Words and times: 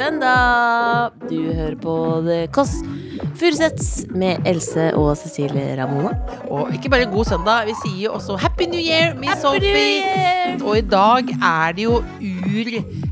søndag! 0.00 1.12
Du 1.28 1.52
hører 1.52 1.76
på 1.82 1.94
The 2.24 2.46
Kåss 2.54 2.78
Furuseths 3.36 4.06
med 4.16 4.46
Else 4.48 4.86
og 4.96 5.10
Cecilie 5.20 5.74
Ramona. 5.76 6.14
Og 6.48 6.72
ikke 6.74 6.90
bare 6.92 7.08
god 7.10 7.28
søndag, 7.28 7.68
vi 7.68 7.74
sier 7.82 8.06
jo 8.06 8.14
også 8.16 8.38
Happy 8.40 8.68
New 8.70 8.80
Year, 8.80 9.12
Miss 9.20 9.42
Sophie. 9.42 10.56
Og 10.64 10.78
i 10.78 10.84
dag 10.88 11.34
er 11.36 11.76
det 11.76 11.84
jo 11.84 12.00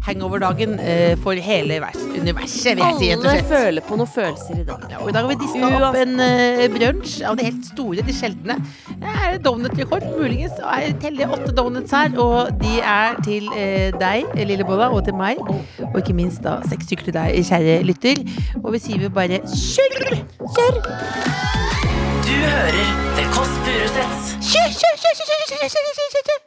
ur-hangover-dagen 0.09 0.79
eh, 0.81 1.17
for 1.23 1.33
hele 1.35 1.81
vers- 1.81 1.97
universet, 2.19 2.77
vil 2.77 2.85
jeg 2.85 2.95
si. 2.99 3.09
rett 3.11 3.19
og 3.19 3.27
Alle 3.29 3.35
slett. 3.39 3.49
føler 3.51 3.83
på 3.85 3.97
noen 3.99 4.09
følelser 4.09 4.61
i 4.61 4.65
dag. 4.65 4.85
Ja, 4.91 4.99
og 5.03 5.09
i 5.09 5.13
dag 5.13 5.23
har 5.23 5.29
vi 5.29 5.37
diska 5.43 5.69
opp 5.89 5.99
en 6.01 6.15
uh, 6.21 6.65
brunsj 6.73 7.23
av 7.29 7.37
det 7.39 7.45
helt 7.49 7.67
store, 7.69 8.05
de 8.07 8.15
sjeldne. 8.17 8.57
Det 8.89 9.13
er 9.29 9.39
donutrekord, 9.45 10.07
muligens. 10.19 10.57
Og 10.65 10.83
jeg 10.83 10.97
teller 11.03 11.35
åtte 11.37 11.53
donuts 11.57 11.93
her, 11.95 12.15
og 12.19 12.53
de 12.63 12.79
er 12.81 13.19
til 13.27 13.49
eh, 13.57 13.91
deg, 14.01 14.33
Lille 14.49 14.65
Bolla, 14.69 14.89
og 14.95 15.05
til 15.07 15.17
meg. 15.19 15.41
Og 15.93 15.99
ikke 16.01 16.17
minst 16.17 16.43
da 16.47 16.59
seks 16.69 16.89
stykker 16.89 17.11
til 17.11 17.19
deg, 17.19 17.39
kjære 17.49 17.79
lytter. 17.87 18.23
Og 18.65 18.73
vi 18.75 18.83
sier 18.83 19.05
jo 19.07 19.13
bare 19.15 19.43
kjør! 19.45 20.23
Kjør! 20.57 20.81
Du 22.29 22.33
hører 22.33 22.81
The 23.19 23.29
Kåss 23.35 23.55
Furuseths. 23.67 24.33
Kjør, 24.49 24.73
kjør, 24.81 24.97
kjør, 25.05 25.21
kjør, 25.21 25.29
kjør, 25.29 25.53
kjør, 25.53 25.69
kjør, 25.69 25.93
kjør, 26.01 26.11
kjør, 26.17 26.27
kjør. 26.33 26.43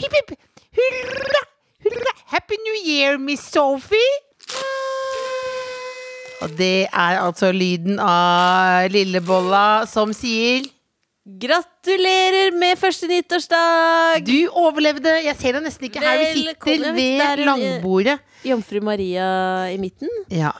Hipp, 0.00 0.18
hipp. 0.20 0.36
Hurra. 0.80 1.46
Happy 2.30 2.56
New 2.64 2.76
Year, 2.86 3.18
Miss 3.18 3.42
Sophie. 3.52 4.12
Og 6.40 6.52
det 6.56 6.86
er 6.88 7.18
altså 7.20 7.50
lyden 7.52 7.98
av 8.00 8.88
Lillebolla 8.92 9.84
som 9.90 10.14
sier 10.16 10.64
Gratulerer 11.40 12.54
med 12.56 12.78
første 12.80 13.06
nyttårsdag! 13.10 14.22
Du 14.24 14.48
overlevde. 14.56 15.12
Jeg 15.20 15.36
ser 15.38 15.58
deg 15.58 15.66
nesten 15.66 15.86
ikke 15.90 16.00
her. 16.02 16.22
Vi 16.22 16.46
sitter 16.46 16.88
er 16.88 16.96
ved 16.96 17.44
langbordet. 17.44 18.16
Jomfru 18.48 18.80
Maria 18.82 19.28
i 19.70 19.76
midten. 19.78 20.08
Ja. 20.32 20.54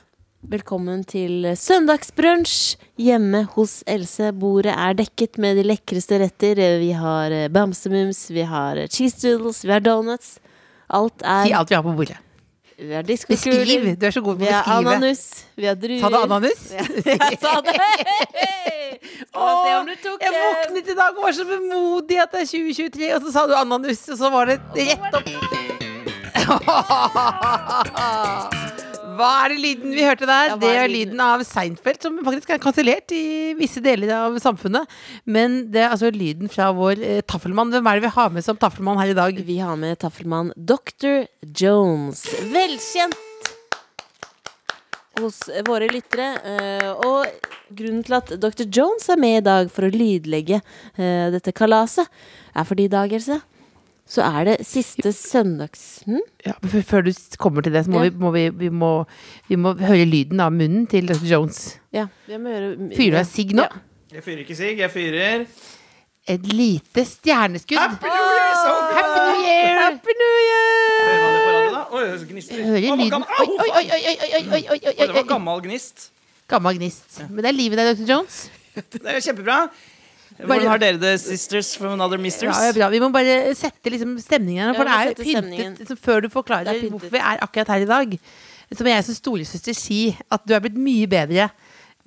Velkommen 0.51 1.03
til 1.09 1.49
søndagsbrunsj 1.59 2.77
hjemme 3.01 3.47
hos 3.57 3.81
Else. 3.89 4.31
Bordet 4.37 4.77
er 4.77 4.95
dekket 5.01 5.41
med 5.41 5.59
de 5.59 5.65
lekreste 5.73 6.21
retter. 6.23 6.61
Vi 6.81 6.93
har 6.97 7.33
eh, 7.35 7.49
bamsemums, 7.53 8.27
vi 8.33 8.45
har 8.47 8.85
eh, 8.85 8.89
cheese 8.93 9.21
doodles, 9.25 9.65
vi 9.65 9.75
har 9.75 9.85
donuts. 9.85 10.39
Alt 10.91 11.23
er 11.23 11.45
Si 11.47 11.53
alt 11.55 11.71
vi 11.71 11.75
har 11.79 11.83
på 11.87 11.93
bordet. 11.95 12.19
Vi 12.81 12.95
har 12.97 13.03
Beskriv. 13.05 13.97
Du 14.01 14.07
er 14.07 14.11
så 14.15 14.21
god 14.25 14.39
på 14.39 14.41
Vi 14.41 14.49
å 14.49 14.53
har 14.57 14.63
beskrive. 14.65 14.95
ananas. 14.97 15.23
Vi 15.57 15.67
har 15.69 15.75
druer. 15.77 16.01
Sa 16.01 16.09
du 16.15 16.17
ananas? 16.17 16.61
Jeg 16.73 17.39
sa 17.43 17.61
det! 17.61 17.77
Vi 19.87 19.97
tok 20.03 20.21
jeg 20.25 20.33
våknet 20.35 20.89
i 20.89 20.97
dag 20.97 21.13
og 21.17 21.23
var 21.27 21.33
så 21.37 21.45
vemodig 21.49 22.17
at 22.23 22.33
det 22.33 22.41
er 22.41 22.49
2023, 22.51 23.15
og 23.17 23.21
så 23.27 23.33
sa 23.37 23.47
du 23.47 23.55
ananas, 23.59 24.01
og 24.09 24.17
så 24.19 24.27
var 24.33 24.45
det 24.51 24.57
rett 24.77 25.15
opp. 25.15 25.29
Hva 29.21 29.31
er 29.45 29.53
det 29.53 29.59
lyden 29.61 29.93
vi 29.93 30.05
hørte 30.07 30.25
der? 30.29 30.51
Ja, 30.51 30.57
hva 30.57 30.61
det 30.65 30.71
er 30.73 30.83
er 30.87 30.89
lyden? 30.89 31.11
lyden 31.13 31.21
av 31.27 31.43
Seinfeld, 31.45 32.01
som 32.03 32.17
faktisk 32.25 32.51
er 32.55 32.61
kansellert 32.63 33.13
i 33.13 33.23
visse 33.59 33.83
deler 33.85 34.13
av 34.17 34.39
samfunnet. 34.41 34.89
Men 35.29 35.59
det 35.75 35.83
er 35.85 35.93
altså 35.93 36.09
lyden 36.15 36.49
fra 36.53 36.71
vår 36.77 37.03
eh, 37.05 37.21
taffelmann. 37.29 37.71
Hvem 37.75 37.91
er 37.93 38.01
det 38.01 38.07
vi 38.09 38.15
har 38.17 38.31
med 38.33 38.47
som 38.47 38.57
taffelmann 38.61 39.01
her 39.03 39.13
i 39.13 39.19
dag? 39.19 39.43
Vi 39.45 39.59
har 39.61 39.77
med 39.81 39.99
taffelmann 40.01 40.55
Dr. 40.57 41.27
Jones. 41.61 42.25
Velkjent 42.55 43.19
hos 45.21 45.43
våre 45.69 45.89
lyttere. 45.93 46.31
eh, 46.49 46.91
Og 47.05 47.27
grunnen 47.77 48.03
til 48.07 48.15
at 48.17 48.33
Dr. 48.41 48.65
Jones 48.73 49.09
er 49.13 49.19
med 49.21 49.37
i 49.43 49.45
dag 49.47 49.69
for 49.71 49.85
å 49.87 49.93
lydlegge 49.93 50.63
eh, 50.97 51.29
dette 51.35 51.53
kalaset, 51.53 52.09
er 52.57 52.65
fordi 52.67 52.89
i 52.89 52.93
dag, 52.93 53.13
Else, 53.13 53.37
så 54.11 54.25
er 54.27 54.49
det 54.49 54.57
siste 54.67 55.13
søndags... 55.15 56.03
Hm? 56.07 56.23
Ja, 56.47 56.57
før 56.87 57.05
du 57.07 57.13
kommer 57.39 57.63
til 57.63 57.75
det, 57.77 57.85
så 57.87 57.93
må, 57.93 58.03
ja. 58.03 58.11
vi, 58.11 58.19
må, 58.19 58.33
vi, 58.35 58.49
vi, 58.65 58.71
må 58.75 58.91
vi, 59.47 59.59
må, 59.61 59.77
høre 59.79 60.07
lyden 60.09 60.43
av 60.43 60.51
munnen 60.55 60.89
til 60.91 61.07
Dr. 61.07 61.23
Jones. 61.31 61.61
Ja, 61.95 62.09
vi 62.27 62.41
må 62.43 62.51
høre... 62.51 62.73
Fyrer 62.97 63.15
du 63.15 63.19
deg 63.21 63.29
sigg 63.31 63.55
nå? 63.55 63.69
Ja. 63.69 63.85
Jeg 64.11 64.25
fyrer 64.27 64.43
ikke 64.43 64.57
sigg, 64.59 64.81
jeg 64.83 64.91
fyrer 64.91 65.45
Et 66.31 66.47
lite 66.51 67.05
stjerneskudd. 67.07 67.79
Happy 67.79 68.11
New 68.11 68.33
Year! 68.35 68.57
So 68.59 68.73
Happy 68.97 69.21
New 69.29 69.45
Year! 69.47 69.79
Happy 69.85 70.17
New 70.19 70.41
Year! 70.43 70.67
Hører 71.07 71.23
man 71.23 71.37
det 71.37 71.45
på 71.45 71.53
radio 71.55 71.71
da? 71.77 71.85
Oi, 71.95 72.03
det. 72.09 72.59
Hører 72.67 72.99
lyden. 73.05 73.29
Oi, 73.39 73.47
oi, 73.55 73.71
oi, 73.71 74.59
oi, 74.59 74.65
oi, 74.75 74.97
Det 74.99 75.15
var 75.21 75.31
gammel 75.31 75.63
gnist. 75.69 76.11
Gammel 76.51 76.83
gnist. 76.83 77.23
Men 77.29 77.45
det 77.45 77.53
er 77.53 77.59
livet 77.61 77.85
i 77.85 77.87
Dr. 77.93 78.05
Jones. 78.11 78.43
Det 78.81 79.05
er 79.05 79.21
jo 79.21 79.25
kjempebra. 79.31 79.63
Hvordan 80.47 80.69
har 80.69 80.79
dere 80.83 80.99
det, 81.01 81.15
sisters 81.21 81.77
from 81.77 81.93
another 81.97 82.19
misters? 82.19 82.57
Ja, 82.57 82.73
det 82.73 82.83
er. 82.83 82.91
Vi 82.91 83.01
må 83.01 83.09
bare 83.13 83.55
sette 83.59 83.91
liksom 83.93 84.19
stemningen 84.23 84.67
her, 84.71 84.75
for 84.75 84.85
det 84.85 84.95
er 84.95 85.11
jo 85.11 85.15
pyntet 85.23 85.83
liksom, 85.83 85.97
Før 86.01 86.21
du 86.25 86.29
forklarer 86.33 86.73
er 86.75 86.89
hvorfor 86.89 87.11
vi 87.13 87.19
er 87.19 87.43
akkurat 87.45 87.69
her 87.75 87.85
i 87.85 87.91
dag, 87.91 88.17
så 88.75 88.85
må 88.87 88.91
jeg 88.93 89.05
som 89.05 89.15
storesøster 89.19 89.75
si 89.75 90.01
at 90.31 90.41
du 90.47 90.55
er 90.55 90.61
blitt 90.65 90.79
mye 90.79 91.07
bedre 91.11 91.49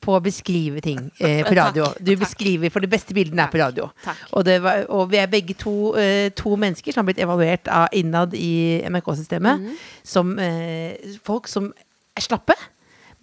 på 0.03 0.11
å 0.17 0.19
beskrive 0.23 0.81
ting 0.83 0.99
eh, 1.23 1.43
på 1.45 1.53
Takk, 1.53 1.57
radio. 1.61 1.85
Du 2.03 2.11
beskriver, 2.19 2.69
For 2.69 2.83
de 2.83 2.89
beste 2.91 3.13
bildene 3.15 3.45
er 3.45 3.51
på 3.53 3.59
radio. 3.61 3.85
Og, 4.33 4.43
det 4.43 4.57
var, 4.63 4.81
og 4.91 5.07
vi 5.13 5.17
er 5.21 5.29
begge 5.31 5.55
to, 5.55 5.93
eh, 5.95 6.27
to 6.35 6.57
mennesker 6.59 6.91
som 6.91 7.03
har 7.05 7.07
blitt 7.13 7.21
evaluert 7.23 7.69
av 7.71 7.87
innad 7.95 8.33
i 8.35 8.81
NRK-systemet 8.89 9.61
Mhm. 9.61 9.77
som 10.03 10.33
eh, 10.39 10.97
folk 11.23 11.47
som 11.47 11.71
er 12.17 12.21
slappe. 12.21 12.53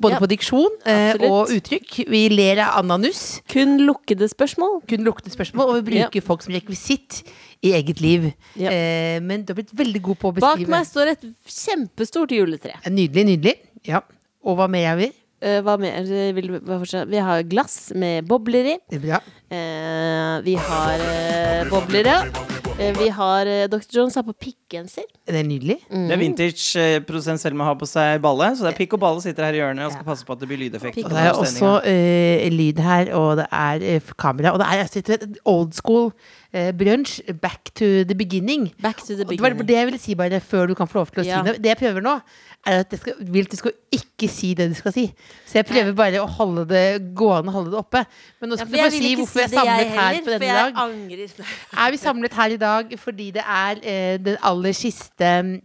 Både 0.01 0.17
Ja, 0.17 0.21
på 0.23 0.29
diksjon 0.31 0.77
eh, 0.89 1.13
og 1.29 1.51
uttrykk. 1.53 1.99
Vi 2.09 2.23
ler 2.33 2.63
av 2.65 2.79
ananus. 2.81 3.41
Kun 3.53 3.77
lukkede 3.85 4.31
spørsmål. 4.33 4.79
Kun 4.89 5.05
lukkede 5.05 5.33
spørsmål, 5.35 5.75
og 5.75 5.81
vi 5.81 5.91
bruker 5.91 6.25
folk 6.25 6.45
som 6.47 6.55
rekvisitt 6.57 7.21
i 7.61 7.75
eget 7.77 8.01
liv. 8.01 8.31
Ja. 8.57 8.73
Eh, 8.73 9.19
men 9.21 9.45
du 9.45 9.53
har 9.53 9.61
blitt 9.61 9.75
veldig 9.77 10.03
god 10.09 10.21
på 10.23 10.31
å 10.33 10.37
Bak 10.41 10.65
meg 10.73 10.89
står 10.89 11.13
et 11.13 11.27
kjempestort 11.45 12.33
juletre. 12.33 12.79
Nydelig, 12.89 13.27
nydelig. 13.35 13.57
Ja. 13.85 14.01
Og 14.41 14.57
hva 14.57 14.71
mer 14.73 14.89
har 14.95 15.01
vi? 15.01 15.11
Eh, 15.41 15.61
Hva 15.65 15.77
mer 15.81 16.05
vil? 16.37 16.51
Vi 17.09 17.21
har 17.25 17.45
glass 17.49 17.93
med 17.97 18.25
bobler 18.29 18.75
i. 18.75 18.79
Er. 18.97 19.21
Eh, 19.53 20.41
vi 20.45 20.57
har 20.57 21.05
eh, 21.11 21.69
bobler, 21.69 22.09
Eh, 22.09 22.50
vi 22.81 23.09
har 23.13 23.47
eh, 23.47 23.69
Dr. 23.69 23.99
Jones 23.99 24.15
har 24.17 24.25
på 24.25 24.33
pikkgenser. 24.33 25.05
Det 25.29 25.37
er 25.37 25.47
nydelig. 25.47 25.77
Det 25.91 26.15
er 26.15 26.21
vintage 26.21 26.81
eh, 26.81 26.97
produsent 27.05 27.43
Selma 27.43 27.67
har 27.69 27.77
på 27.81 27.89
seg 27.89 28.21
balle. 28.25 28.49
Så 28.57 28.65
det 28.65 28.73
er 28.73 28.79
pikk 28.79 28.97
og 28.97 29.03
balle 29.05 29.25
sitter 29.25 29.47
her 29.47 29.59
i 29.59 29.61
hjørnet 29.61 29.87
og 29.87 29.95
skal 29.95 30.07
passe 30.07 30.27
på 30.27 30.33
at 30.37 30.43
det 30.43 30.49
blir 30.51 30.63
lydeffekt. 30.65 31.03
Og 31.05 31.13
det 31.13 31.25
er 31.27 31.37
også 31.37 31.73
eh, 31.91 32.47
lyd 32.55 32.81
her, 32.85 33.13
og 33.19 33.37
det 33.43 33.47
er 33.53 33.87
eh, 33.97 34.13
kamera. 34.17 34.55
Og 34.55 34.63
det 34.63 34.71
er 34.73 35.17
et 35.21 35.41
old 35.45 35.77
school 35.77 36.09
eh, 36.09 36.40
brunsj. 36.53 37.21
Back 37.41 37.71
to 37.79 38.05
the 38.05 38.15
beginning. 38.15 38.71
Back 38.83 38.99
to 38.99 39.15
the 39.17 39.25
beginning. 39.25 39.39
det 39.51 39.59
var 39.59 39.67
det 39.67 39.77
jeg 39.77 39.87
ville 39.87 39.99
si 40.03 40.15
bare 40.15 40.41
før 40.41 40.67
du 40.67 40.75
kan 40.75 40.89
få 40.91 40.99
lov 40.99 41.07
til 41.15 41.23
å 41.23 41.27
Ja. 41.27 41.43
si 41.43 41.51
det. 41.51 41.63
Det 41.63 41.71
jeg 41.71 41.77
prøver 41.79 42.01
nå, 42.03 42.15
er 42.67 42.81
at 42.81 42.91
jeg 42.93 43.01
skal, 43.01 43.15
vil 43.21 43.45
at 43.47 43.51
du 43.51 43.57
skal 43.57 43.73
ikke 43.93 44.29
si 44.29 44.55
det 44.55 44.69
du 44.69 44.75
skal 44.75 44.93
si. 44.93 45.07
Så 45.47 45.55
jeg 45.61 45.67
prøver 45.67 45.93
bare 45.95 46.21
å 46.21 46.27
holde 46.27 46.67
det 46.69 47.15
gående, 47.15 47.53
holde 47.55 47.71
det 47.71 47.79
oppe. 47.79 48.05
Men 48.41 48.51
nå 48.51 48.57
skal 48.59 48.77
ja, 48.77 48.85
du 48.85 48.91
få 48.91 48.99
si 48.99 49.15
hvorfor 49.17 49.39
vi 49.39 49.45
er 49.45 49.49
si 49.49 49.55
jeg 49.55 49.61
samlet 49.61 49.87
her 49.87 50.01
heller, 50.01 50.21
på 50.21 50.25
for 50.25 50.39
denne 50.39 50.59
dag. 50.59 50.73
angrer. 50.77 51.29
Er 51.87 51.91
vi 51.91 51.97
samlet 51.97 52.33
her 52.35 52.51
i 52.51 52.57
dag 52.57 52.99
fordi 52.99 53.31
det 53.31 53.45
er 53.47 53.77
eh, 53.83 54.19
den 54.19 54.37
aller 54.43 54.73
siste 54.73 55.61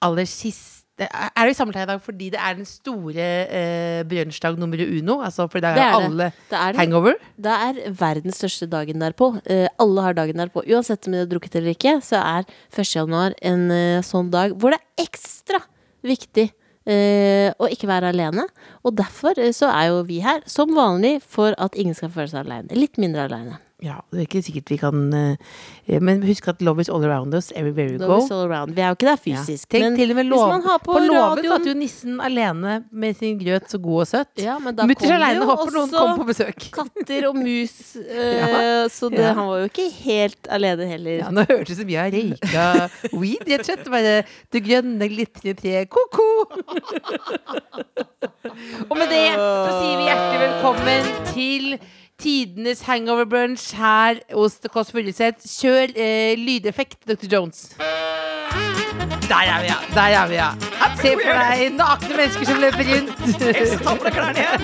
Aller 0.00 0.24
siste 0.30 0.77
er 1.06 1.46
vi 1.46 1.54
samlet 1.54 1.76
her 1.78 1.86
i 1.86 1.90
dag 1.92 2.00
fordi 2.02 2.30
det 2.34 2.40
er 2.42 2.56
den 2.58 2.66
store 2.66 3.26
eh, 3.54 4.00
brunsjdag 4.08 4.58
nummer 4.58 4.80
uno? 4.82 5.20
Altså 5.22 5.46
det 5.52 5.62
er, 5.62 5.74
Det 5.78 5.84
er 5.84 5.96
alle 5.98 6.28
Det 6.50 6.58
er, 6.58 6.78
hangover? 6.80 7.14
det 7.38 7.54
er 7.68 7.80
verdens 7.94 8.40
største 8.42 8.66
dagen 8.66 8.98
derpå. 8.98 9.30
Eh, 9.46 9.68
alle 9.78 10.02
har 10.02 10.14
dagen 10.18 10.36
derpå. 10.42 10.64
Uansett 10.66 11.06
om 11.06 11.12
de 11.14 11.18
har 11.22 11.30
drukket 11.30 11.56
eller 11.60 11.76
ikke, 11.76 11.98
så 12.02 12.18
er 12.18 12.48
1. 12.74 12.94
januar 12.96 13.36
en 13.42 13.70
eh, 13.70 14.02
sånn 14.02 14.30
dag 14.34 14.56
hvor 14.58 14.74
det 14.74 14.80
er 14.80 15.06
ekstra 15.06 15.62
viktig 16.02 16.48
eh, 16.88 17.52
å 17.58 17.68
ikke 17.70 17.88
være 17.90 18.10
alene. 18.14 18.48
Og 18.82 18.96
derfor 18.98 19.38
eh, 19.38 19.52
så 19.54 19.70
er 19.70 19.92
jo 19.92 20.02
vi 20.08 20.20
her, 20.24 20.42
som 20.50 20.74
vanlig, 20.74 21.18
for 21.22 21.54
at 21.58 21.78
ingen 21.78 21.94
skal 21.94 22.10
føle 22.14 22.30
seg 22.32 22.46
alene. 22.46 22.74
Litt 22.78 22.98
mindre 22.98 23.28
alene. 23.28 23.58
Ja, 23.78 24.00
det 24.10 24.18
er 24.18 24.24
ikke 24.26 24.40
sikkert 24.42 24.70
vi 24.72 24.76
kan 24.80 24.96
uh, 25.14 25.36
Men 26.02 26.24
husk 26.26 26.48
at 26.50 26.58
love 26.66 26.80
is 26.82 26.88
all 26.90 27.04
around 27.06 27.30
us 27.38 27.52
everywhere 27.54 27.94
go. 27.94 28.08
Love 28.10 28.24
is 28.24 28.30
all 28.34 28.42
around. 28.50 28.74
Vi 28.74 28.82
er 28.82 28.88
jo 28.90 28.94
ikke 28.96 29.06
der 29.06 29.14
Ja. 29.14 29.22
fysisk. 29.44 29.68
Tenk 29.70 29.84
men 29.84 29.94
til 30.00 30.10
og 30.10 30.16
med 30.18 30.26
lov, 30.26 30.48
man 30.50 30.62
har 30.64 30.78
på, 30.82 30.92
på 30.96 31.00
låven 31.04 31.44
satt 31.46 31.66
jo 31.70 31.74
nissen 31.78 32.18
alene 32.20 32.80
med 32.90 33.14
sin 33.20 33.38
grøt 33.38 33.70
så 33.70 33.78
god 33.78 34.00
og 34.02 34.08
søt. 34.10 34.26
ja, 34.42 34.56
men 34.58 34.74
da 34.74 34.82
Mutters 34.88 35.10
aleine 35.14 35.44
håper 35.46 35.70
noen 35.76 35.90
kommer 35.94 36.18
på 36.18 36.26
besøk. 36.32 36.58
katter 36.78 37.28
og 37.30 37.36
mus. 37.38 37.76
Uh, 37.94 38.02
Ja. 38.42 38.88
Så 38.90 39.10
det, 39.14 39.22
Ja. 39.22 39.30
han 39.38 39.46
var 39.46 39.58
jo 39.62 39.66
ikke 39.70 39.86
helt 40.02 40.42
alene 40.50 40.84
heller. 40.90 41.14
Ja, 41.22 41.30
nå 41.30 41.46
hørtes 41.46 41.70
det 41.76 41.82
som 41.84 41.88
jeg 41.94 42.02
har 42.02 42.10
røyka 42.10 42.90
weed, 43.14 43.46
rett 43.46 43.62
og 43.62 43.66
slett. 43.70 43.86
Bare 43.94 44.16
det 44.52 44.60
grønne, 44.66 45.06
glitrende 45.14 45.54
treet, 45.62 45.86
ko-ko! 45.88 46.26
og 48.90 48.94
med 48.98 49.06
det 49.12 49.22
så 49.38 49.70
sier 49.78 49.96
vi 50.02 50.10
hjertelig 50.10 50.42
velkommen 50.48 51.02
til 51.30 51.78
tidenes 52.18 52.80
hangover-brunch 52.88 53.70
her 53.78 54.18
hos 54.34 54.58
The 54.62 54.68
Kåss 54.72 54.90
Furuseth. 54.94 55.44
Kjør 55.60 55.92
eh, 55.94 56.34
lydeffekt, 56.38 56.98
Dr. 57.06 57.28
Jones. 57.30 57.68
Der 59.28 59.44
er 59.44 59.60
vi, 59.62 59.68
ja. 59.68 59.76
Der 59.94 60.16
er 60.18 60.26
vi, 60.30 60.34
ja. 60.40 60.50
Se 60.98 61.12
for 61.14 61.30
deg 61.30 61.74
nakne 61.76 62.16
mennesker 62.18 62.48
som 62.48 62.58
løper 62.62 62.88
rundt. 62.88 63.10
Ta 63.84 63.94
på 63.94 64.08
deg 64.08 64.16
klærne 64.16 64.40
igjen! 64.42 64.60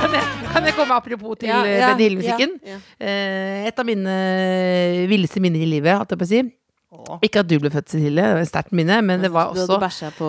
Kan 0.00 0.14
jeg, 0.16 0.24
kan 0.52 0.66
jeg 0.68 0.74
komme 0.76 0.96
apropos 0.96 1.38
til 1.40 1.48
Ja, 1.50 1.60
eh, 1.64 1.78
ja, 1.80 1.88
Ben 1.92 2.02
Hill-musikken? 2.04 2.56
ja, 2.66 2.78
Eh, 3.00 3.66
et 3.70 3.78
av 3.80 3.86
mine 3.88 4.14
villeste 5.08 5.40
minner 5.40 5.62
i 5.62 5.68
livet, 5.68 5.96
holdt 5.96 6.12
jeg 6.14 6.20
på 6.20 6.26
å 6.26 6.30
si. 6.30 6.40
Åh. 6.90 7.18
Ikke 7.24 7.40
at 7.44 7.48
du 7.48 7.56
ble 7.62 7.70
født, 7.72 7.88
Cecilie, 7.92 8.20
det 8.26 8.34
var 8.36 8.42
et 8.44 8.50
sterkt 8.50 8.72
minne, 8.76 9.00
men 9.06 9.22
det 9.22 9.30
var 9.32 9.54
Du 9.54 9.60
hadde 9.62 9.78
bæsja 9.80 10.10
på, 10.16 10.28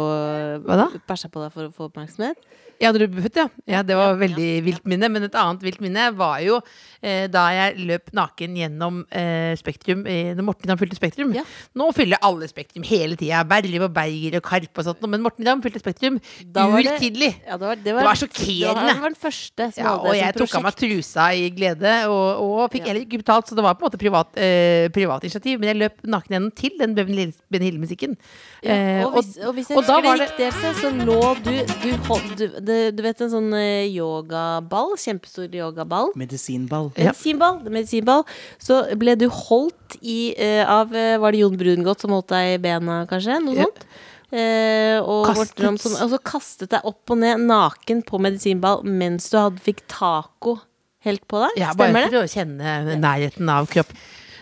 på 0.63 1.41
deg 1.41 1.51
for 1.51 1.67
å 1.67 1.71
få 1.73 1.89
oppmerksomhet? 1.89 2.37
Ja, 2.81 2.91
født, 2.93 3.37
ja. 3.37 3.45
ja. 3.69 3.81
Det 3.85 3.95
var 3.97 4.15
veldig 4.19 4.49
vilt 4.65 4.87
minne. 4.89 5.09
Men 5.13 5.27
et 5.27 5.35
annet 5.37 5.61
vilt 5.65 5.81
minne 5.83 6.07
var 6.17 6.39
jo 6.41 6.57
eh, 7.01 7.27
da 7.31 7.43
jeg 7.53 7.85
løp 7.89 8.09
naken 8.17 8.57
gjennom 8.57 9.01
eh, 9.13 9.53
Spektrum 9.59 10.01
eh, 10.09 10.31
når 10.37 10.47
Morten 10.47 10.71
Dam 10.71 10.79
fylte 10.81 10.97
Spektrum. 10.97 11.33
Ja. 11.37 11.43
Nå 11.77 11.91
fyller 11.95 12.21
alle 12.25 12.49
Spektrum 12.49 12.85
hele 12.87 13.17
tida. 13.19 13.43
Berliv 13.47 13.85
og 13.85 13.93
Berger 13.95 14.39
og 14.39 14.45
Karp 14.47 14.81
og 14.81 14.87
sånt. 14.87 15.05
Men 15.11 15.21
Morten 15.25 15.45
Dam 15.47 15.61
fylte 15.63 15.81
Spektrum 15.83 16.17
det- 16.19 16.67
urtidlig. 16.81 17.31
Ja, 17.45 17.57
det 17.57 17.67
var, 17.67 17.75
det 17.75 17.85
Det 17.91 17.95
var, 17.99 18.17
sjokkerende. 18.17 18.87
Det 18.87 18.97
var 19.01 19.09
den 19.09 19.19
første 19.27 19.69
som 19.75 19.83
Ja, 19.85 19.95
og 19.97 20.15
jeg 20.17 20.37
tok 20.37 20.55
av 20.57 20.65
meg 20.65 20.79
trusa 20.81 21.27
i 21.37 21.49
glede, 21.53 21.93
og, 22.09 22.41
og 22.41 22.71
fikk 22.73 22.89
heller 22.89 23.05
ikke 23.05 23.21
betalt, 23.21 23.49
så 23.49 23.57
det 23.57 23.65
var 23.65 23.77
på 23.77 23.85
en 23.85 23.89
måte 23.91 24.01
privat, 24.01 24.33
eh, 24.41 24.87
privat 24.93 25.23
initiativ. 25.27 25.59
Men 25.61 25.71
jeg 25.71 25.81
løp 25.83 26.01
naken 26.17 26.35
gjennom 26.37 26.55
til 26.57 26.77
den 26.81 26.97
Ben 26.97 27.65
Hill-musikken. 27.67 28.17
Ja, 28.61 28.75
Eh, 28.77 28.99
og, 29.07 29.15
hvis, 29.15 29.39
og 29.41 29.55
hvis 29.57 29.69
jeg 29.71 29.77
og 29.79 29.81
husker 29.87 30.03
var 30.05 30.19
det 30.19 30.25
riktig, 30.27 30.45
Else, 30.51 30.71
så 30.77 30.89
lå 30.93 31.15
du 31.41 31.53
Du, 31.81 31.87
hold, 32.05 32.27
du, 32.37 32.75
du 32.93 32.99
vet 33.01 33.23
en 33.25 33.31
sånn 33.31 33.47
eh, 33.57 33.87
yogaball? 33.89 34.93
Kjempestor 35.01 35.49
yogaball? 35.57 36.11
Medisinball. 36.19 36.91
Ja. 36.93 37.09
Medisinball, 37.09 37.57
medisinball. 37.73 38.21
Så 38.61 38.83
ble 39.01 39.15
du 39.17 39.25
holdt 39.33 39.97
i 40.05 40.35
eh, 40.37 40.61
av 40.61 40.93
Var 40.93 41.33
det 41.33 41.41
Jon 41.41 41.57
Brungot 41.57 42.05
som 42.05 42.13
holdt 42.13 42.29
deg 42.35 42.59
i 42.59 42.61
bena, 42.61 43.01
kanskje? 43.09 43.39
Noe 43.41 43.57
Ja. 43.57 43.65
sånt? 43.65 43.85
Eh, 44.31 45.01
og, 45.01 45.25
Kastet. 45.33 45.81
Som, 45.81 45.97
og 45.97 46.13
så 46.13 46.21
kastet 46.23 46.71
deg 46.71 46.85
opp 46.87 47.11
og 47.11 47.17
ned 47.19 47.41
naken 47.49 48.05
på 48.07 48.21
medisinball 48.21 48.85
mens 48.87 49.27
du 49.33 49.35
hadde, 49.41 49.59
fikk 49.65 49.81
taco 49.91 50.59
helt 51.03 51.25
på 51.27 51.41
deg? 51.41 51.57
Ja, 51.59 51.73
bare 51.73 51.97
for 51.97 52.13
det? 52.13 52.21
å 52.21 52.29
kjenne 52.31 52.95
nærheten 53.01 53.49
av 53.51 53.67
kropp. 53.73 53.91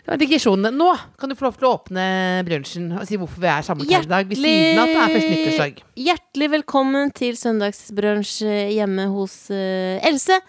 Det 0.09 0.15
var 0.15 0.21
digresjonen. 0.23 0.73
Nå 0.73 0.89
kan 1.21 1.29
du 1.29 1.35
få 1.37 1.45
lov 1.45 1.57
til 1.59 1.67
å 1.67 1.75
åpne 1.75 2.03
brunsjen 2.47 2.87
og 2.97 3.03
si 3.05 3.17
hvorfor 3.21 3.43
vi 3.43 3.49
er 3.53 3.65
samlet 3.67 3.91
her 3.93 4.07
i 4.07 4.09
dag. 4.09 4.25
Ved 4.25 4.39
siden 4.41 4.79
av 4.81 4.87
at 4.87 4.89
det 4.89 5.01
er 5.03 5.11
første 5.13 5.33
nyttårsdag. 5.35 5.83
Hjertelig 6.01 6.47
velkommen 6.55 7.11
til 7.13 7.37
søndagsbrunsj 7.37 8.31
hjemme 8.73 9.05
hos 9.13 9.35
uh, 9.53 10.07
Else. 10.09 10.39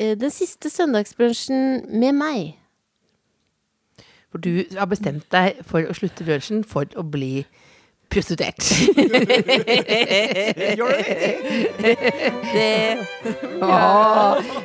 Uh, 0.00 0.14
Den 0.16 0.32
siste 0.32 0.72
søndagsbrunsjen 0.72 1.84
med 1.92 2.16
meg. 2.16 2.40
For 4.32 4.40
du 4.40 4.64
har 4.72 4.88
bestemt 4.88 5.28
deg 5.36 5.60
for 5.68 5.84
å 5.84 5.98
slutte 6.00 6.24
brunsjen 6.24 6.64
for 6.64 6.88
å 6.96 7.04
bli 7.04 7.44
prostituert. 8.14 8.62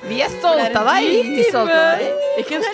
Vi 0.10 0.18
er 0.22 0.30
stolte 0.34 0.80
av 0.80 0.86
deg. 0.90 1.04
Vi 1.34 1.44
stolte 1.50 1.76
av 1.76 1.84
deg. 2.00 2.06
Ikke 2.44 2.56
Jeg, 2.60 2.66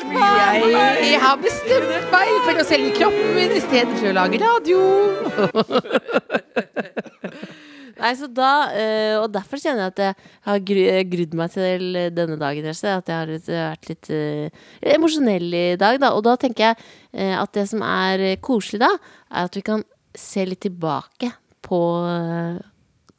jeg 1.10 1.20
har 1.24 1.36
bestemt 1.42 1.90
meg 2.14 2.28
for 2.46 2.54
å 2.62 2.64
selge 2.68 2.92
kroppen 3.00 3.30
min 3.38 3.52
i 3.56 3.62
stedet 3.64 3.96
for 4.00 4.08
å 4.12 4.18
lage 4.20 4.38
radio. 4.44 4.80
Nei, 7.96 8.12
så 8.20 8.28
da, 8.28 8.76
eh, 8.76 9.16
Og 9.22 9.32
derfor 9.32 9.56
kjenner 9.56 9.86
jeg 9.86 9.92
at 9.94 10.00
jeg 10.04 10.14
har 10.50 10.60
grudd 11.14 11.34
meg 11.40 11.48
til 11.54 11.84
denne 12.12 12.38
dagen. 12.38 12.66
At 12.68 12.84
jeg 12.84 13.16
har 13.16 13.28
vært 13.32 13.90
litt 13.90 14.10
eh, 14.12 14.50
emosjonell 14.96 15.54
i 15.54 15.78
dag. 15.80 15.96
Da. 16.04 16.08
Og 16.18 16.24
da 16.28 16.36
tenker 16.40 16.64
jeg 16.70 16.76
eh, 17.16 17.36
at 17.40 17.52
det 17.56 17.66
som 17.72 17.80
er 17.88 18.36
koselig 18.44 18.80
da, 18.84 18.92
er 19.32 19.44
at 19.48 19.56
vi 19.56 19.62
kan 19.64 19.84
se 20.20 20.46
litt 20.48 20.64
tilbake 20.66 21.32
på 21.66 21.82
eh, 22.10 22.62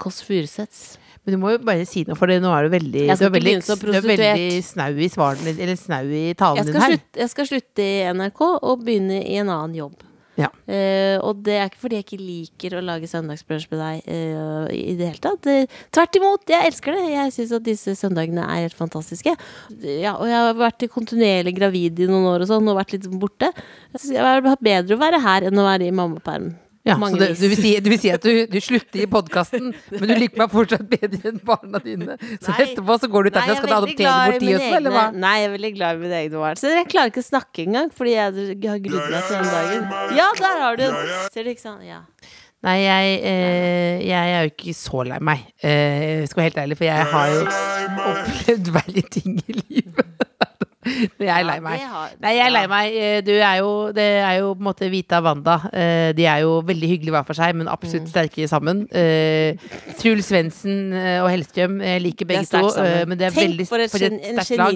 Kåss 0.00 0.22
Furuseths. 0.26 0.96
Men 1.26 1.34
du 1.34 1.40
må 1.42 1.56
jo 1.56 1.62
bare 1.66 1.86
si 1.88 2.04
noe, 2.06 2.14
for 2.14 2.30
det, 2.30 2.38
nå 2.38 2.52
er 2.54 2.68
du 2.68 2.74
veldig, 2.76 3.06
du 3.10 3.24
er 3.26 3.32
veldig, 3.34 3.54
du 3.66 3.88
er 3.90 4.04
veldig 4.04 4.58
snau 4.62 4.92
i 4.94 5.08
svarene, 5.10 5.56
eller 5.56 5.78
snau 5.80 6.04
i 6.06 6.26
talen 6.38 6.68
din 6.68 6.76
her. 6.78 6.92
slutte, 6.92 7.18
jeg 7.18 7.32
skal 7.32 7.48
slutte 7.48 7.82
i 7.86 8.04
NRK 8.14 8.42
og 8.46 8.84
begynne 8.86 9.24
i 9.24 9.40
en 9.40 9.50
annen 9.50 9.74
jobb. 9.74 10.04
Ja. 10.36 10.50
Uh, 10.68 11.16
og 11.24 11.40
det 11.46 11.54
er 11.56 11.70
ikke 11.70 11.80
fordi 11.80 11.96
jeg 11.96 12.04
ikke 12.04 12.18
liker 12.20 12.76
å 12.76 12.82
lage 12.84 13.08
søndagsbrunsj 13.08 13.70
med 13.72 13.80
deg 13.80 14.10
uh, 14.12 14.66
i 14.68 14.92
det 14.98 15.08
hele 15.08 15.22
tatt. 15.24 15.48
Uh, 15.48 15.78
tvert 15.96 16.18
imot, 16.20 16.44
jeg 16.52 16.68
elsker 16.68 16.94
det. 16.94 17.06
Jeg 17.14 17.32
syns 17.38 17.54
at 17.56 17.64
disse 17.66 17.96
søndagene 17.98 18.44
er 18.44 18.66
helt 18.66 18.76
fantastiske. 18.76 19.32
Ja, 19.80 20.12
og 20.14 20.28
jeg 20.28 20.36
har 20.36 20.60
vært 20.60 20.86
kontinuerlig 20.92 21.56
gravid 21.56 22.04
i 22.04 22.10
noen 22.10 22.28
år 22.34 22.44
og 22.44 22.52
sånn, 22.52 22.68
og 22.68 22.78
vært 22.78 22.94
litt 22.94 23.08
borte. 23.16 23.50
Jeg 23.96 24.12
det 24.12 24.20
er 24.20 24.62
bedre 24.68 24.98
å 24.98 25.02
være 25.02 25.22
her 25.24 25.48
enn 25.48 25.64
å 25.64 25.66
være 25.66 25.88
i 25.88 25.96
mammaperm. 25.96 26.52
Ja, 26.86 26.94
så 27.02 27.18
det, 27.18 27.32
du, 27.40 27.46
vil 27.50 27.58
si, 27.58 27.72
du 27.82 27.88
vil 27.90 27.98
si 27.98 28.10
at 28.14 28.22
du, 28.22 28.44
du 28.46 28.56
slutter 28.62 29.02
i 29.02 29.08
podkasten, 29.10 29.72
men 29.90 30.04
du 30.06 30.12
liker 30.14 30.38
meg 30.38 30.52
fortsatt 30.52 30.84
bedre 30.86 31.32
enn 31.32 31.40
barna 31.42 31.80
dine. 31.82 32.14
Så 32.38 32.52
Nei. 32.52 32.60
etterpå 32.62 32.98
så 33.02 33.10
går 33.10 33.26
du 33.26 33.30
ut 33.32 33.34
derfra 33.34 33.56
skal 33.58 33.72
du 33.72 33.76
adoptere 33.76 34.12
bort 34.30 34.44
de 34.44 34.52
også, 34.54 34.72
eller 34.78 34.94
hva? 34.94 35.04
Nei, 35.16 35.34
jeg 35.40 35.48
er 35.48 35.54
veldig 35.56 35.72
glad 35.80 35.98
i 35.98 36.02
mine 36.04 36.20
egne 36.22 36.44
barn. 36.44 36.60
Så 36.60 36.70
jeg 36.70 36.86
klarer 36.92 37.10
ikke 37.10 37.24
å 37.24 37.26
snakke 37.26 37.66
engang, 37.66 37.90
fordi 37.96 38.14
jeg 38.14 38.26
har 38.70 38.82
grudd 38.86 39.10
meg 39.10 39.26
til 39.26 39.34
den 39.34 39.52
dagen. 39.56 39.94
Ja, 40.20 40.30
der 40.38 40.62
har 40.62 40.78
du 40.78 40.84
den! 40.86 41.14
Ser 41.34 41.48
du, 41.48 41.52
ikke 41.56 41.66
sant? 41.66 41.86
Ja. 41.86 42.04
Nei, 42.66 42.78
jeg, 42.80 43.18
eh, 43.28 44.06
jeg 44.06 44.36
er 44.36 44.46
jo 44.46 44.54
ikke 44.54 44.72
så 44.74 45.02
lei 45.06 45.18
meg. 45.22 45.42
Eh, 45.62 46.22
skal 46.26 46.40
være 46.40 46.48
helt 46.48 46.62
ærlig, 46.64 46.78
for 46.78 46.88
jeg 46.88 47.10
har 47.12 47.34
jo 47.34 47.42
opplevd 48.14 48.70
verre 48.78 49.08
ting 49.18 49.36
i 49.42 49.58
livet. 49.58 50.45
Jeg 51.18 51.28
er 51.32 51.44
lei 51.48 51.58
meg. 51.64 51.80
Nei, 52.22 52.32
jeg 52.36 52.44
er 52.46 52.52
lei 52.54 52.64
meg. 52.70 52.94
Eh, 52.96 53.20
Du 53.26 53.32
er 53.34 53.56
jo, 53.58 53.70
det 53.96 54.04
er 54.22 54.36
jo 54.38 54.52
på 54.54 54.60
en 54.62 54.66
måte 54.68 54.88
Vita 54.92 55.18
og 55.18 55.24
Wanda. 55.26 55.56
Eh, 55.72 56.12
De 56.16 56.26
er 56.30 56.42
jo 56.44 56.60
veldig 56.66 56.88
hyggelige 56.92 57.14
hver 57.16 57.26
for 57.26 57.34
seg, 57.38 57.54
men 57.58 57.66
Mm. 57.66 57.72
absolutt 57.74 58.08
sterkere 58.12 58.48
sammen. 58.48 58.84
Eh, 58.94 59.56
Truls 59.98 60.28
Svendsen 60.30 60.92
og 61.22 61.28
Hellstrøm, 61.32 61.80
jeg 61.82 62.02
liker 62.04 62.24
er 62.26 62.30
begge 62.30 62.46
to. 62.52 62.70
Men 63.10 63.18
det 63.18 63.26
er 63.26 63.34
Tenk 63.34 63.50
veldig 63.50 63.66
for, 63.68 63.78
et, 63.82 63.90
gen- 63.92 64.20
en 64.22 64.38
sterkt 64.38 64.58
lag. 64.58 64.72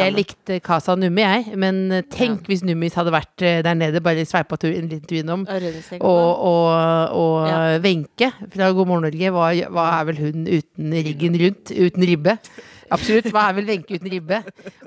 Jeg 0.00 0.14
likte 0.16 0.60
Casa 0.64 0.92
og 0.92 0.98
Nummi, 1.04 1.20
jeg. 1.22 1.56
Men 1.56 2.04
tenk 2.10 2.46
hvis 2.48 2.62
Nummis 2.64 2.94
hadde 2.94 3.12
vært 3.12 3.36
der 3.66 3.74
nede, 3.74 4.00
bare 4.00 4.24
sveipa 4.24 4.56
tur, 4.58 4.72
en 4.72 4.88
liten 4.88 5.06
tur 5.06 5.20
innom. 5.20 5.46
Og. 6.00 7.48
Wenche 7.84 8.32
fra 8.52 8.70
God 8.72 8.86
morgen 8.88 9.02
Norge, 9.08 9.30
hva, 9.34 9.50
hva 9.70 9.84
er 10.00 10.04
vel 10.10 10.18
hun 10.24 10.46
uten 10.48 10.92
riggen 10.92 11.36
rundt? 11.40 11.70
Uten 11.74 12.06
ribbe? 12.08 12.36
Absolutt. 12.90 13.30
Hva 13.34 13.48
er 13.48 13.56
vel 13.58 13.68
Wenche 13.70 13.98
uten 13.98 14.10
ribbe? 14.12 14.40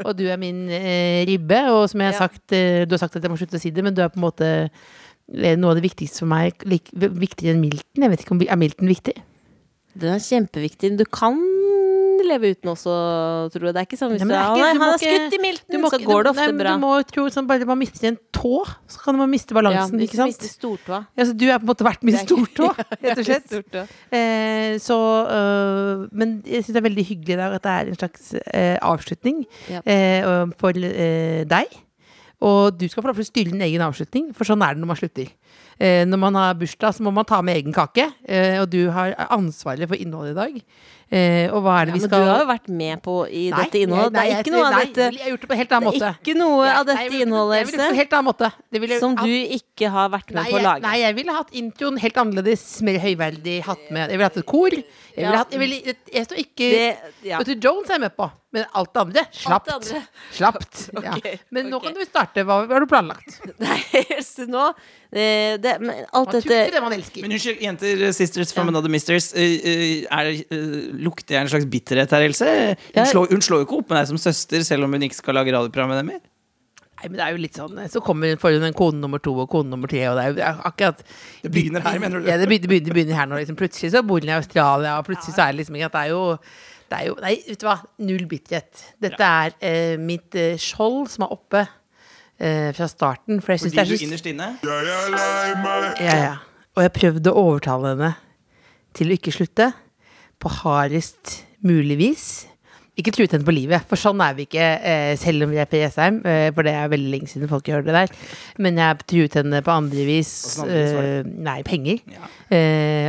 Og 0.03 0.11
du 0.17 0.25
er 0.27 0.39
min 0.41 0.65
eh, 0.71 1.23
ribbe, 1.29 1.59
og 1.71 1.87
som 1.91 2.03
jeg 2.03 2.11
har 2.11 2.19
sagt 2.19 2.55
eh, 2.55 2.83
Du 2.87 2.95
har 2.95 3.03
sagt 3.03 3.17
at 3.17 3.23
jeg 3.23 3.31
må 3.31 3.39
slutte 3.39 3.59
å 3.59 3.63
si 3.63 3.73
det, 3.73 3.85
men 3.85 3.95
du 3.95 4.03
er 4.03 4.11
på 4.13 4.19
en 4.19 4.27
måte 4.27 4.49
eh, 4.67 5.55
noe 5.59 5.73
av 5.73 5.79
det 5.79 5.85
viktigste 5.87 6.23
for 6.23 6.33
meg. 6.33 6.65
Like, 6.69 6.91
viktigere 6.93 7.55
enn 7.55 7.63
Milton. 7.63 8.05
Jeg 8.05 8.13
vet 8.13 8.25
ikke 8.25 8.35
om 8.35 8.43
Er 8.43 8.59
Milton 8.59 8.91
viktig? 8.91 9.15
Den 9.93 10.15
er 10.15 10.23
kjempeviktig. 10.23 10.95
Du 10.99 11.05
kan 11.05 11.39
leve 12.27 12.51
uten 12.53 12.71
også, 12.73 12.93
tror 13.53 13.67
jeg. 13.67 13.75
Det 13.75 13.81
er 13.81 13.87
ikke 13.87 13.99
sånn 13.99 14.13
hvis 14.13 14.23
Nei, 14.23 14.41
du, 14.55 14.61
er 14.63 14.79
han, 14.79 14.93
er, 14.93 15.01
skutt 15.01 15.35
i 15.37 15.39
milten, 15.43 15.79
må 15.83 15.91
så 15.93 15.99
går 16.01 16.25
det 16.27 16.31
ofte 16.33 16.47
Nei, 16.49 16.57
bra. 16.61 16.73
Du 16.75 16.83
må 16.83 16.91
tro 17.09 17.25
sånn, 17.33 17.47
bare 17.49 17.67
man 17.69 17.79
mister 17.81 18.09
en 18.11 18.17
tå, 18.35 18.63
så 18.89 19.03
kan 19.05 19.19
man 19.19 19.31
miste 19.31 19.57
balansen, 19.57 20.01
ja, 20.01 20.07
ikke 20.07 20.19
sant? 20.21 20.47
stortåa. 20.53 21.03
Ja, 21.19 21.27
så 21.29 21.37
du 21.37 21.45
er 21.49 21.61
på 21.61 21.67
en 21.67 21.71
måte 21.71 21.87
vært 21.87 22.03
min 22.07 22.19
stortå, 22.21 22.71
rett 23.03 23.23
og 23.23 23.29
slett. 23.29 23.79
Eh, 24.13 24.75
så, 24.83 24.99
øh, 25.37 26.05
men 26.11 26.37
jeg 26.47 26.65
syns 26.65 26.75
det 26.75 26.83
er 26.83 26.89
veldig 26.89 27.07
hyggelig 27.11 27.39
der 27.39 27.57
at 27.59 27.65
det 27.65 27.77
er 27.77 27.93
en 27.93 28.01
slags 28.01 28.33
eh, 28.43 28.75
avslutning 28.81 29.43
Ja. 29.71 29.81
eh, 29.85 30.29
for 30.59 30.77
eh, 30.77 31.43
deg. 31.49 31.81
Og 32.43 32.75
du 32.75 32.89
skal 32.91 33.03
få 33.03 33.09
lov 33.09 33.19
til 33.19 33.23
å 33.23 33.29
styre 33.29 33.53
din 33.53 33.63
egen 33.63 33.83
avslutning, 33.85 34.31
for 34.35 34.47
sånn 34.47 34.63
er 34.65 34.75
det 34.75 34.83
når 34.83 34.89
man 34.89 34.99
slutter. 34.99 35.29
Eh, 35.79 36.03
når 36.07 36.19
man 36.19 36.35
har 36.37 36.57
bursdag, 36.59 36.97
så 36.97 37.05
må 37.05 37.13
man 37.15 37.27
ta 37.27 37.39
med 37.41 37.55
egen 37.61 37.75
kake, 37.75 38.09
eh, 38.27 38.59
og 38.61 38.67
du 38.73 38.89
har 38.91 39.15
ansvaret 39.31 39.87
for 39.87 39.95
innholdet 39.99 40.35
i 40.35 40.39
dag. 40.41 40.59
Eh, 41.11 41.45
og 41.53 41.61
hva 41.61 41.73
er 41.81 41.85
det 41.85 41.91
Ja, 41.91 41.95
vi 41.95 41.99
men 41.99 42.09
skal 42.09 42.23
du 42.23 42.29
har 42.31 42.39
jo 42.41 42.47
vært 42.49 42.69
med 42.73 43.01
på 43.05 43.15
i 43.29 43.43
Nei, 43.51 43.59
dette 43.63 43.81
innholdet. 43.83 44.13
nei, 44.15 44.23
Det 44.23 44.33
er 44.33 44.43
ikke 44.43 44.53
noe 44.55 44.65
av 44.65 44.71
nei, 44.73 44.85
dette 44.85 45.03
jeg 45.13 45.21
har 45.23 45.29
gjort 45.33 45.41
det 45.43 45.49
på 45.49 45.53
en 45.53 45.59
helt 45.61 45.73
annen 45.77 45.91
Det 45.93 46.01
er 46.07 46.15
ikke 46.23 46.37
noe 46.39 46.69
av 46.73 46.85
dette 46.87 47.03
jeg 47.03 47.21
innholdet, 47.27 47.57
Jeg 47.59 47.67
Else, 47.67 47.95
helt 47.99 48.13
annen 48.17 48.25
måte. 48.31 48.51
Det 48.73 48.99
som 49.03 49.15
du 49.19 49.27
ikke 49.59 49.89
har 49.93 50.09
vært 50.09 50.31
med 50.33 50.39
Nei, 50.41 50.49
på 50.49 50.57
å 50.57 50.63
lage. 50.63 50.81
nei, 50.87 50.95
jeg 51.03 51.15
ville 51.19 51.35
hatt 51.37 51.51
introen 51.53 51.99
helt 52.01 52.17
annerledes, 52.23 52.65
mer 52.81 52.97
høyverdig, 53.03 53.57
hatt 53.67 53.91
med 53.91 54.09
Jeg 54.09 54.17
ville 54.17 54.29
hatt 54.31 54.37
et 54.41 54.45
kor. 54.49 54.69
Jeg, 54.73 54.85
ville 55.17 55.29
Ja. 55.29 55.37
hatt, 55.43 55.51
jeg, 55.53 55.59
ville, 55.59 55.81
jeg, 55.85 55.97
jeg 56.13 56.25
står 56.25 56.37
ikke 56.41 56.69
Det, 56.73 56.97
ja. 57.29 57.43
Du, 57.43 57.53
Jones 57.61 57.89
er 57.93 57.99
med 58.01 58.15
på, 58.17 58.31
men 58.53 58.65
alt 58.73 58.93
det 58.93 59.01
andre 59.03 59.25
slapt. 59.31 59.69
Slapt. 60.33 60.89
ja. 61.05 61.13
Men 61.53 61.69
nå 61.69 61.79
kan 61.83 61.93
du 61.93 62.01
starte. 62.05 62.41
Hva, 62.47 62.63
har 62.67 62.79
du 62.81 62.87
planlagt? 62.89 63.37
Nei, 63.61 63.77
Else, 64.17 64.47
nå 64.49 64.71
det, 65.13 65.61
det, 65.61 65.75
men 65.83 66.05
Alt 66.11 66.31
Man 66.33 66.39
dette 66.41 66.71
det 66.73 66.81
man 66.81 66.93
elsker. 66.95 67.21
Men 67.21 67.35
unnskyld, 67.37 67.59
jenter, 67.61 68.11
sisters 68.17 68.51
from 68.53 68.71
another 68.73 68.89
misters. 68.89 69.29
eh, 69.37 69.59
eh, 69.61 70.07
er, 70.09 70.31
eh, 70.49 70.89
lukter 71.03 71.37
jeg 71.37 71.45
en 71.45 71.51
slags 71.51 71.69
bitterhet 71.69 72.13
her, 72.15 72.27
Else? 72.27 72.51
Hun, 72.95 73.09
slår, 73.09 73.31
hun 73.33 73.43
slår 73.43 73.63
jo 73.63 73.67
ikke 73.67 73.79
opp 73.81 73.91
med 73.91 73.99
deg 73.99 74.11
som 74.13 74.21
søster, 74.21 74.63
selv 74.67 74.87
om 74.87 74.95
hun 74.95 75.05
ikke 75.07 75.19
skal 75.19 75.37
lage 75.39 75.53
radioprogram 75.55 75.93
med 75.93 76.01
dem 76.01 76.11
mer. 76.13 76.23
Nei, 77.03 77.09
men 77.09 77.19
det 77.19 77.23
er 77.25 77.33
jo 77.35 77.39
litt 77.43 77.57
sånn 77.59 77.79
Så 77.91 77.99
kommer 78.05 78.37
får 78.39 78.53
hun 78.55 78.67
en 78.69 78.75
kone 78.77 79.01
nummer 79.01 79.19
to 79.19 79.33
og 79.43 79.49
kone 79.51 79.67
nummer 79.67 79.91
tre, 79.91 80.05
og 80.07 80.15
det 80.15 80.23
er 80.23 80.53
jo 80.55 80.67
akkurat 80.69 81.01
Det 81.43 81.51
begynner 81.51 81.83
her, 81.83 81.97
mener 81.99 82.21
du? 82.23 82.29
Ja, 82.29 82.37
det 82.39 82.47
begynner, 82.47 82.71
begynner, 82.71 82.95
begynner 82.95 83.19
her 83.19 83.27
nå. 83.27 83.41
Liksom. 83.41 83.57
Plutselig 83.59 83.91
så 83.91 84.03
bor 84.07 84.23
hun 84.23 84.31
i 84.31 84.37
Australia, 84.37 84.95
og 84.95 85.09
plutselig 85.09 85.35
så 85.35 85.47
er 85.47 85.51
det 85.51 85.63
liksom 85.63 85.79
ikke 85.79 85.89
at 85.91 85.97
det 85.97 86.05
er 86.05 86.13
jo 86.13 86.23
det 86.93 86.99
er 86.99 87.07
jo, 87.09 87.13
Nei, 87.23 87.33
vet 87.47 87.59
du 87.59 87.65
hva. 87.65 87.77
Null 88.05 88.25
bitterhet. 88.29 88.83
Dette 89.01 89.29
er 89.43 89.55
eh, 89.65 89.95
mitt 89.97 90.35
eh, 90.37 90.59
skjold 90.61 91.07
som 91.09 91.25
er 91.25 91.33
oppe 91.33 91.63
eh, 91.63 92.69
fra 92.75 92.87
starten. 92.91 93.41
For 93.41 93.55
jeg 93.55 93.63
syns 93.63 93.73
Fordi 93.73 93.79
det 93.79 93.83
er 93.83 93.89
du 93.89 93.95
så 93.97 94.07
innerst 94.07 94.29
inne 94.29 94.49
Ja, 94.61 94.77
ja, 95.97 96.17
ja. 96.21 96.35
Og 96.73 96.85
jeg 96.85 96.93
prøvde 96.93 97.33
å 97.33 97.47
overtale 97.47 97.95
henne 97.95 98.11
til 98.93 99.09
å 99.09 99.17
ikke 99.17 99.33
slutte. 99.33 99.71
På 100.43 100.51
hardest 100.51 101.39
mulig 101.63 101.97
vis. 102.01 102.25
Ikke 102.99 103.09
truet 103.15 103.31
henne 103.33 103.47
på 103.47 103.55
livet, 103.55 103.87
for 103.89 103.97
sånn 103.97 104.19
er 104.21 104.35
vi 104.37 104.43
ikke, 104.45 104.65
eh, 104.85 105.15
selv 105.17 105.47
om 105.47 105.49
vi 105.49 105.57
er 105.57 105.65
på 105.65 105.79
Jessheim. 105.79 106.19
Eh, 106.29 106.51
for 106.53 106.61
det 106.67 106.75
er 106.77 106.91
veldig 106.91 107.09
lenge 107.09 107.31
siden 107.31 107.49
folk 107.49 107.65
gjør 107.65 107.87
det 107.87 107.95
der. 107.95 108.13
Men 108.61 108.77
jeg 108.77 109.07
truet 109.09 109.39
henne 109.39 109.63
på 109.65 109.73
andre 109.73 110.05
vis. 110.05 110.59
Eh, 110.61 111.23
nei, 111.25 111.63
penger. 111.65 112.03
Ja. 112.13 112.29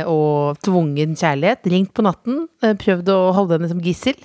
Og 0.09 0.57
tvungen 0.65 1.13
kjærlighet. 1.13 1.69
Ringt 1.69 1.93
på 1.93 2.01
natten. 2.07 2.47
Prøvd 2.63 3.13
å 3.13 3.19
holde 3.37 3.59
henne 3.59 3.69
som 3.69 3.83
gissel. 3.83 4.17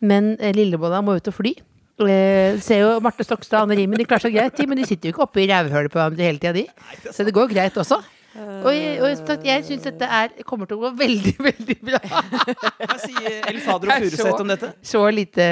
Men 0.00 0.36
Lillebolla 0.40 1.04
må 1.04 1.18
ut 1.18 1.28
og 1.28 1.36
fly. 1.36 1.52
Eh, 1.94 2.58
ser 2.58 2.80
jo 2.80 2.94
Marte 3.04 3.22
Stokstad 3.22 3.60
og 3.60 3.68
Anne 3.68 3.76
Rimi, 3.78 4.00
de 4.00 4.06
klarer 4.08 4.26
seg 4.26 4.34
greit, 4.34 4.56
de, 4.58 4.64
men 4.66 4.80
de 4.80 4.86
sitter 4.88 5.06
jo 5.06 5.14
ikke 5.14 5.22
oppe 5.28 5.44
i 5.44 5.46
rævhølet 5.46 5.92
på 5.92 6.00
hverandre 6.00 6.26
hele 6.26 6.40
tida, 6.42 6.50
de. 6.56 7.12
Så 7.14 7.22
det 7.22 7.34
går 7.36 7.52
greit 7.52 7.76
også. 7.78 8.00
Og, 8.34 8.70
jeg- 8.74 8.98
og 8.98 9.44
jeg 9.46 9.64
syns 9.64 9.84
dette 9.86 10.06
er, 10.10 10.32
kommer 10.48 10.66
til 10.66 10.76
å 10.80 10.80
gå 10.88 10.90
veldig, 10.98 11.34
veldig 11.48 11.76
bra. 11.86 12.00
Hva 12.02 12.96
sier 12.98 13.36
El 13.46 13.60
Fadro 13.62 13.86
Det 13.90 13.94
er 13.94 14.06
Furuseth 14.08 14.40
om 14.42 14.48
dette? 14.50 14.70
Så 14.82 15.02
lite 15.14 15.46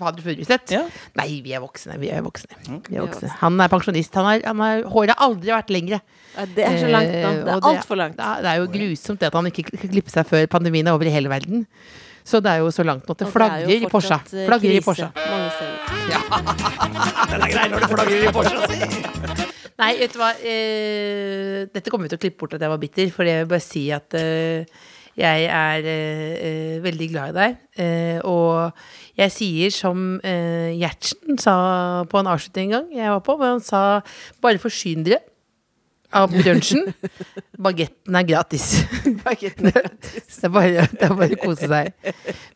fader 0.00 0.20
Furuseth. 0.26 0.74
Ja. 0.74 0.82
Nei, 1.16 1.28
vi 1.44 1.54
er 1.56 1.62
voksne. 1.64 1.96
Vi 2.02 2.10
er 2.12 2.20
voksne. 2.26 2.58
Vi 2.90 2.98
er 3.00 3.06
voksne. 3.06 3.30
Han 3.40 3.56
er 3.64 3.72
pensjonist. 3.72 4.14
Han 4.20 4.28
har, 4.28 4.44
han 4.50 4.60
har, 4.66 4.82
håret 4.92 5.14
har 5.16 5.24
aldri 5.30 5.54
vært 5.54 5.72
lengre. 5.72 6.02
Ja, 6.36 6.44
det 6.58 6.66
er 6.68 6.76
så 6.82 6.92
langt 6.92 7.10
nå. 7.16 7.32
Eh, 7.32 7.40
Det 7.48 7.54
er 7.56 7.68
altfor 7.72 7.96
langt. 8.02 8.16
Det 8.20 8.28
er, 8.28 8.44
det 8.44 8.52
er 8.52 8.60
jo 8.60 8.68
grusomt 8.76 9.20
det 9.24 9.30
at 9.32 9.40
han 9.40 9.48
ikke 9.50 9.64
klipper 9.88 10.12
seg 10.18 10.28
før 10.28 10.46
pandemien 10.52 10.86
er 10.92 10.98
over 10.98 11.08
i 11.08 11.14
hele 11.16 11.32
verden. 11.32 11.64
Så 12.22 12.38
det 12.44 12.52
er 12.52 12.60
jo 12.60 12.68
så 12.70 12.84
langt 12.84 13.08
nå. 13.08 13.16
at 13.16 13.16
Og 13.16 13.24
det 13.24 13.26
er 13.26 13.32
flagrer 13.32 13.72
i 13.80 13.88
Porsche. 13.90 14.20
eh, 14.36 14.44
Flagrer 14.46 14.76
i 14.76 14.80
Porsche. 14.84 15.08
mange. 15.16 15.50
Den 17.30 17.42
er 17.42 17.52
grei 17.56 17.68
når 17.72 17.86
det 17.86 17.90
flagrer 17.96 18.28
i 18.28 18.32
Porsche. 18.36 18.58
si. 18.68 19.39
Nei, 19.80 19.94
vet 20.00 20.12
du 20.14 20.20
hva. 20.20 20.30
Eh, 20.44 21.66
dette 21.72 21.88
kommer 21.92 22.06
vi 22.06 22.12
til 22.12 22.20
å 22.20 22.24
klippe 22.26 22.42
bort 22.42 22.56
at 22.56 22.64
jeg 22.64 22.72
var 22.72 22.80
bitter, 22.82 23.12
for 23.14 23.28
jeg 23.28 23.42
vil 23.44 23.52
bare 23.54 23.64
si 23.64 23.86
at 23.96 24.16
eh, 24.18 24.82
jeg 25.20 25.46
er 25.48 25.88
eh, 25.88 26.34
eh, 26.50 26.76
veldig 26.84 27.08
glad 27.12 27.32
i 27.32 27.38
deg. 27.38 27.56
Eh, 27.80 28.18
og 28.28 28.76
jeg 29.20 29.34
sier 29.34 29.74
som 29.74 30.20
eh, 30.24 30.76
Gjertsen 30.76 31.40
sa 31.40 31.56
på 32.10 32.20
en 32.20 32.30
avslutning 32.30 32.70
en 32.70 32.76
gang 32.76 32.94
jeg 33.00 33.16
var 33.16 33.24
på, 33.24 33.36
hvor 33.40 33.54
han 33.56 33.64
sa 33.64 33.82
bare 34.44 34.60
forsyn 34.62 35.04
dere 35.08 35.22
av 36.12 36.32
brunsjen. 36.34 36.88
Bagetten 37.64 38.16
er 38.18 38.24
gratis. 38.26 38.68
det, 39.06 39.74
er 40.42 40.52
bare, 40.52 40.86
det 40.90 41.06
er 41.06 41.12
bare 41.14 41.36
å 41.36 41.42
kose 41.42 41.68
seg. 41.70 41.92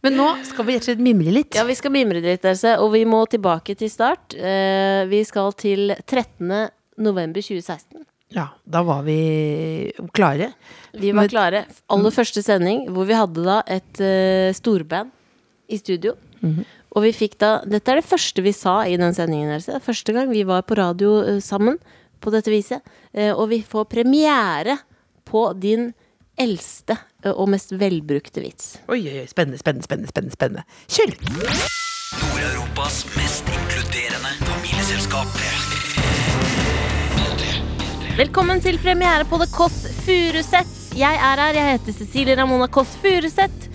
Men 0.04 0.16
nå 0.18 0.30
skal 0.48 0.66
vi 0.66 0.74
rett 0.74 0.84
og 0.86 0.90
slett 0.90 1.04
mimre 1.04 1.34
litt. 1.34 1.54
Ja, 1.54 1.66
vi 1.68 1.76
skal 1.78 1.94
mimre 1.94 2.22
litt, 2.24 2.44
Else, 2.50 2.76
og 2.82 2.90
vi 2.96 3.04
må 3.08 3.22
tilbake 3.30 3.76
til 3.78 3.92
start. 3.92 4.34
Eh, 4.34 5.04
vi 5.10 5.22
skal 5.28 5.54
til 5.60 5.94
13. 6.02 6.50
november 6.96 7.42
2016. 7.42 8.04
Ja, 8.34 8.48
da 8.64 8.82
var 8.82 9.02
vi 9.06 9.92
klare. 10.12 10.52
Vi 10.92 11.12
var 11.14 11.28
klare. 11.30 11.64
Aller 11.92 12.14
første 12.14 12.42
sending, 12.42 12.88
hvor 12.90 13.06
vi 13.06 13.16
hadde 13.16 13.44
da 13.46 13.60
et 13.70 14.00
uh, 14.02 14.50
storband 14.56 15.12
i 15.70 15.78
studio. 15.78 16.16
Og 16.94 17.02
vi 17.06 17.10
fikk 17.16 17.38
da 17.40 17.56
Dette 17.66 17.90
er 17.90 18.00
det 18.00 18.06
første 18.06 18.42
vi 18.44 18.52
sa 18.54 18.82
i 18.86 18.98
den 19.00 19.14
sendingen. 19.16 19.52
Else. 19.54 19.78
Første 19.82 20.14
gang 20.16 20.32
vi 20.32 20.42
var 20.46 20.66
på 20.66 20.78
radio 20.78 21.20
uh, 21.22 21.38
sammen 21.42 21.78
på 22.20 22.32
dette 22.34 22.50
viset. 22.52 22.82
Uh, 23.14 23.32
og 23.36 23.48
vi 23.52 23.62
får 23.62 23.86
premiere 23.92 24.80
på 25.24 25.46
din 25.54 25.92
eldste 26.34 26.96
og 27.30 27.46
mest 27.52 27.70
velbrukte 27.78 28.42
vits. 28.42 28.74
Oi, 28.90 28.98
oi, 28.98 29.20
oi, 29.22 29.28
spennende, 29.30 29.60
spennende, 29.62 29.86
spennende, 29.86 30.10
spennende, 30.10 30.34
spennende. 30.34 30.66
Kjør! 30.90 31.14
Nord-Europas 32.18 33.04
mest 33.14 33.54
inkluderende 33.54 34.34
familieselskap. 34.42 35.73
Velkommen 38.14 38.60
til 38.62 38.76
premiere 38.78 39.24
på 39.26 39.38
The 39.40 39.48
Kåss 39.50 39.80
Furuseths. 40.04 40.82
Jeg 40.94 41.16
er 41.18 41.40
her, 41.42 41.56
jeg 41.56 41.72
heter 41.78 41.96
Cecilie 41.96 42.36
Ramona 42.38 42.68
Kåss 42.70 42.92
Furuseth. 43.02 43.66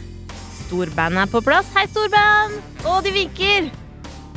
Storbandet 0.62 1.26
er 1.26 1.32
på 1.34 1.42
plass. 1.44 1.68
Hei, 1.76 1.84
storband! 1.92 2.56
Og 2.88 3.02
de 3.04 3.12
vinker. 3.16 3.68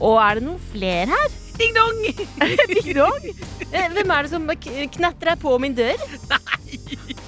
Og 0.02 0.16
er 0.18 0.40
det 0.40 0.46
noen 0.48 0.62
flere 0.72 1.06
her? 1.12 1.36
Ding 1.60 1.76
dong! 1.76 2.00
Ding 2.72 2.90
dong? 2.96 3.28
Eh, 3.68 3.86
Hvem 3.94 4.10
er 4.16 4.26
det 4.26 4.32
som 4.32 4.48
knatrer 4.96 5.38
på 5.42 5.54
min 5.62 5.76
dør? 5.78 6.00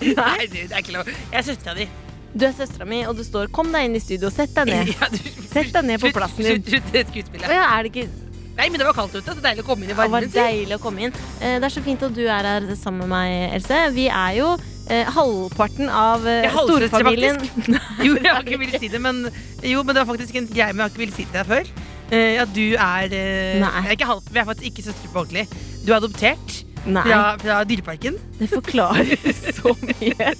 Nei, 0.00 0.48
du, 0.50 0.58
det 0.58 0.72
er 0.72 0.80
ikke 0.82 0.96
lov. 0.96 1.12
Jeg 1.30 1.38
er 1.44 1.46
søstera 1.46 1.76
di. 1.78 1.86
Du 2.34 2.48
er 2.48 2.56
søstera 2.56 2.88
mi, 2.90 3.04
og 3.06 3.14
du 3.14 3.22
står 3.22 3.46
'kom 3.54 3.68
deg 3.70 3.84
inn 3.86 3.94
i 3.94 4.02
studio'. 4.02 4.32
Sett 4.34 4.50
deg 4.56 4.66
ned. 4.72 4.90
Ja, 4.90 5.06
du- 5.12 5.46
Sett 5.52 5.70
deg 5.76 5.84
ned 5.86 6.02
på 6.02 6.10
plassen 6.16 6.42
din. 6.42 6.64
Slutt, 6.66 6.88
slutt 6.90 7.12
skuespillet. 7.12 7.46
ja, 7.46 7.68
er 7.78 7.86
det 7.86 7.92
ikke 7.94 8.08
Nei, 8.54 8.68
men 8.70 8.78
det 8.78 8.86
var 8.86 8.94
kaldt 8.96 9.16
ute. 9.16 9.34
Så 9.34 9.42
deilig 9.42 9.64
å 9.64 9.66
komme 9.66 9.82
inn 9.84 9.90
i 9.90 9.94
Det 9.94 10.10
var 10.12 10.28
deilig 10.34 10.76
å 10.76 10.82
komme 10.82 11.08
inn. 11.08 11.16
Eh, 11.40 11.56
Det 11.58 11.66
er 11.68 11.74
så 11.74 11.82
fint 11.82 12.02
at 12.06 12.14
du 12.14 12.22
er 12.26 12.46
her 12.46 12.68
sammen 12.78 13.02
med 13.08 13.10
meg, 13.14 13.54
Else. 13.56 13.80
Vi 13.96 14.06
er 14.06 14.36
jo 14.38 14.52
eh, 14.90 15.10
halvparten 15.16 15.90
av 15.90 16.26
eh, 16.30 16.46
storfamilien. 16.54 17.40
Jo, 18.06 18.14
jeg 18.14 18.30
har 18.30 18.44
ikke 18.44 18.60
villet 18.62 18.80
si 18.84 18.92
det, 18.92 19.00
men 19.02 19.24
Jo, 19.64 19.82
men 19.82 19.94
det 19.94 20.04
var 20.04 20.12
faktisk 20.14 20.38
en 20.38 20.48
greie 20.50 20.70
men 20.72 20.84
jeg 20.84 20.86
har 20.86 20.94
ikke 20.94 21.04
villet 21.04 21.18
si 21.18 21.26
til 21.26 21.38
deg 21.40 21.50
før. 21.50 21.74
Eh, 22.14 22.38
at 22.42 22.54
du 22.54 22.64
er 22.76 23.14
eh, 23.16 23.64
er 23.64 23.92
ikke 23.96 24.06
halv, 24.12 24.26
Vi 24.30 24.38
er 24.42 24.48
faktisk 24.52 24.70
ikke 24.70 24.86
søstre 24.90 25.10
på 25.10 25.24
ordentlig. 25.24 25.46
Du 25.84 25.92
er 25.92 25.98
adoptert 25.98 26.58
Nei. 26.84 27.02
fra, 27.08 27.20
fra 27.40 27.60
Dyreparken. 27.68 28.18
Det 28.38 28.50
forklarer 28.52 29.14
så 29.58 29.72
mye. 29.82 30.34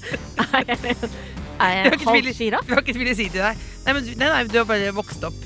Er 0.45 0.69
jeg, 0.69 0.99
er 1.59 1.79
jeg 1.79 2.03
halv 2.05 2.35
sjiraff 2.37 2.69
Jeg 2.69 2.77
har 2.77 2.85
ikke 2.85 3.01
villet 3.01 3.19
si 3.19 3.31
til 3.33 3.41
deg. 3.43 3.65
Nei, 3.87 3.95
men 3.97 4.07
nei, 4.13 4.29
nei, 4.29 4.45
du 4.53 4.61
har 4.61 4.69
bare 4.69 4.93
vokst 4.97 5.25
opp 5.27 5.41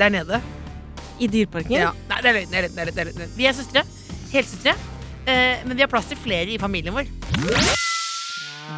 der 0.00 0.12
nede. 0.12 0.40
I 1.22 1.28
Dyreparken? 1.30 1.76
Ja. 1.78 1.92
Nei, 2.10 2.18
det 2.24 2.32
er 2.32 2.38
løgn. 2.40 2.50
det 2.50 2.58
er 2.58 2.66
løgn, 2.66 2.74
det 2.74 2.82
er 2.82 2.90
løgn, 2.90 2.96
det 2.96 3.04
er 3.06 3.12
løgn. 3.22 3.36
Vi 3.38 3.46
er 3.50 3.56
søstre. 3.58 3.84
Helsøstre. 4.32 4.74
Eh, 5.22 5.62
men 5.68 5.76
vi 5.78 5.84
har 5.84 5.90
plass 5.92 6.08
til 6.10 6.18
flere 6.18 6.50
i 6.50 6.58
familien 6.58 6.94
vår. 6.96 7.06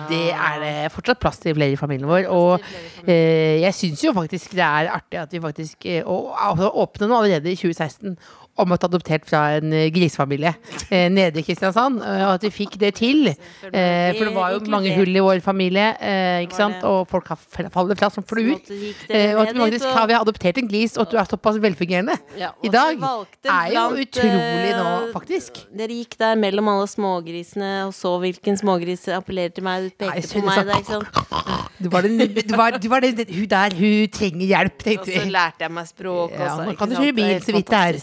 Det 0.08 0.24
er 0.34 0.56
det 0.60 0.72
fortsatt 0.92 1.20
plass 1.22 1.38
til 1.40 1.54
flere 1.56 1.72
i 1.72 1.78
familien 1.80 2.08
vår. 2.10 2.26
Og 2.34 2.64
eh, 3.08 3.60
jeg 3.62 3.74
syns 3.76 4.02
jo 4.04 4.12
faktisk 4.16 4.52
det 4.58 4.64
er 4.66 4.90
artig 4.92 5.20
at 5.22 5.32
vi 5.32 5.40
faktisk 5.40 5.86
eh, 5.88 6.02
å- 6.04 6.34
altså, 6.34 6.68
åpne 6.82 7.08
nå 7.08 7.20
allerede 7.22 7.52
i 7.52 7.56
2016 7.56 8.16
om 8.56 8.70
ta 8.78 8.86
adoptert 8.86 9.24
fra 9.26 9.40
en 9.56 9.72
eh, 9.74 9.88
grisefamilie 9.90 10.52
eh, 10.90 11.08
nede 11.10 11.40
i 11.40 11.42
Kristiansand. 11.42 11.96
eh, 12.02 12.20
Og 12.28 12.34
at 12.36 12.44
vi 12.46 12.50
fikk 12.54 12.76
det 12.78 12.92
til. 13.00 13.26
Eh, 13.28 14.12
for 14.14 14.28
det 14.28 14.34
var 14.36 14.52
jo 14.54 14.60
mange 14.70 14.92
hull 14.94 15.10
i 15.16 15.22
vår 15.24 15.40
familie, 15.42 15.88
eh, 15.98 16.44
ikke 16.44 16.54
sant? 16.58 16.84
og 16.86 17.08
folk 17.10 17.26
faller 17.74 17.98
fra 17.98 18.10
som 18.14 18.22
fluer. 18.22 18.60
Eh, 19.08 19.34
og 19.34 19.42
at 19.48 19.54
vi 19.54 19.60
faktisk 19.64 19.90
har 19.96 20.06
vi 20.06 20.14
adoptert 20.18 20.60
en 20.62 20.68
gris, 20.70 20.94
og 20.96 21.06
at 21.06 21.10
du 21.10 21.18
er 21.18 21.30
såpass 21.32 21.58
velfungerende 21.64 22.14
i 22.62 22.70
dag, 22.70 23.02
er 23.44 23.74
jo 23.74 23.84
utrolig 24.04 24.70
nå, 24.78 24.92
faktisk. 25.16 25.58
Dere 25.74 25.98
gikk 25.98 26.14
der 26.20 26.38
mellom 26.38 26.68
alle 26.76 26.86
smågrisene 26.90 27.72
og 27.88 27.92
så 27.96 28.14
hvilken 28.22 28.56
smågris 28.60 29.08
appellerer 29.18 29.54
til 29.56 29.66
meg. 29.66 29.90
Du 29.90 30.06
pekte 30.06 30.30
på 30.38 30.44
meg. 30.46 30.62
der, 30.70 30.78
ikke 30.78 31.00
sant? 31.00 31.72
Du 31.82 31.90
var 31.90 32.06
den, 32.06 32.18
du 32.22 32.54
var, 32.56 32.78
du 32.78 32.88
var 32.88 33.02
den, 33.02 33.18
hun 33.34 33.48
der, 33.50 33.74
hun 33.74 34.08
trenger 34.14 34.46
hjelp, 34.46 34.86
Og 34.94 35.10
så 35.10 35.26
lærte 35.28 35.66
jeg 35.66 35.72
meg 35.74 35.90
språk 35.90 36.30
Ja, 36.38 36.46
også. 36.46 36.62
nå 36.64 36.70
ikke 36.70 36.78
kan 36.84 36.88
du 36.94 36.96
kjøre 37.00 37.16
bil, 37.18 37.34
så 37.42 37.52
vidt 37.58 37.70
det 37.74 37.82
er. 37.82 38.00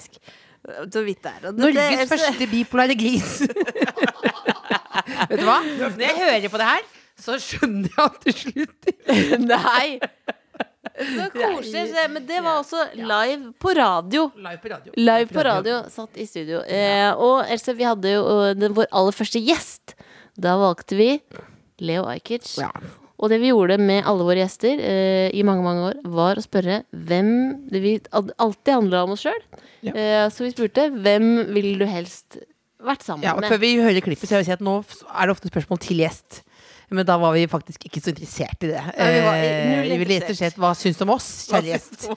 Så 0.93 1.01
vidt 1.05 1.23
det 1.25 1.31
er. 1.31 1.51
Norges 1.57 1.97
det- 1.97 2.09
første 2.11 2.47
bipolare 2.51 2.95
gris. 2.99 3.41
Vet 5.31 5.39
du 5.39 5.45
hva? 5.47 5.59
Når 5.65 6.01
jeg 6.03 6.17
hører 6.19 6.49
på 6.53 6.59
det 6.61 6.67
her, 6.67 6.83
så 7.21 7.37
skjønner 7.41 7.89
jeg 7.89 8.05
at 8.05 8.19
det 8.25 8.33
slutter. 8.37 8.93
Nei! 9.51 9.99
Så 11.01 11.27
koselig. 11.33 11.83
Men 12.13 12.25
det 12.29 12.39
var 12.43 12.59
også 12.61 12.83
live 12.97 13.51
på 13.61 13.73
radio. 13.77 14.27
Live 14.37 14.59
på 14.61 14.69
radio. 14.73 14.93
Live 14.97 15.29
på 15.33 15.45
radio, 15.47 15.77
satt 15.93 16.17
i 16.21 16.25
studio. 16.29 16.61
Eh, 16.65 17.09
og 17.15 17.45
Else, 17.49 17.73
vi 17.77 17.87
hadde 17.87 18.13
jo 18.15 18.25
eh, 18.47 18.53
den, 18.57 18.75
vår 18.77 18.89
aller 18.91 19.15
første 19.15 19.41
gjest. 19.41 19.95
Da 20.41 20.57
valgte 20.61 20.97
vi 20.99 21.11
Leo 21.81 22.05
Ajkic. 22.11 22.57
Ja. 22.61 22.69
Og 23.21 23.29
det 23.29 23.37
vi 23.43 23.51
gjorde 23.51 23.77
med 23.77 24.01
alle 24.09 24.25
våre 24.25 24.41
gjester 24.41 24.79
eh, 24.81 25.27
i 25.37 25.43
mange 25.45 25.61
mange 25.65 25.83
år, 25.91 25.99
var 26.09 26.39
å 26.39 26.43
spørre 26.45 26.79
hvem 26.89 27.29
det 27.69 27.81
vi 27.83 27.95
alltid 28.11 28.73
handla 28.73 29.03
om 29.05 29.13
oss 29.13 29.25
sjøl. 29.27 29.41
Ja. 29.85 29.93
Eh, 29.93 30.27
så 30.33 30.45
vi 30.47 30.53
spurte 30.55 30.87
hvem 30.95 31.27
ville 31.53 31.77
du 31.81 31.85
helst 31.89 32.39
vært 32.81 33.05
sammen 33.05 33.27
Ja, 33.27 33.35
og 33.37 33.43
med? 33.43 33.51
før 33.53 33.61
vi 33.61 33.75
hører 33.77 34.01
klippet, 34.01 34.25
så 34.25 34.39
jeg 34.39 34.41
vil 34.41 34.49
si 34.49 34.55
at 34.57 34.63
nå 34.65 34.79
er 34.81 35.29
det 35.29 35.35
ofte 35.35 35.51
spørsmål 35.53 35.83
til 35.85 36.01
gjest. 36.01 36.41
Men 36.91 37.05
da 37.07 37.15
var 37.21 37.31
vi 37.37 37.45
faktisk 37.47 37.85
ikke 37.87 38.01
så 38.03 38.11
interessert 38.11 38.65
i 38.65 38.71
det. 38.73 38.81
Ja, 38.81 39.05
vi 39.13 39.19
var 39.23 39.37
Eh, 39.37 39.83
vi 39.85 39.97
ville 40.01 40.17
rett 40.19 40.33
og 40.33 40.35
slett 40.41 40.57
hva 40.59 40.73
syns 40.75 40.97
du 40.99 41.05
om 41.05 41.13
oss, 41.13 41.27
kjære 41.47 41.69
gjest? 41.69 42.09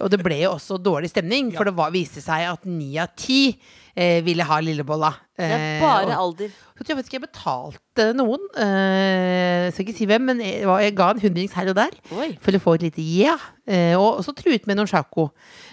Og 0.00 0.08
det 0.10 0.18
ble 0.24 0.40
jo 0.40 0.54
også 0.56 0.80
dårlig 0.82 1.12
stemning, 1.12 1.52
for 1.54 1.68
det 1.68 1.76
var, 1.78 1.92
viste 1.94 2.24
seg 2.24 2.48
at 2.48 2.64
ni 2.66 2.96
av 2.98 3.12
ti 3.14 3.52
eh, 3.96 4.20
ville 4.26 4.44
ha 4.44 4.58
lillebolla. 4.60 5.10
Det 5.36 5.44
er 5.46 5.56
Eh, 5.56 5.80
bare 5.80 6.06
og- 6.12 6.20
alder. 6.36 6.50
så 6.76 6.84
jeg 6.86 6.96
vet 6.96 7.06
ikke, 7.08 7.18
jeg 7.18 7.24
betalte 7.26 8.06
noen, 8.14 8.42
eh, 8.56 9.70
skal 9.72 9.84
ikke 9.86 9.96
si 9.96 10.06
hvem, 10.06 10.20
men 10.28 10.40
jeg, 10.40 10.62
jeg 10.62 10.94
ga 10.94 11.10
en 11.10 11.20
hundrings 11.20 11.52
her 11.56 11.68
og 11.72 11.74
der 11.76 11.90
Oi. 12.12 12.36
for 12.40 12.52
å 12.52 12.60
få 12.60 12.74
et 12.76 12.82
lite 12.82 13.00
yeah. 13.02 13.38
Eh, 13.66 13.94
og 13.98 14.22
så 14.24 14.34
truet 14.36 14.66
med 14.66 14.76
noen 14.76 14.86
sjako. 14.90 15.30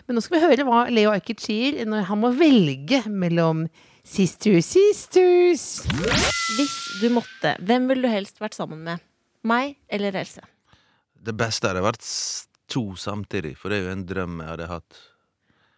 Men 0.07 0.15
nå 0.17 0.23
skal 0.23 0.39
vi 0.39 0.45
høre 0.47 0.65
hva 0.67 0.85
Leo 0.89 1.11
Ajkic 1.11 1.39
sier 1.43 1.83
når 1.85 2.05
han 2.05 2.19
må 2.23 2.31
velge 2.35 3.03
mellom 3.07 3.67
Sister 4.05 4.59
sisters. 4.59 5.85
Hvis 6.57 6.73
du 6.99 7.07
måtte, 7.09 7.53
hvem 7.63 7.87
ville 7.87 8.03
du 8.03 8.09
helst 8.11 8.39
vært 8.43 8.53
sammen 8.57 8.81
med? 8.83 8.99
Meg 9.47 9.77
eller 9.89 10.11
Else? 10.19 10.41
Det 11.23 11.35
beste 11.39 11.69
hadde 11.69 11.83
vært 11.85 12.03
to 12.67 12.83
samtidig, 12.99 13.55
for 13.55 13.69
det 13.71 13.79
er 13.79 13.85
jo 13.87 13.91
en 13.93 14.05
drøm 14.05 14.39
jeg 14.41 14.49
hadde 14.49 14.67
hatt. 14.67 14.99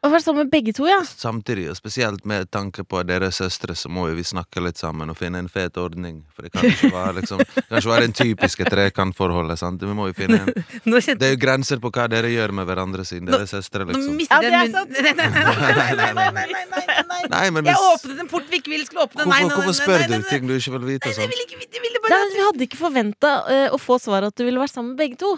Og 0.05 0.11
vært 0.13 0.25
sammen 0.27 0.45
med 0.45 0.51
begge 0.53 0.73
to, 0.77 0.85
ja. 0.85 0.99
Samtidig, 1.01 1.65
og 1.71 1.77
spesielt 1.79 2.27
med 2.29 2.45
tanke 2.53 2.83
på 2.85 2.99
deres 3.09 3.39
søstre, 3.41 3.73
så 3.73 3.89
må 3.89 4.05
jo 4.11 4.17
vi 4.19 4.25
snakke 4.27 4.61
litt 4.61 4.77
sammen 4.77 5.09
og 5.09 5.17
finne 5.17 5.39
en 5.41 5.49
fet 5.49 5.79
ordning. 5.81 6.19
For 6.35 6.45
det 6.45 6.51
kan 6.53 6.67
ikke 6.69 6.91
være 6.93 7.15
liksom 7.19 7.41
Det 7.41 7.63
kan 7.63 7.79
ikke 7.79 7.89
være 7.89 8.05
den 8.05 8.15
typiske 8.19 8.67
trekantforholdet, 8.69 9.57
sant. 9.59 9.81
Vi 9.81 9.97
må 9.97 10.11
jo 10.11 10.17
finne 10.17 10.43
en 10.43 10.99
kjent... 11.05 11.17
Det 11.21 11.31
er 11.31 11.33
jo 11.33 11.41
grenser 11.41 11.81
på 11.81 11.89
hva 11.89 12.05
dere 12.11 12.29
gjør 12.29 12.53
med 12.59 12.69
hverandre 12.69 13.05
siden 13.07 13.31
dere 13.31 13.47
er 13.47 13.49
søstre, 13.49 13.87
liksom. 13.89 14.05
Nå 14.11 14.19
mistet 14.19 14.45
ja, 14.45 14.53
det 14.53 14.61
er 14.61 14.71
sant! 14.77 14.93
Nei, 15.65 15.91
nei, 15.97 16.11
nei, 16.13 17.25
nei, 17.31 17.45
men. 17.55 17.67
Jeg 17.67 17.81
åpnet 17.81 18.21
en 18.21 18.29
port 18.29 18.49
vi 18.51 18.59
ikke 18.61 18.73
ville 18.75 18.85
skulle 18.85 19.07
åpne. 19.07 19.25
Hvorfor, 19.25 19.31
nei, 19.31 19.41
nei, 19.41 19.49
nei, 19.49 19.57
hvorfor 19.57 19.77
spør 19.79 20.05
du 20.05 20.29
ting 20.29 20.45
du 20.45 20.55
ikke 20.59 20.77
vil 20.77 20.89
vite? 20.93 21.13
Sånn? 21.15 21.25
Nei, 21.25 21.25
jeg 21.25 21.33
ville 21.33 21.45
ikke, 21.47 21.69
jeg 21.79 21.85
ville 21.87 22.03
bare... 22.05 22.21
Nei, 22.21 22.31
vi 22.35 22.45
hadde 22.45 22.67
ikke 22.69 22.81
forventa 22.85 23.35
uh, 23.47 23.53
eh, 23.57 23.67
å 23.73 23.81
få 23.81 23.97
svaret 24.01 24.33
at 24.33 24.37
du 24.37 24.45
ville 24.45 24.61
vært 24.61 24.75
sammen 24.75 24.93
med 24.93 25.01
begge 25.01 25.21
to. 25.25 25.33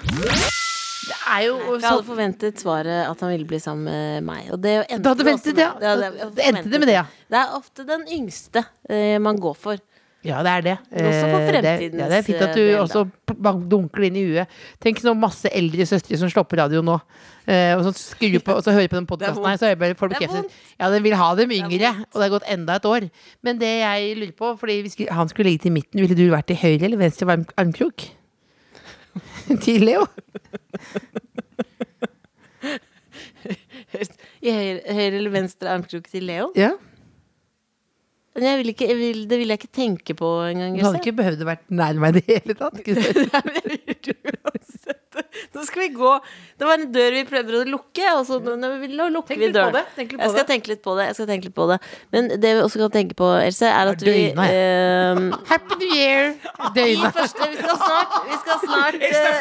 Det 1.07 1.17
er 1.29 1.41
jo 1.45 1.57
Jeg 1.77 1.83
hadde 1.85 2.05
forventet 2.07 2.63
svaret 2.63 3.03
at 3.11 3.19
han 3.23 3.29
ville 3.35 3.45
bli 3.49 3.59
sammen 3.61 3.85
med 3.85 4.23
meg. 4.27 4.47
Og 4.55 4.61
det 4.63 4.77
endte 4.89 5.03
Du 5.03 5.09
hadde 5.11 5.23
det 5.23 5.29
ventet 5.29 5.55
det, 5.55 5.67
med. 5.67 5.85
Ja, 5.85 5.95
det, 6.01 6.31
Det 6.39 6.47
endte 6.49 6.71
det 6.73 6.79
med 6.81 6.87
det, 6.89 6.97
ja. 6.97 7.05
Det 7.29 7.37
er 7.43 7.53
ofte 7.59 7.85
den 7.87 8.07
yngste 8.17 8.65
eh, 8.89 9.17
man 9.21 9.37
går 9.39 9.55
for. 9.55 9.77
Ja, 10.25 10.41
det 10.43 10.51
er 10.51 10.61
det. 10.65 10.73
Også 10.91 10.97
for 10.97 11.39
Eh, 11.39 11.45
det- 11.45 11.51
fremtidens, 11.53 11.99
ja, 12.01 12.07
det 12.09 12.17
er 12.17 12.23
fint 12.25 12.41
at 12.41 12.55
du 12.57 12.59
eh, 12.59 12.71
del, 12.73 12.79
også 12.81 13.03
p- 13.29 13.35
dunker 13.69 14.01
det 14.01 14.07
inn 14.09 14.17
i 14.17 14.23
huet. 14.27 14.47
Tenk 14.83 14.99
så 14.99 15.13
masse 15.15 15.47
eldre 15.55 15.85
søstre 15.87 16.17
som 16.19 16.27
slår 16.33 16.43
på 16.49 16.57
radio 16.57 16.81
nå, 16.83 16.97
eh, 17.47 17.77
og 17.77 17.85
så 17.85 17.93
skrur 17.95 18.39
på, 18.43 18.57
og 18.57 18.63
så 18.65 18.73
hører 18.75 18.89
på 18.91 18.97
den 18.97 19.05
podkasten 19.13 19.45
her, 19.45 19.55
så 19.61 19.69
hører 19.69 19.77
jeg 19.77 19.79
bare 19.85 19.95
folk 19.95 20.17
er 20.19 20.43
Ja, 20.81 20.89
den 20.91 21.03
vil 21.05 21.15
ha 21.15 21.29
dem 21.37 21.51
yngre, 21.51 21.93
og 22.11 22.17
det 22.17 22.25
har 22.25 22.33
gått 22.39 22.49
enda 22.49 22.75
et 22.81 22.89
år. 22.89 23.09
Men 23.45 23.59
det 23.61 23.71
jeg 23.79 24.17
lurer 24.17 24.35
på, 24.35 24.51
fordi 24.59 24.81
hvis 24.81 24.97
han 25.07 25.29
skulle 25.29 25.47
ligge 25.53 25.63
til 25.69 25.71
midten, 25.77 26.01
ville 26.01 26.17
du 26.17 26.27
vært 26.33 26.49
i 26.51 26.59
høyre 26.59 26.83
eller 26.89 26.97
venstre 26.97 27.29
arm- 27.29 27.47
armkrok? 27.55 28.09
til 29.65 29.85
Leo? 29.87 30.05
I 34.41 34.53
høyre, 34.53 34.81
høyre 34.93 35.15
eller 35.17 35.33
venstre 35.33 35.71
armkrok 35.73 36.07
til 36.11 36.27
Leo? 36.29 36.51
Ja. 36.57 36.73
Men 38.37 38.45
jeg 38.45 38.57
vil 38.59 38.69
ikke, 38.69 38.87
jeg 38.91 38.97
vil, 38.99 39.23
det 39.29 39.37
vil 39.41 39.49
jeg 39.49 39.57
ikke 39.57 39.73
tenke 39.73 40.13
på 40.13 40.27
engang. 40.45 40.75
Du 40.77 40.85
hadde 40.85 40.99
ikke 41.01 41.17
behøvd 41.17 41.39
å 41.41 41.47
være 41.47 41.77
nær 41.79 42.01
meg 42.03 42.09
i 42.11 42.19
det 42.19 42.25
hele 42.27 42.53
tatt. 42.59 42.77
ikke 42.83 42.93
sant? 43.01 44.36
Nå 45.57 45.65
skal 45.65 45.83
vi 45.87 45.89
gå 45.95 46.13
Det 46.59 46.67
var 46.67 46.77
en 46.77 46.87
dør 46.93 47.17
vi 47.17 47.23
prøver 47.27 47.59
å 47.59 47.63
lukke, 47.67 48.05
og 48.13 48.23
så 48.29 48.39
nå, 48.43 48.55
nå, 48.61 48.71
nå 48.93 49.09
lukker 49.15 49.39
vi 49.41 49.51
døren. 49.55 49.89
tenk 49.97 50.13
litt 50.13 50.23
Jeg 50.23 50.35
skal 50.35 50.47
tenke 50.53 50.73
litt 50.73 50.83
på 50.85 50.95
det. 50.99 51.09
Jeg 51.11 51.19
skal 51.19 51.29
tenke 51.33 51.49
litt 51.49 51.57
på 51.57 51.67
det. 51.71 51.79
Men 52.15 52.31
det 52.33 52.53
vi 52.59 52.63
også 52.63 52.81
kan 52.85 52.95
tenke 52.99 53.17
på, 53.17 53.29
Else, 53.41 53.69
er 53.69 53.93
at 53.93 54.05
vi 54.05 54.17
eh, 54.31 55.21
Happy 55.51 55.81
New 55.81 55.93
Year! 55.97 56.33
Døgnet. 56.77 57.21
Vi 57.21 57.29
skal 57.33 57.79
snart 57.83 58.17
Vi 58.31 58.41
skal 58.41 58.65
snart 58.65 58.99
Else 59.01 59.23
er 59.27 59.39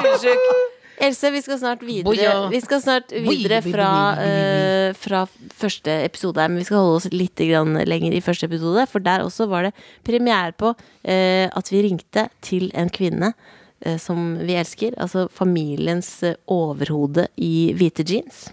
fyllesyk. 0.00 0.74
Else, 0.96 1.30
vi 1.30 1.40
skal 1.44 1.58
snart 1.60 1.82
videre 1.84 2.48
Vi 2.52 2.60
skal 2.64 2.80
snart 2.80 3.12
videre 3.12 3.60
fra, 3.64 3.90
eh, 4.22 4.94
fra 4.96 5.26
første 5.60 5.92
episode 6.04 6.40
her, 6.40 6.48
men 6.48 6.62
vi 6.62 6.68
skal 6.68 6.80
holde 6.80 6.96
oss 6.96 7.08
litt 7.12 7.36
grann 7.36 7.76
lenger 7.84 8.16
i 8.16 8.22
første 8.24 8.48
episode. 8.48 8.86
For 8.88 9.04
der 9.04 9.24
også 9.24 9.48
var 9.50 9.68
det 9.68 9.74
premiere 10.04 10.52
på 10.56 10.72
uh, 10.72 11.46
at 11.46 11.72
vi 11.72 11.84
ringte 11.84 12.28
til 12.44 12.70
en 12.74 12.90
kvinne 12.92 13.32
eh, 13.32 13.55
som 14.02 14.36
vi 14.42 14.58
elsker. 14.58 14.96
Altså 14.98 15.26
familiens 15.32 16.10
eh, 16.26 16.38
overhode 16.50 17.28
i 17.36 17.72
hvite 17.76 18.06
jeans. 18.06 18.46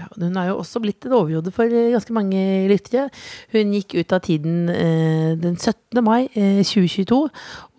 Ja, 0.00 0.06
hun 0.16 0.36
har 0.38 0.46
jo 0.48 0.60
også 0.62 0.80
blitt 0.80 1.04
et 1.04 1.12
overhode 1.12 1.50
for 1.52 1.68
eh, 1.68 1.90
ganske 1.92 2.14
mange 2.16 2.40
lyttere. 2.70 3.08
Hun 3.52 3.74
gikk 3.76 3.98
ut 3.98 4.14
av 4.16 4.22
tiden 4.24 4.70
eh, 4.72 5.34
den 5.40 5.58
17. 5.58 6.00
mai 6.06 6.30
eh, 6.32 6.62
2022 6.64 7.18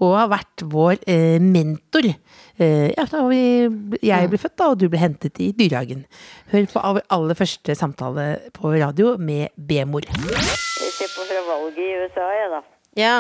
og 0.02 0.14
har 0.18 0.30
vært 0.30 0.66
vår 0.70 1.00
eh, 1.10 1.40
mentor. 1.42 2.12
Eh, 2.62 2.92
ja, 2.92 3.08
da 3.10 3.24
vi, 3.30 3.42
jeg 4.06 4.30
ble 4.30 4.42
født 4.42 4.58
da, 4.60 4.70
og 4.74 4.78
du 4.82 4.86
ble 4.92 5.02
hentet 5.02 5.42
i 5.42 5.50
dyrehagen. 5.58 6.06
Hør 6.54 6.70
på 6.74 6.86
aller 6.86 7.40
første 7.40 7.78
samtale 7.80 8.28
på 8.54 8.76
radio 8.76 9.16
med 9.18 9.50
B-mor. 9.58 10.06
Jeg 10.06 10.94
ser 11.00 11.10
på 11.16 11.26
fra 11.26 11.42
valget 11.48 11.82
i 11.82 11.90
USA, 12.04 12.30
jeg, 12.38 12.54
da. 12.54 12.64
Ja. 13.00 13.18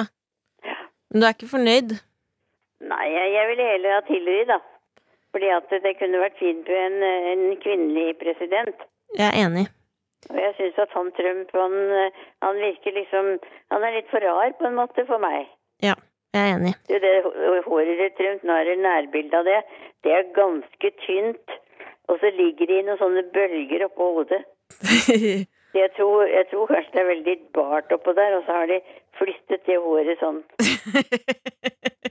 Men 1.10 1.24
du 1.24 1.28
er 1.28 1.38
ikke 1.38 1.54
fornøyd? 1.56 1.98
Nei, 2.90 3.08
jeg, 3.14 3.48
ville 3.52 3.68
heller 3.74 3.98
ha 3.98 4.02
Hillary, 4.08 4.46
da. 4.50 4.58
Fordi 5.32 5.52
at 5.56 5.76
det 5.84 5.94
kunne 6.00 6.24
vært 6.24 6.40
fint 6.40 6.68
med 6.68 6.82
en, 6.88 7.04
en 7.34 7.44
kvinnelig 7.64 8.18
president. 8.20 8.88
Jeg 9.18 9.28
er 9.30 9.38
enig. 9.46 9.66
Og 10.30 10.38
jeg 10.38 10.54
syns 10.58 10.80
at 10.82 10.94
han 10.96 11.12
Trump, 11.18 11.54
han, 11.58 11.76
han 12.46 12.60
virker 12.62 12.94
liksom 12.94 13.30
Han 13.74 13.84
er 13.84 13.96
litt 13.96 14.12
for 14.12 14.22
rar, 14.22 14.52
på 14.60 14.68
en 14.70 14.78
måte, 14.78 15.06
for 15.08 15.24
meg. 15.24 15.48
Ja, 15.84 15.96
jeg 16.36 16.42
er 16.42 16.58
enig. 16.58 16.74
Du, 16.90 16.98
det 17.02 17.16
håret 17.68 18.02
til 18.02 18.12
Trump, 18.20 18.44
nå 18.46 18.60
er 18.60 18.70
det 18.70 18.78
nærbilde 18.84 19.40
av 19.40 19.50
det. 19.50 19.62
Det 20.04 20.14
er 20.18 20.36
ganske 20.36 20.94
tynt. 21.06 21.58
Og 22.10 22.20
så 22.20 22.34
ligger 22.36 22.68
det 22.68 22.82
i 22.82 22.86
noen 22.86 23.00
sånne 23.00 23.24
bølger 23.34 23.88
oppå 23.88 24.12
hodet. 24.20 24.44
Jeg 25.72 25.88
tror, 25.96 26.26
jeg 26.28 26.46
tror 26.52 26.66
kanskje 26.68 26.92
det 26.92 27.00
er 27.00 27.06
veldig 27.08 27.34
bart 27.56 27.92
oppå 27.96 28.12
der, 28.12 28.34
og 28.36 28.44
så 28.44 28.58
har 28.58 28.66
de 28.68 28.82
flyttet 29.16 29.62
det 29.70 29.78
håret 29.80 30.20
sånn. 30.20 30.42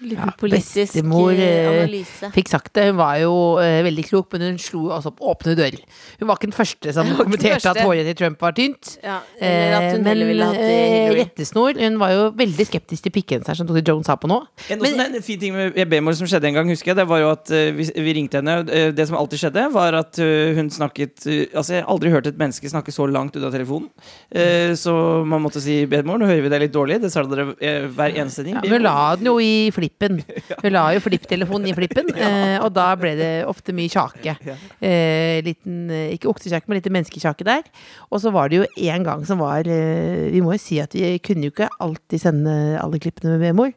Liten 0.00 0.32
politisk 0.40 0.94
bestemor, 0.94 1.32
eh, 1.34 1.44
eh, 1.44 1.70
analyse. 1.74 2.32
Fikk 2.34 2.52
sagt 2.52 2.72
det. 2.76 2.88
Hun 2.90 3.00
var 3.00 3.18
jo 3.22 3.34
eh, 3.62 3.80
veldig 3.86 4.06
klok, 4.08 4.30
men 4.34 4.46
hun 4.50 4.60
slo 4.62 4.86
også 4.94 5.14
opp 5.14 5.24
åpne 5.34 5.56
dører. 5.58 5.80
Hun 6.20 6.28
var 6.28 6.38
ikke 6.38 6.50
den 6.50 6.56
første 6.56 6.94
som 6.96 7.10
kommenterte 7.20 7.74
at 7.74 7.82
håret 7.84 8.08
til 8.10 8.18
Trump 8.22 8.40
var 8.42 8.56
tynt. 8.56 8.96
Ja, 9.04 9.20
eller 9.40 9.76
at 9.80 9.96
hun 9.96 10.10
Eh, 10.10 10.46
hatt 10.46 10.58
eh, 10.58 11.12
rettesnor 11.18 11.76
Hun 11.78 11.98
var 12.00 12.12
jo 12.14 12.26
veldig 12.36 12.66
skeptisk 12.68 13.06
til 13.06 13.14
pikkgenseren 13.14 13.60
som 13.60 13.68
Tony 13.68 13.82
Jones 13.86 14.08
har 14.10 14.18
på 14.20 14.30
nå. 14.30 14.40
En, 14.72 14.84
en 14.84 15.18
fin 15.24 15.40
ting 15.40 15.54
med 15.54 15.78
B-mor 15.90 16.16
som 16.18 16.28
skjedde 16.30 16.50
en 16.50 16.60
gang, 16.60 16.72
husker 16.72 16.92
jeg, 16.92 17.00
det 17.00 17.06
var 17.10 17.22
jo 17.22 17.30
at 17.32 17.52
uh, 17.52 17.70
vi, 17.76 17.86
vi 17.94 18.14
ringte 18.16 18.40
henne. 18.40 18.60
Uh, 18.68 18.90
Det 18.96 19.06
som 19.08 19.18
alltid 19.18 19.44
skjedde, 19.44 19.66
var 19.74 19.96
at 19.98 20.20
uh, 20.22 20.52
hun 20.56 20.70
snakket 20.72 21.26
Altså, 21.26 21.74
jeg 21.74 21.84
har 21.84 21.90
aldri 21.92 22.12
hørt 22.12 22.28
et 22.30 22.38
menneske 22.38 22.70
snakke 22.70 22.92
så 22.94 23.06
langt 23.10 23.36
ut 23.36 23.44
av 23.44 23.52
telefonen. 23.52 23.88
Eh, 24.30 24.72
så 24.78 24.92
man 25.26 25.42
måtte 25.42 25.60
si 25.62 25.82
B-mor, 25.90 26.20
nå 26.20 26.28
hører 26.28 26.44
vi 26.44 26.52
deg 26.52 26.64
litt 26.64 26.74
dårlig. 26.74 27.00
Det 27.02 27.10
sa 27.12 27.24
dere 27.28 27.50
hver 27.90 28.14
eneste 28.14 28.44
ting. 28.46 28.56
Ja, 28.56 28.64
men 28.70 28.84
la 28.84 29.14
den 29.18 29.28
jo 29.30 29.36
i 29.42 29.70
flippen. 29.90 30.20
Hun 30.62 30.72
la 30.72 30.84
jo 30.94 31.02
flipptelefonen 31.04 31.70
i 31.70 31.74
flippen, 31.76 32.10
eh, 32.16 32.56
og 32.62 32.72
da 32.76 32.88
ble 32.98 33.14
det 33.18 33.30
ofte 33.48 33.74
mye 33.76 33.90
kjake. 33.90 34.36
Eh, 34.80 35.40
liten, 35.44 35.90
eh, 35.90 36.14
ikke 36.14 36.30
oksekjake, 36.30 36.68
men 36.68 36.80
litt 36.80 36.90
menneskekjake 36.90 37.44
der. 37.44 37.66
Og 38.10 38.22
så 38.22 38.32
var 38.34 38.48
det 38.48 38.60
jo 38.60 38.68
en 38.90 39.04
gang 39.04 39.26
som 39.26 39.40
var 39.40 39.64
Vi 39.64 40.40
må 40.42 40.54
jo 40.54 40.60
si 40.60 40.80
at 40.80 40.94
vi 40.94 41.18
kunne 41.24 41.48
jo 41.48 41.52
ikke 41.52 41.70
alltid 41.80 42.20
sende 42.20 42.54
alle 42.80 43.00
klippene 43.00 43.36
med 43.36 43.42
B-mor. 43.44 43.72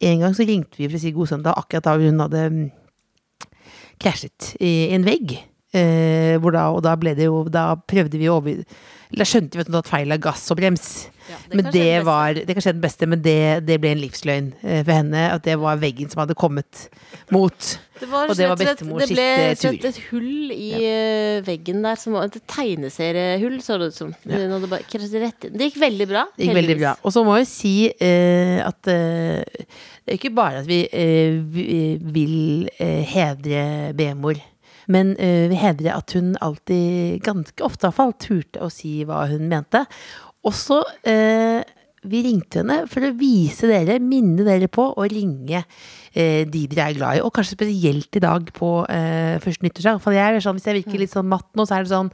En 0.00 0.20
gang 0.20 0.34
så 0.36 0.44
ringte 0.44 0.76
vi 0.76 0.88
for 0.88 0.98
å 0.98 1.00
si 1.00 1.14
god 1.16 1.30
søndag 1.30 1.56
akkurat 1.56 1.86
da 1.86 1.96
hun 1.96 2.20
hadde 2.20 2.42
mm, 2.52 2.64
krasjet 4.02 4.52
i 4.60 4.92
en 4.92 5.06
vegg. 5.06 5.38
Eh, 5.76 6.36
da, 6.52 6.68
og 6.70 6.82
da 6.84 6.94
jo 7.20 7.48
Da 7.48 7.74
prøvde 7.76 8.18
vi 8.18 8.28
å 8.28 8.38
over... 8.40 8.62
Da 9.14 9.26
skjønte 9.28 9.58
vi 9.58 9.62
at 9.62 9.70
hun 9.70 9.78
hadde 9.78 9.90
feil 9.90 10.14
av 10.16 10.22
gass 10.24 10.48
og 10.50 10.58
brems. 10.58 10.88
Ja, 11.26 11.38
men 11.50 11.64
kan 11.66 11.72
skje 11.74 11.82
det 11.82 12.02
var 12.06 12.36
Det 12.38 12.54
kan 12.54 12.62
skje 12.62 12.72
den 12.76 12.82
beste, 12.84 13.06
men 13.10 13.22
det, 13.22 13.66
det 13.66 13.80
ble 13.82 13.90
en 13.96 14.02
livsløgn 14.02 14.52
eh, 14.62 14.82
for 14.86 14.92
henne. 14.94 15.24
At 15.34 15.42
det 15.46 15.56
var 15.62 15.80
veggen 15.82 16.10
som 16.12 16.22
hadde 16.22 16.36
kommet 16.38 16.86
mot. 17.34 17.72
Det 17.96 18.08
var, 18.10 18.30
Og 18.30 18.36
det 18.38 18.48
var 18.50 18.60
bestemors 18.60 19.06
siste 19.08 19.26
tur. 19.62 19.72
Det 19.72 19.80
ble 19.80 19.90
et 19.90 20.00
hull 20.10 20.54
i 20.54 20.70
ja. 20.76 20.96
veggen 21.46 21.82
der, 21.86 21.98
som 21.98 22.16
var 22.18 22.28
et 22.28 22.38
tegneseriehull, 22.50 23.58
så 23.64 23.78
det 23.80 23.90
ut 23.94 23.98
som. 23.98 24.12
Ja. 24.28 24.42
Det 24.46 25.70
gikk 25.70 25.80
veldig 25.80 26.08
bra. 26.10 26.26
Det 26.36 26.48
gikk 26.48 26.58
veldig 26.60 26.78
bra. 26.82 26.96
Og 27.02 27.14
så 27.14 27.24
må 27.26 27.38
jeg 27.40 27.48
si 27.50 27.76
uh, 27.88 28.58
at 28.66 28.92
uh, 28.92 29.40
det 30.06 30.12
er 30.12 30.20
ikke 30.20 30.34
bare 30.36 30.60
at 30.62 30.68
vi 30.68 30.84
uh, 30.86 31.40
vil 32.14 32.68
eh, 32.78 33.02
hedre 33.10 33.94
B-mor. 33.96 34.38
Men 34.92 35.14
eh, 35.22 35.46
vi 35.50 35.58
hedrer 35.60 35.96
at 35.96 36.14
hun 36.16 36.34
alltid, 36.44 37.22
ganske 37.26 37.64
ofte 37.66 37.88
iallfall, 37.88 38.14
turte 38.22 38.62
å 38.62 38.70
si 38.72 39.00
hva 39.06 39.24
hun 39.30 39.48
mente. 39.50 39.84
Også 40.46 40.82
eh, 41.08 41.62
vi 42.06 42.22
ringte 42.22 42.62
henne 42.62 42.82
for 42.90 43.06
å 43.06 43.14
vise 43.18 43.68
dere, 43.70 43.98
minne 44.02 44.46
dere 44.46 44.68
på 44.70 44.84
å 44.94 45.06
ringe 45.10 45.62
eh, 45.62 46.44
de 46.46 46.66
dere 46.70 46.90
er 46.90 46.98
glad 46.98 47.18
i. 47.18 47.24
Og 47.24 47.34
kanskje 47.34 47.58
spesielt 47.58 48.18
i 48.18 48.22
dag 48.22 48.52
på 48.56 48.70
eh, 48.92 49.36
første 49.42 49.66
nyttårsdag. 49.66 50.02
For 50.04 50.16
jeg 50.16 50.36
er 50.36 50.44
sånn, 50.44 50.60
hvis 50.60 50.68
jeg 50.70 50.80
virker 50.82 51.02
litt 51.02 51.14
sånn 51.14 51.30
matt 51.30 51.48
nå, 51.56 51.66
så 51.66 51.78
er 51.78 51.86
det 51.86 51.94
sånn 51.94 52.12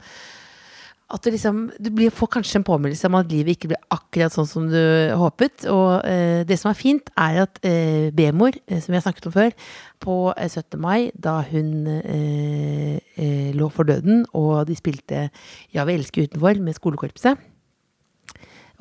at 1.11 1.23
du 1.23 1.29
liksom 1.33 1.65
Du 1.79 1.89
blir, 1.93 2.11
får 2.13 2.29
kanskje 2.37 2.59
en 2.59 2.65
påminnelse 2.67 3.07
om 3.09 3.17
at 3.19 3.31
livet 3.31 3.57
ikke 3.57 3.73
blir 3.73 3.81
akkurat 3.93 4.33
sånn 4.33 4.47
som 4.49 4.67
du 4.71 4.79
håpet. 5.19 5.67
Og 5.71 6.01
eh, 6.07 6.43
det 6.47 6.57
som 6.61 6.71
er 6.71 6.79
fint, 6.79 7.11
er 7.19 7.43
at 7.43 7.59
eh, 7.67 8.09
B-mor, 8.15 8.55
eh, 8.67 8.79
som 8.81 8.93
vi 8.93 8.99
har 8.99 9.05
snakket 9.05 9.29
om 9.29 9.35
før, 9.35 9.55
på 10.03 10.17
eh, 10.33 10.49
17. 10.49 10.79
mai, 10.81 11.11
da 11.13 11.39
hun 11.51 11.87
eh, 11.99 12.99
eh, 13.19 13.49
lå 13.57 13.69
for 13.73 13.89
døden, 13.89 14.25
og 14.33 14.65
de 14.69 14.77
spilte 14.79 15.27
Ja, 15.73 15.85
vi 15.85 15.97
elsker 15.99 16.29
utenfor 16.29 16.61
med 16.63 16.79
skolekorpset. 16.79 17.49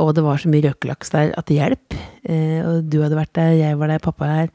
Og 0.00 0.14
det 0.16 0.24
var 0.24 0.40
så 0.40 0.48
mye 0.50 0.64
røkelaks 0.64 1.12
der 1.12 1.34
at 1.36 1.48
det 1.50 1.58
hjelp. 1.58 1.96
Eh, 2.24 2.60
og 2.64 2.88
du 2.88 3.02
hadde 3.02 3.18
vært 3.18 3.34
der, 3.36 3.56
jeg 3.58 3.78
var 3.78 3.92
der, 3.92 4.02
pappa 4.02 4.30
er. 4.44 4.52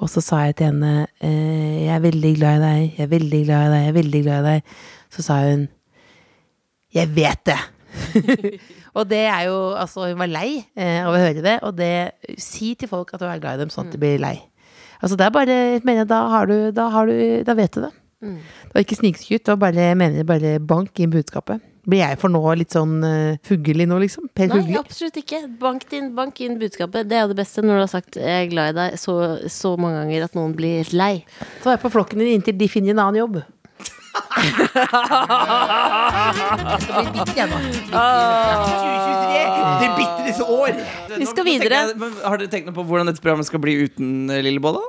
Og 0.00 0.10
så 0.10 0.22
sa 0.24 0.46
jeg 0.48 0.56
til 0.58 0.72
henne 0.72 1.06
eh, 1.20 1.84
Jeg 1.84 1.94
er 1.94 2.06
veldig 2.08 2.32
glad 2.38 2.56
i 2.58 2.64
deg, 2.64 2.96
jeg 2.96 3.04
er 3.06 3.12
veldig 3.12 3.42
glad 3.44 3.66
i 3.66 3.70
deg, 3.74 3.84
jeg 3.84 3.92
er 3.92 3.98
veldig 4.00 4.22
glad 4.24 4.40
i 4.40 4.48
deg. 4.48 4.74
Så 5.14 5.24
sa 5.26 5.38
hun 5.46 5.68
Jeg 6.94 7.10
vet 7.14 7.44
det! 7.46 7.60
og 8.98 9.06
det 9.10 9.24
er 9.26 9.48
jo 9.48 9.56
Altså, 9.74 10.08
hun 10.08 10.18
var 10.18 10.30
lei 10.30 10.60
eh, 10.78 11.00
av 11.02 11.14
å 11.14 11.20
høre 11.20 11.42
det. 11.44 11.56
Og 11.66 11.74
det 11.78 12.38
Si 12.38 12.74
til 12.78 12.90
folk 12.90 13.14
at 13.14 13.22
du 13.22 13.28
er 13.28 13.42
glad 13.42 13.58
i 13.58 13.64
dem, 13.64 13.72
sånn 13.72 13.88
at 13.88 13.94
de 13.94 14.02
blir 14.02 14.20
lei. 14.22 14.36
Altså, 15.00 15.16
det 15.16 15.26
er 15.26 15.34
bare 15.34 15.56
mener 15.86 16.02
jeg, 16.02 16.10
da, 16.10 16.20
har 16.28 16.50
du, 16.50 16.56
da, 16.76 16.90
har 16.92 17.08
du, 17.08 17.16
da 17.46 17.56
vet 17.56 17.76
du 17.76 17.84
det. 17.86 17.94
Det 18.20 18.74
var 18.74 18.84
ikke 18.84 18.98
snikskutt, 18.98 19.46
det 19.46 19.52
var 19.54 19.60
bare, 19.62 19.90
jeg 19.90 19.96
mener 19.96 20.26
bare 20.28 20.58
bank 20.60 21.00
inn 21.00 21.12
budskapet. 21.12 21.62
Blir 21.88 22.02
jeg 22.02 22.18
for 22.20 22.28
nå 22.28 22.42
litt 22.60 22.74
sånn 22.76 22.98
uh, 23.00 23.38
fuggelig 23.46 23.86
nå, 23.88 23.96
liksom? 24.02 24.26
Per 24.36 24.50
Nei, 24.50 24.58
Fuggelig? 24.58 24.82
absolutt 24.82 25.16
ikke. 25.22 25.40
Bank 25.62 25.86
inn, 25.96 26.10
bank 26.16 26.42
inn 26.44 26.58
budskapet. 26.60 27.08
Det 27.08 27.16
er 27.16 27.30
det 27.30 27.38
beste 27.38 27.64
når 27.64 27.78
du 27.78 27.80
har 27.80 27.92
sagt 27.94 28.18
'jeg 28.20 28.44
er 28.44 28.50
glad 28.50 28.74
i 28.74 28.76
deg' 28.76 28.98
så, 29.00 29.14
så 29.48 29.72
mange 29.80 30.02
ganger 30.02 30.26
at 30.28 30.36
noen 30.36 30.52
blir 30.54 30.84
lei. 30.92 31.24
Så 31.62 31.70
er 31.70 31.78
jeg 31.78 31.84
på 31.86 31.92
flokken 31.96 32.20
din 32.20 32.36
inntil 32.36 32.58
de 32.60 32.68
finner 32.68 32.92
en 32.92 33.02
annen 33.06 33.22
jobb. 33.22 33.40
Jeg 35.40 36.80
skal 36.84 37.00
bli 37.00 37.10
bitter, 37.16 37.34
Det 37.34 37.46
nå. 37.50 37.58
2023, 37.90 40.06
det 40.26 40.34
år! 40.46 40.70
Vi 41.18 41.20
skal 41.20 41.20
Nå 41.20 41.24
tenker 41.26 41.44
videre. 41.44 41.76
jeg- 41.88 41.96
men 41.98 42.10
Har 42.24 42.36
dere 42.38 42.48
tenkt 42.48 42.66
noe 42.66 42.74
på 42.74 42.84
hvordan 42.86 43.06
dette 43.06 43.20
programmet 43.22 43.46
skal 43.46 43.60
bli 43.60 43.74
uten 43.86 44.30
eh, 44.30 44.42
Lillebolla? 44.42 44.80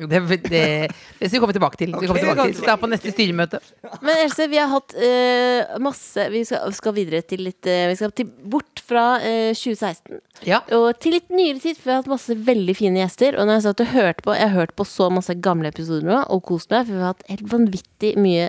Det, 0.00 0.08
det, 0.48 0.48
det 0.48 1.28
skal 1.28 1.36
vi 1.36 1.40
komme 1.42 1.52
tilbake 1.52 1.76
til. 1.76 1.90
Det 1.92 1.98
skal 1.98 2.00
vi 2.00 2.06
komme 2.08 2.20
tilbake 2.24 2.52
til. 2.54 2.62
Det 2.64 2.72
er 2.72 2.76
på 2.80 2.88
neste 2.88 3.10
styremøte. 3.12 3.58
Men 4.00 4.16
Else, 4.24 4.46
vi 4.48 4.56
har 4.56 4.68
hatt 4.72 4.94
eh, 4.96 5.76
masse 5.78 6.24
Vi 6.32 6.40
skal, 6.48 6.72
skal 6.72 6.94
videre 6.96 7.20
til 7.20 7.42
litt 7.44 7.66
eh, 7.68 7.84
Vi 7.90 7.96
skal 7.98 8.08
til, 8.16 8.24
bort 8.48 8.80
fra 8.80 9.18
eh, 9.20 9.52
2016 9.52 10.16
Ja. 10.48 10.62
og 10.72 10.96
til 11.04 11.12
litt 11.18 11.28
nyere 11.28 11.60
tid. 11.60 11.76
For 11.76 11.84
vi 11.84 11.92
har 11.92 12.00
hatt 12.00 12.08
masse 12.08 12.32
veldig 12.48 12.72
fine 12.78 12.96
gjester. 13.02 13.36
Og 13.36 13.44
når 13.44 13.52
jeg 13.58 13.62
satt 13.68 13.80
og 13.84 13.92
hørte 13.92 14.22
på 14.24 14.32
Jeg 14.38 14.48
har 14.48 14.56
hørt 14.56 14.72
på 14.80 14.84
så 14.88 15.10
masse 15.12 15.34
gamle 15.36 15.68
episoder 15.68 16.08
nå 16.08 16.22
og 16.32 16.40
kost 16.48 16.70
meg, 16.72 16.86
for 16.86 16.94
vi 16.96 17.00
har 17.04 17.12
hatt 17.12 17.28
helt 17.28 17.44
vanvittig 17.52 18.14
mye 18.16 18.48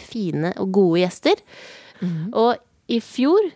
fine 0.00 0.52
og 0.60 0.72
gode 0.76 1.00
gjester. 1.04 1.40
Og 2.32 2.56
i 2.92 3.00
fjor 3.02 3.52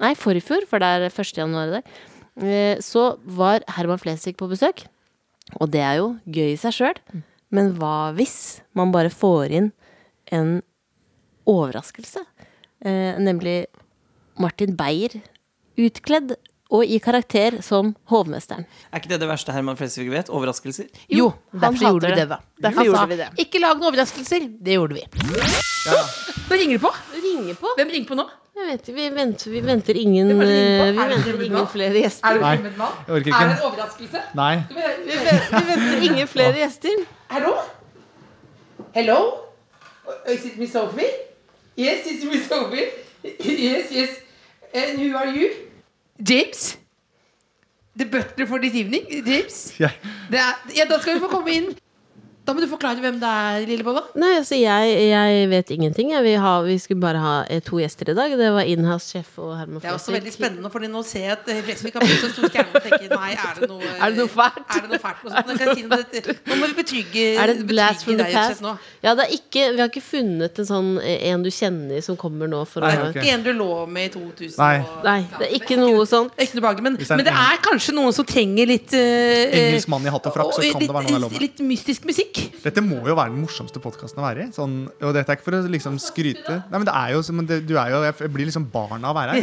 Nei, 0.00 0.14
forrige 0.16 0.46
fjor, 0.46 0.64
for 0.66 0.80
det 0.80 0.88
er 0.88 1.02
1. 1.10 1.36
januar 1.36 1.68
i 1.68 1.72
dag. 1.74 1.88
eh, 2.40 2.78
Så 2.80 3.18
var 3.28 3.60
Herman 3.76 3.98
Flesvig 4.00 4.36
på 4.40 4.48
besøk. 4.48 4.86
Og 5.60 5.68
det 5.70 5.82
er 5.84 5.98
jo 6.00 6.06
gøy 6.26 6.54
i 6.54 6.56
seg 6.56 6.72
sjøl. 6.72 6.96
Men 7.52 7.74
hva 7.76 8.12
hvis 8.16 8.62
man 8.74 8.90
bare 8.90 9.10
får 9.12 9.52
inn 9.52 9.68
en 10.32 10.62
overraskelse? 11.46 12.24
Eh, 12.84 13.18
nemlig 13.20 13.66
Martin 14.40 14.74
Beyer 14.78 15.18
utkledd 15.76 16.34
og 16.72 16.84
i 16.88 16.98
karakter 17.04 17.58
som 17.64 17.92
hovmesteren. 18.08 18.64
Er 18.90 19.02
ikke 19.02 19.10
det 19.12 19.20
det 19.20 19.28
verste 19.28 19.52
Herman 19.52 19.76
Flesvig 19.76 20.08
vet? 20.12 20.30
Overraskelser? 20.32 20.88
Jo, 21.12 21.32
han 21.52 21.64
derfor 21.66 21.90
gjorde 21.90 22.06
vi 22.06 22.14
det. 22.14 22.20
det, 22.22 22.28
da. 22.30 22.38
Derfor 22.64 22.78
Han 22.80 22.86
gjorde 22.88 23.02
sa, 23.02 23.08
vi 23.10 23.18
det. 23.20 23.28
Ikke 23.44 23.60
lag 23.60 23.76
noen 23.76 23.90
overraskelser. 23.90 24.46
Det 24.64 24.78
gjorde 24.78 24.96
vi. 24.96 25.04
Da 26.48 26.56
ringer 26.56 26.78
det 26.78 26.84
på. 26.84 26.92
Ringer 27.26 27.58
på? 27.60 27.74
Hvem 27.76 27.92
ringer 27.96 28.08
på 28.08 28.18
nå? 28.22 28.28
Jeg 28.52 28.66
vet, 28.68 28.82
ikke, 28.82 28.94
vi, 28.98 29.04
venter, 29.16 29.50
vi 29.50 29.60
venter 29.64 29.96
ingen 29.96 30.28
Vi 30.38 30.46
Er 30.46 30.92
venter 31.08 31.38
ingen 31.44 31.68
flere 31.72 32.02
gjester. 32.02 32.28
Er 32.28 32.34
det 32.38 32.72
orker 33.08 33.32
Er 33.32 33.48
det 33.48 33.56
en 33.56 33.64
overraskelse? 33.68 34.24
Nei. 34.36 34.54
Vi 34.68 34.76
venter, 34.76 35.46
vi 35.56 35.62
venter 35.70 36.06
ingen 36.08 36.28
flere 36.28 36.52
gjester. 36.60 37.04
Hallo? 37.32 37.54
Hello? 38.94 39.18
Is 40.28 40.44
it 40.44 40.58
Miss 40.58 40.72
Sophie? 40.72 41.08
Yes, 41.76 42.06
it's 42.06 42.24
Miss 42.28 42.48
Sophie. 42.48 42.88
Yes, 43.24 43.90
yes. 43.90 44.18
And 44.74 44.98
who 45.00 45.16
are 45.16 45.32
you? 45.32 45.71
James? 46.20 46.76
The 47.96 48.04
butler 48.04 48.46
for 48.46 48.58
this 48.58 48.74
evening? 48.74 49.06
James? 49.26 49.72
Det 50.32 50.38
er, 50.40 50.60
ja, 50.76 50.84
da 50.88 50.98
skal 51.00 51.14
vi 51.18 51.20
få 51.20 51.28
komme 51.28 51.52
inn. 51.52 51.72
Da 52.42 52.50
må 52.56 52.58
du 52.58 52.66
forklare 52.66 52.98
hvem 52.98 53.20
det 53.22 53.28
er, 53.30 53.64
Lillebolla. 53.68 54.00
Nei, 54.18 54.32
altså 54.40 54.56
jeg, 54.58 54.94
jeg 55.12 55.44
vet 55.52 55.68
ingenting. 55.76 56.08
Jeg. 56.10 56.24
Vi, 56.26 56.32
har, 56.42 56.64
vi 56.66 56.74
skulle 56.82 56.98
bare 57.02 57.20
ha 57.22 57.34
eh, 57.46 57.60
to 57.62 57.78
gjester 57.78 58.10
i 58.10 58.16
dag. 58.18 58.32
Det 58.38 58.48
var 58.56 58.66
inhouse-sjef 58.66 59.36
og 59.38 59.52
Herman 59.60 59.78
Det 59.82 59.86
er 59.86 59.94
også 59.94 60.10
veldig 60.16 60.32
spennende, 60.34 60.70
Fordi 60.72 60.88
nå 60.90 61.04
ser 61.06 61.28
jeg 61.28 61.36
at 61.36 61.50
Flesvig 61.62 61.92
har 61.94 62.02
blitt 62.02 62.24
så 62.24 62.30
stor 62.32 62.48
stjerne 62.50 62.74
og 62.74 62.82
tenker 62.82 63.12
nei, 63.14 63.28
er 63.38 63.60
det 63.60 63.68
noe 63.70 63.92
Er 64.02 64.10
det 64.10 64.18
noe 64.18 64.32
fælt? 64.32 64.58
Er 64.74 64.82
det 64.82 64.90
noe 64.90 65.00
fælt? 65.04 65.22
Nå, 65.22 65.54
si 65.60 65.84
noe, 65.86 66.34
nå 66.50 66.58
må 66.58 66.70
vi 66.72 66.76
betrygge 66.80 67.26
Er 67.44 67.52
det 67.52 67.56
et 67.60 67.68
blast 67.70 68.08
from 68.08 68.18
the 68.18 68.26
past? 68.34 68.64
Nå. 68.66 68.74
Ja, 69.06 69.14
det 69.18 69.28
er 69.28 69.36
ikke, 69.38 69.68
vi 69.76 69.84
har 69.84 69.92
ikke 69.92 70.04
funnet 70.08 70.58
en 70.64 70.68
sånn 70.72 70.90
eh, 70.98 71.28
en 71.30 71.46
du 71.46 71.50
kjenner 71.54 72.02
som 72.02 72.18
kommer 72.18 72.50
nå 72.50 72.64
for 72.66 72.82
Nei, 72.82 72.92
å. 72.98 73.06
Ikke 73.14 73.28
en 73.36 73.46
du 73.46 73.52
lå 73.54 73.70
med 73.86 74.10
i 74.10 74.12
2000. 74.18 74.58
Nei. 74.58 74.74
og- 74.82 75.06
Nei, 75.06 75.16
det 75.38 75.46
er 75.46 75.54
ikke 75.60 75.78
noe 75.78 76.02
sånt. 76.10 76.34
Er 76.34 76.48
ikke 76.50 76.58
noe 76.58 76.66
behagelig, 76.66 76.88
men, 76.90 76.98
er 77.06 77.22
men 77.22 77.30
det 77.30 77.38
er 77.46 77.62
kanskje 77.70 77.94
noen 77.94 78.18
som 78.18 78.26
trenger 78.26 78.66
litt 78.74 78.98
uh, 78.98 79.56
Engelsk 79.62 79.94
mann 79.94 80.10
i 80.10 80.12
hatt 80.18 80.26
og 80.26 80.34
frakk, 80.34 80.52
så 80.58 80.66
kan 80.66 80.82
litt, 80.82 80.90
det 80.90 80.98
være 80.98 81.06
noe 81.06 81.14
jeg 81.20 81.24
lover. 81.28 81.38
litt, 81.46 81.62
litt 81.62 81.66
mystisk 81.70 82.10
musikk. 82.10 82.31
Dette 82.62 82.82
må 82.84 82.98
jo 83.08 83.14
være 83.18 83.32
den 83.32 83.42
morsomste 83.42 83.80
podkasten 83.82 84.20
å 84.22 84.24
være 84.26 84.46
i. 84.46 84.50
Sånn, 84.54 84.74
og 85.02 85.14
dette 85.16 85.32
er 85.32 85.38
ikke 85.38 85.46
for 85.48 85.56
å 85.58 85.62
liksom 85.72 85.98
skryte. 86.02 86.58
Nei, 86.70 86.78
men 86.78 86.86
det 86.88 86.94
er 86.96 87.14
jo, 87.14 87.22
men 87.36 87.48
det, 87.48 87.58
du 87.68 87.74
er 87.80 87.92
jo 87.92 88.02
Jeg 88.06 88.32
blir 88.34 88.48
liksom 88.48 88.66
barn 88.72 89.04
av 89.04 89.10
å 89.12 89.18
være 89.18 89.30
her. 89.36 89.42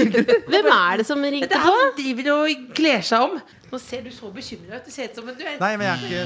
Hvem 0.52 0.70
er 0.74 1.02
det 1.02 1.06
som 1.08 1.22
ringte 1.22 1.54
på? 1.54 1.62
han 1.64 1.92
driver 1.98 2.32
og 2.36 2.66
kler 2.76 3.04
seg 3.06 3.28
om. 3.28 3.38
Nå 3.72 3.80
ser 3.82 4.04
du 4.06 4.10
så 4.14 4.30
bekymra 4.30 4.78
ut. 4.78 4.86
Du 4.86 4.92
ser 4.94 5.10
ut 5.10 5.16
som 5.18 5.28
en 5.28 5.34
du 5.38 5.44
er 5.44 5.56
Nei, 5.58 5.72
men 5.80 5.86
jeg 5.88 5.94
er 5.94 6.00
ikke 6.04 6.22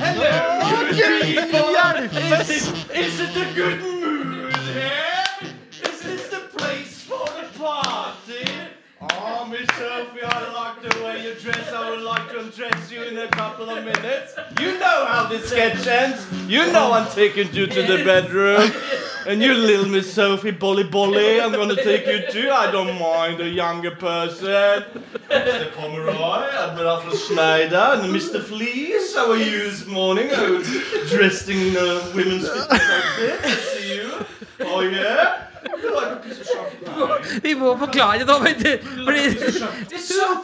Is 2.98 3.20
it 3.24 3.36
a 3.36 3.46
good 3.56 3.78
mood 3.80 4.52
here? 4.74 5.16
Is 5.80 6.00
this 6.02 6.28
the 6.28 6.42
place 6.56 7.02
for 7.08 7.24
the 7.38 7.46
party? 7.58 8.57
Oh, 9.00 9.46
Miss 9.48 9.68
Sophie, 9.76 10.22
I 10.24 10.52
like 10.52 10.82
the 10.82 11.04
way 11.04 11.24
you 11.24 11.34
dress. 11.34 11.72
I 11.72 11.88
would 11.90 12.00
like 12.00 12.28
to 12.30 12.40
undress 12.40 12.90
you 12.90 13.04
in 13.04 13.16
a 13.16 13.28
couple 13.28 13.70
of 13.70 13.84
minutes. 13.84 14.34
You 14.60 14.76
know 14.76 15.04
how 15.06 15.28
this 15.28 15.50
sketch 15.50 15.86
ends. 15.86 16.26
You 16.48 16.72
know 16.72 16.92
I'm 16.92 17.08
taking 17.12 17.52
you 17.54 17.68
to 17.68 17.82
the 17.82 18.04
bedroom. 18.04 18.72
And 19.28 19.40
you 19.40 19.54
little 19.54 19.86
Miss 19.86 20.12
Sophie, 20.12 20.50
bolly 20.50 20.82
bolly, 20.82 21.40
I'm 21.40 21.52
gonna 21.52 21.76
take 21.76 22.06
you 22.06 22.32
too. 22.32 22.50
I 22.50 22.72
don't 22.72 22.98
mind 22.98 23.40
a 23.40 23.48
younger 23.48 23.92
person. 23.92 24.82
Mr. 25.28 25.72
Pomeroy, 25.74 26.48
Admiral 26.50 27.10
Schneider, 27.14 28.00
and 28.02 28.12
Mr. 28.12 28.42
Fleece. 28.42 29.14
How 29.14 29.30
are 29.30 29.36
you 29.36 29.70
this 29.70 29.86
morning? 29.86 30.30
I 30.32 30.50
was 30.50 30.66
dressed 31.10 31.48
in 31.48 31.76
uh, 31.76 32.10
women's 32.16 32.48
fitness 32.48 32.80
outfit. 32.80 33.58
See 33.60 33.94
you. 33.96 34.24
Oh 34.60 34.80
yeah? 34.80 35.44
Vi 37.42 37.54
må 37.54 37.76
forklare 37.78 38.18
det 38.18 38.26
da. 38.28 38.38
vet 38.38 38.58
du. 38.64 38.78
Fordi, 39.04 39.22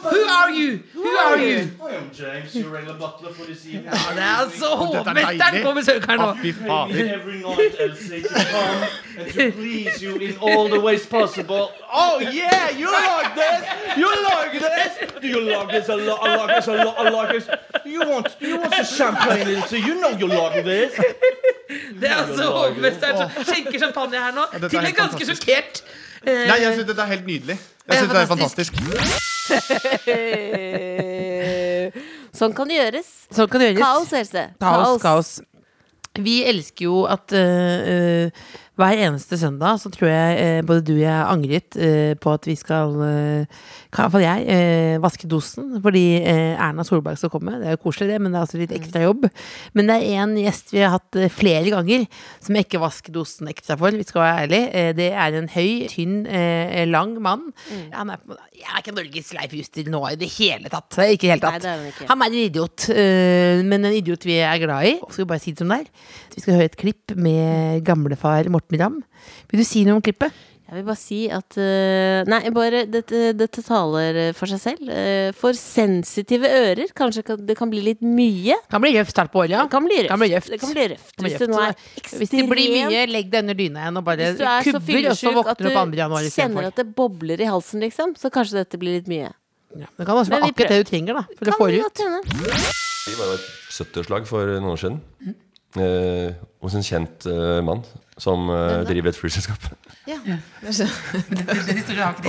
who 0.03 0.19
are 0.39 0.51
you? 0.51 0.79
Who 0.93 1.09
are 1.25 1.37
you? 1.39 1.59
I 1.59 1.95
am 1.95 2.09
James, 2.13 2.55
your 2.55 2.69
regular 2.75 2.97
butler 2.97 3.33
for 3.33 3.45
this 3.45 3.65
evening. 3.65 3.85
Ja, 3.85 4.13
det 4.15 4.23
er 4.23 4.57
så 4.59 4.65
er 4.65 4.75
hovmesteren 4.75 5.63
på 5.63 5.71
besøk 5.73 6.05
her 6.09 6.17
nå. 6.17 6.33
Fy 6.41 6.53
fader. 6.53 7.15
every 7.15 7.37
night, 7.45 7.75
Elsie, 7.79 8.21
to 8.21 8.29
come 8.29 8.87
and 9.19 9.33
to 9.33 9.51
please 9.51 10.01
you 10.03 10.15
in 10.15 10.37
all 10.41 10.67
the 10.69 10.79
ways 10.79 11.05
possible. 11.05 11.63
Oh 11.93 12.19
yeah, 12.19 12.69
you 12.79 12.87
like 12.87 13.31
this? 13.41 13.61
You 13.97 14.09
like 14.31 14.53
this? 14.67 15.21
Do 15.21 15.27
you 15.27 15.41
like 15.41 15.69
this 15.69 15.89
a 15.89 15.95
lot? 15.95 16.19
I 16.27 16.35
like 16.35 16.55
this 16.55 16.67
a 16.67 16.75
lot. 16.85 16.95
I 16.99 17.09
like 17.09 17.29
this. 17.35 17.45
Do 17.83 17.89
you 17.89 18.03
want? 18.11 18.39
Do 18.39 18.47
you 18.47 18.57
want 18.59 18.73
some 18.73 18.85
champagne, 18.85 19.47
Elsie? 19.55 19.79
You 19.79 19.95
know 20.01 20.09
you 20.09 20.27
like 20.27 20.63
this. 20.63 20.99
Det 21.99 22.07
er 22.09 22.15
altså 22.21 22.43
hovmesteren 22.53 23.17
som 23.17 23.29
skjenker 23.47 23.79
champagne 23.81 24.17
her 24.21 24.31
nå. 24.35 24.43
Til 24.67 24.77
en 24.79 24.85
helt 24.85 24.97
ganske 24.99 25.25
sjokkert. 25.31 25.73
eh, 26.25 26.45
Nei, 26.49 26.57
jeg 26.61 26.73
syns 26.77 26.87
dette 26.91 27.01
er 27.01 27.05
helt 27.13 27.25
nydelig. 27.29 27.57
Jeg 27.85 27.93
synes 28.01 28.11
det 28.11 28.21
er 28.21 28.27
fantastisk. 28.29 28.73
Sånn 32.35 32.51
kan 32.57 32.67
det 32.69 32.75
gjøres. 32.79 33.09
Sånn 33.33 33.49
kan 33.51 33.59
det 33.61 33.67
gjøres. 33.71 33.83
Kaos, 33.83 34.11
Else. 34.19 34.43
Kaos, 34.61 35.01
kaos. 35.03 35.29
Vi 36.15 36.37
elsker 36.47 36.85
jo 36.87 37.01
at 37.11 37.27
uh, 37.35 37.79
uh, 37.91 38.27
hver 38.79 38.95
eneste 39.03 39.35
søndag 39.39 39.79
så 39.83 39.89
tror 39.91 40.07
jeg 40.09 40.29
uh, 40.39 40.61
både 40.67 40.81
du 40.87 40.93
og 40.95 41.01
jeg 41.01 41.11
har 41.11 41.27
angret 41.33 41.75
på 42.23 42.27
at 42.31 42.43
vi 42.47 42.55
skal 42.59 42.89
uh, 42.95 43.45
Iallfall 44.03 44.25
jeg 44.25 44.45
eh, 44.51 44.95
vaske 45.03 45.27
dosen 45.29 45.77
fordi 45.83 46.03
eh, 46.19 46.53
Erna 46.59 46.85
Solberg 46.87 47.19
skal 47.19 47.31
komme. 47.33 47.57
Det 47.61 47.69
er 47.69 47.75
jo 47.77 47.81
koselig, 47.85 48.09
det, 48.11 48.19
men 48.21 48.33
det 48.33 48.39
er 48.39 48.45
altså 48.45 48.59
litt 48.59 48.73
ekstra 48.75 49.03
jobb. 49.05 49.27
Men 49.77 49.91
det 49.91 49.97
er 49.97 50.23
en 50.23 50.35
gjest 50.39 50.73
vi 50.75 50.81
har 50.83 50.95
hatt 50.97 51.19
eh, 51.19 51.31
flere 51.31 51.71
ganger 51.73 52.05
som 52.43 52.57
jeg 52.57 52.67
ikke 52.67 52.81
vasker 52.83 53.15
dosen 53.15 53.51
ekstra 53.51 53.77
for. 53.79 53.95
Vi 53.95 54.07
skal 54.07 54.23
være 54.23 54.45
ærlige. 54.45 54.69
Eh, 54.71 54.91
det 54.97 55.09
er 55.13 55.39
en 55.39 55.51
høy, 55.53 55.69
tynn, 55.91 56.17
eh, 56.25 56.83
lang 56.89 57.15
mann. 57.23 57.47
Han 57.93 58.13
er, 58.15 58.23
jeg 58.55 58.67
er 58.71 58.81
ikke 58.83 58.95
Norges 58.97 59.31
Leif 59.37 59.55
Juster 59.59 59.91
nå 59.91 60.01
i 60.11 60.17
det 60.19 60.31
hele 60.37 60.71
tatt. 60.73 60.99
Ikke 61.05 61.27
det 61.27 61.35
hele 61.35 61.53
Nei, 61.55 61.59
er 61.59 62.09
han 62.09 62.25
er 62.25 62.31
en 62.31 62.39
idiot, 62.39 62.89
øh, 62.93 63.61
men 63.67 63.87
en 63.87 63.95
idiot 63.95 64.25
vi 64.27 64.39
er 64.41 64.59
glad 64.61 64.89
i. 64.89 64.97
Skal 65.05 65.23
vi 65.23 65.29
bare 65.33 65.43
si 65.43 65.53
det 65.53 65.63
som 65.63 65.71
det 65.71 65.83
er. 65.83 66.11
Vi 66.35 66.43
skal 66.43 66.59
høre 66.59 66.71
et 66.71 66.79
klipp 66.79 67.15
med 67.15 67.85
gamlefar 67.87 68.49
Morten 68.53 68.81
Ramm. 68.81 68.99
Vil 69.51 69.61
du 69.61 69.67
si 69.67 69.85
noe 69.87 69.99
om 69.99 70.05
klippet? 70.05 70.33
Jeg 70.65 70.79
vil 70.79 70.85
bare 70.87 70.97
si 70.97 71.17
at 71.29 71.55
eh, 71.61 72.25
Nei, 72.25 72.39
bare 72.53 72.79
dette, 72.89 73.19
dette 73.37 73.61
taler 73.61 74.17
for 74.33 74.49
seg 74.49 74.61
selv. 74.63 74.87
Eh, 74.89 75.29
for 75.37 75.53
sensitive 75.53 76.49
ører. 76.49 76.89
Kanskje 76.97 77.21
kan, 77.27 77.43
det 77.45 77.53
kan 77.59 77.69
bli 77.69 77.83
litt 77.85 78.01
mye. 78.01 78.57
Kan 78.73 78.81
bli 78.81 78.95
røft 78.95 79.21
her 79.21 79.29
på 79.29 79.43
året, 79.43 79.53
ja. 79.53 79.61
Det 79.67 79.73
kan 79.75 79.85
bli 79.85 79.99
røft. 80.01 80.09
Kan 80.09 80.23
bli 80.23 80.31
røft. 80.33 80.49
Det 80.49 80.59
kan 80.63 80.73
bli 80.73 80.87
røft. 80.95 81.11
Kan 81.13 81.27
bli 81.27 81.29
Hvis 81.29 81.37
det 81.37 81.49
røft. 81.51 81.53
nå 81.53 81.61
er 81.67 82.17
Hvis 82.17 82.33
det 82.33 82.45
blir 82.49 82.73
mye, 82.79 83.03
legg 83.13 83.29
det 83.29 83.43
under 83.45 83.59
dyna 83.59 83.83
igjen 83.85 84.01
og 84.01 84.05
bare 84.07 84.31
Hvis 84.31 84.39
du 84.39 84.45
er 84.49 84.65
så 84.65 84.73
kubber, 84.79 85.09
og 85.11 85.19
så 85.19 85.33
våkner 85.37 85.61
du 85.61 85.69
opp 85.69 85.91
2. 85.93 85.99
januar 86.01 86.25
istedenfor. 86.25 86.41
kjenner 86.41 86.69
at 86.71 86.81
det 86.81 86.87
bobler 86.97 87.45
i 87.45 87.49
halsen, 87.51 87.85
liksom, 87.85 88.15
så 88.17 88.33
kanskje 88.33 88.63
dette 88.63 88.81
blir 88.81 88.97
litt 88.97 89.11
mye. 89.11 89.29
Ja, 89.75 89.91
det 89.99 90.07
kan 90.07 90.17
også 90.17 90.33
være 90.33 90.49
akkurat 90.49 90.71
det 90.73 90.81
du 90.81 90.89
trenger 90.89 91.19
da, 91.19 91.23
for 91.35 91.51
kan 91.51 91.69
det 91.69 91.83
ut. 91.83 92.01
du 92.01 92.49
ut. 92.49 92.73
Vi 93.05 93.13
var 93.19 93.29
jo 93.29 93.37
et 93.37 93.47
70-årslag 93.75 94.25
for 94.25 94.49
noen 94.55 94.71
år 94.73 94.81
siden. 94.81 94.99
Eh, 95.75 96.33
hos 96.63 96.73
en 96.79 96.85
kjent 96.87 97.25
eh, 97.29 97.61
mann 97.67 97.83
som 98.21 98.47
uh, 98.47 98.85
driver 98.87 99.11
et 99.11 99.17
flyselskap. 99.19 99.65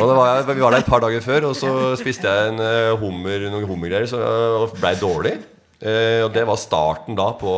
Og 0.01 0.09
det 0.09 0.15
var, 0.17 0.41
vi 0.49 0.63
var 0.63 0.73
der 0.75 0.83
et 0.83 0.89
par 0.89 1.03
dager 1.05 1.21
før, 1.23 1.51
og 1.51 1.55
så 1.59 1.71
spiste 2.01 2.27
jeg 2.27 2.55
en 2.55 2.63
uh, 2.63 2.97
hummer, 3.01 3.45
noen 3.53 3.67
hummergreier 3.69 4.09
så, 4.11 4.21
og 4.63 4.75
blei 4.81 4.95
dårlig. 4.99 5.35
Eh, 5.81 6.23
og 6.25 6.31
det 6.33 6.47
var 6.49 6.57
starten 6.61 7.17
da 7.19 7.33
på, 7.37 7.53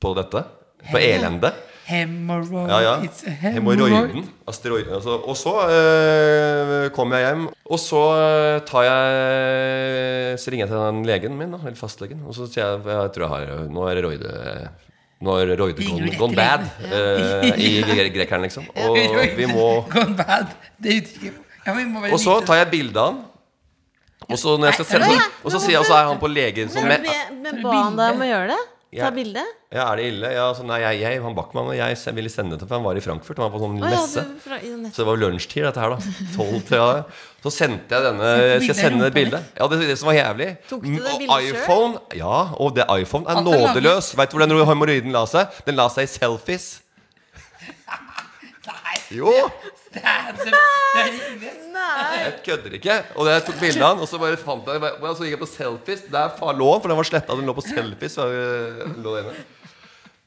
på 0.00 0.14
dette. 0.16 0.44
På 0.90 1.00
elendet. 1.00 1.66
Hemorrhoid, 1.90 2.70
Ja, 2.70 2.78
ja. 2.84 2.92
Asteroiden. 4.48 4.92
Altså. 4.94 5.16
Og 5.26 5.34
så 5.36 5.52
eh, 5.66 6.84
kommer 6.94 7.18
jeg 7.18 7.32
hjem, 7.32 7.48
og 7.66 7.80
så 7.82 8.02
tar 8.68 8.86
jeg 8.86 10.38
Så 10.38 10.52
ringer 10.52 10.68
jeg 10.68 10.70
til 10.70 10.78
den 10.78 11.02
legen 11.08 11.34
min, 11.36 11.50
da, 11.56 11.58
eller 11.64 11.78
fastlegen, 11.78 12.22
og 12.24 12.36
så 12.36 12.46
sier 12.46 12.62
jeg 12.62 12.86
jeg 12.86 13.10
tror 13.16 13.26
jeg 13.26 13.32
har 13.34 13.66
Nå 13.74 13.88
er 13.90 14.02
roide 14.06 14.30
Nå 15.20 15.34
er 15.36 15.50
roide 15.60 15.84
gone, 15.84 16.12
gone 16.16 16.36
bad 16.36 16.62
eh, 16.86 17.50
i 17.60 17.70
gre- 17.84 18.08
grekeren, 18.14 18.46
liksom. 18.46 18.68
Og 18.86 18.96
vi 19.36 19.48
må 19.50 19.66
Gone 19.94 20.14
bad. 20.16 20.54
Det 20.80 21.00
uttrykket 21.02 21.46
ja, 21.66 21.74
vi 21.76 21.84
må 21.84 22.00
bare 22.00 22.16
Og 22.16 22.22
så 22.22 22.38
tar 22.48 22.56
jeg 22.62 22.70
bilde 22.72 22.96
av 23.02 23.10
han. 23.10 23.18
Og 24.30 24.38
så, 24.38 24.54
når 24.56 24.70
jeg 24.70 24.78
skal 24.78 24.86
sende, 24.94 25.22
og 25.42 25.52
så 25.52 25.58
sier 25.60 25.74
jeg, 25.74 25.80
og 25.82 25.88
så 25.88 25.96
er 25.98 26.06
han 26.08 26.18
på 26.22 26.28
legen 26.30 26.68
som 26.72 26.84
Men, 26.86 27.02
men, 27.04 27.40
men 27.44 27.62
ba 27.64 27.72
han 27.82 27.96
deg 27.98 28.14
om 28.14 28.22
å 28.24 28.28
gjøre 28.30 28.48
det? 28.52 28.58
Ta 28.90 28.96
Ja. 29.06 29.10
bilde? 29.14 29.42
Ja, 29.70 29.84
er 29.92 29.96
det 30.00 30.04
ille? 30.10 30.26
Ja, 30.34 30.48
altså, 30.50 30.64
nei, 30.66 30.80
jeg, 30.80 30.98
jeg, 31.00 31.20
han 31.22 31.34
Backman 31.36 31.68
og 31.70 31.76
jeg 31.76 31.94
se- 31.96 32.10
ville 32.12 32.28
sende 32.28 32.50
det 32.56 32.58
til 32.58 32.66
For 32.66 32.74
han 32.80 32.84
var 32.84 32.96
i 32.98 33.04
Frankfurt. 33.04 33.36
Han 33.38 33.46
var 33.46 33.52
på 33.54 33.60
sånn 33.62 33.78
ja, 33.78 33.86
messe. 33.92 34.24
du- 34.26 34.40
fra- 34.42 34.58
Så 34.90 34.96
det 34.96 35.06
var 35.06 35.16
lunsjtid, 35.16 35.62
dette 35.62 35.78
her, 35.78 35.90
da. 35.90 35.96
12 36.34 36.60
til, 36.66 36.76
ja. 36.76 37.02
Så 37.44 37.50
sendte 37.54 37.94
jeg 37.94 38.02
denne 38.02 38.58
Skal 38.58 38.66
jeg 38.66 38.76
sende 38.76 39.04
det 39.06 39.14
bildet? 39.14 39.44
Ja, 39.60 39.68
det, 39.68 39.78
det 39.86 39.96
som 39.96 40.08
var 40.10 40.14
jævlig. 40.18 40.56
Tok 40.68 40.82
du 40.82 40.88
det 40.90 40.98
bildet 40.98 41.18
bildet 41.18 41.38
selv? 41.38 41.62
iPhone 41.62 41.98
Ja, 42.18 42.50
og 42.58 42.74
det 42.74 42.84
iPhone 42.98 43.26
er 43.30 43.34
nådeløs. 43.46 44.16
Vet 44.18 44.30
du 44.30 44.36
hvor 44.38 44.46
den 44.46 44.66
hemoroiden 44.66 45.12
la 45.12 45.24
seg? 45.24 45.46
Den 45.64 45.76
la 45.76 45.86
seg 45.88 46.02
i 46.02 46.06
selfies. 46.10 46.80
Jo! 49.10 49.32
Det 49.94 50.02
er, 50.06 50.34
er 51.00 52.18
Jeg 52.20 52.34
kødder 52.46 52.74
ikke. 52.76 52.96
Og 53.18 53.26
jeg 53.30 53.42
tok 53.46 53.56
bilde 53.60 53.82
av 53.82 53.96
den, 53.96 54.02
og 54.04 54.08
så 54.10 54.18
bare 54.22 54.36
fant 54.38 54.66
jeg 54.70 54.82
Og 54.82 55.16
så 55.18 55.24
gikk 55.26 55.34
jeg 55.34 55.40
på 55.40 55.48
selfies. 55.50 56.04
Der 56.12 56.30
fa- 56.38 56.52
lå 56.54 56.68
den, 56.74 56.82
for 56.84 56.92
den 56.92 56.98
var 57.00 57.08
sletta. 57.08 57.34
Den 57.38 57.48
lå 57.48 57.54
på 57.56 57.64
selfies. 57.64 58.14
Så 58.18 58.26
lå 59.02 59.16
inne. 59.20 59.34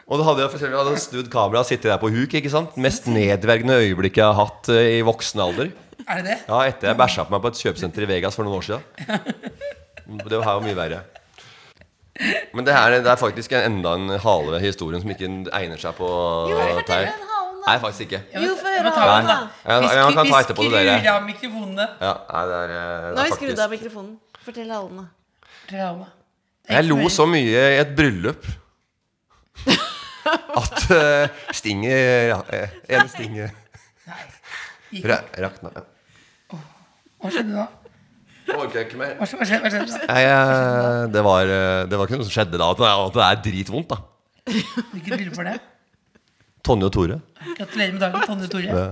Og 0.04 0.19
da 0.19 0.26
hadde 0.28 0.43
jeg 0.43 0.60
jeg 0.65 0.76
hadde 0.76 0.99
snudd 0.99 1.30
kameraet 1.32 1.63
og 1.63 1.69
sittet 1.69 1.88
der 1.88 2.02
på 2.02 2.12
huk. 2.12 2.34
ikke 2.36 2.52
sant? 2.52 2.76
Mest 2.76 3.08
nedverdigende 3.08 3.80
øyeblikket 3.80 4.19
jeg 4.19 4.28
har 4.28 4.39
hatt 4.41 4.67
eh, 4.73 4.97
i 4.97 5.02
voksen 5.08 5.39
alder. 5.39 5.71
Er 6.04 6.19
det 6.19 6.26
det? 6.28 6.38
Ja, 6.49 6.60
etter 6.67 6.91
jeg 6.91 6.99
bæsja 6.99 7.23
på 7.23 7.32
meg 7.32 7.43
på 7.45 7.52
et 7.54 7.62
kjøpesenter 7.63 8.04
i 8.04 8.10
Vegas 8.12 8.36
for 8.36 8.43
noen 8.47 8.60
år 8.60 8.65
siden. 8.67 8.84
Det 10.28 10.36
her 10.43 10.49
var 10.58 10.63
mye 10.65 10.76
verre. 10.76 11.04
Men 12.54 12.67
det, 12.67 12.76
her, 12.76 12.97
det 12.99 13.10
er 13.10 13.17
faktisk 13.17 13.56
en, 13.56 13.63
enda 13.80 13.95
en 13.97 14.17
hale 14.21 14.52
ved 14.58 14.65
historien 14.67 15.02
som 15.02 15.13
ikke 15.15 15.32
egner 15.56 15.80
seg 15.82 15.95
på 15.97 16.10
her. 16.91 17.13
Nei, 17.63 17.76
faktisk 17.80 18.06
ikke. 18.08 18.19
Jo, 18.36 18.56
få 18.60 18.71
høre 18.73 18.91
den, 18.91 19.30
da. 19.30 19.38
Ja, 19.63 19.78
Vi 19.80 19.91
ja, 19.95 20.04
man 20.04 20.17
kan 20.17 20.32
ta 20.32 20.41
etterpå 20.43 20.65
det, 20.67 20.82
Vi 20.84 20.95
skrur 20.97 21.12
av 21.13 21.23
mikrofonene. 21.28 21.86
Ja, 22.02 22.13
nei, 22.34 22.43
det 22.49 22.58
er, 22.58 22.73
det 22.73 22.82
er 22.82 23.13
Nå 23.13 23.21
har 23.21 23.30
vi 23.30 23.38
skrudd 23.38 23.62
av 23.65 23.71
mikrofonen. 23.78 24.12
Fortell 24.43 24.73
alle. 24.80 25.06
Fortell 25.62 25.86
alle. 25.88 26.10
Jeg 26.73 26.88
lo 26.88 26.99
så 27.12 27.26
mye 27.28 27.63
i 27.76 27.80
et 27.82 27.95
bryllup 27.95 28.45
at 30.62 30.86
uh, 30.89 31.41
stinget 31.52 32.30
ja, 32.32 32.38
eh, 32.56 32.69
En 32.88 33.10
ra- 35.04 35.23
rakna. 35.43 35.71
Ja. 35.76 35.84
Hva 37.23 37.32
skjedde 37.32 37.56
da? 37.56 37.67
Jeg 38.47 38.86
ikke 38.86 38.99
mer. 38.99 39.13
Hva 39.17 39.28
skjedde? 39.28 39.39
Hva 39.39 39.47
skjedde? 39.47 39.63
Hva 39.63 39.71
skjedde? 39.73 40.08
Nei, 40.10 40.23
eh, 40.28 41.04
det, 41.15 41.23
var, 41.26 41.52
eh, 41.58 41.84
det 41.89 41.99
var 41.99 42.10
ikke 42.10 42.19
noe 42.19 42.28
som 42.28 42.36
skjedde 42.36 42.60
da. 42.60 42.67
Det 42.76 42.88
er, 42.88 43.04
at 43.08 43.15
det 43.17 43.23
er 43.28 43.39
dritvondt, 43.47 43.93
da. 43.93 43.99
Hvilket 44.52 45.13
bryllup 45.15 45.38
var 45.39 45.47
det? 45.47 45.56
Tonje 46.63 46.88
og 46.88 46.93
Tore. 46.95 47.17
Gratulerer 47.58 47.91
med 47.91 47.99
dagen, 47.99 48.21
Tonje 48.23 48.47
Tore. 48.52 48.84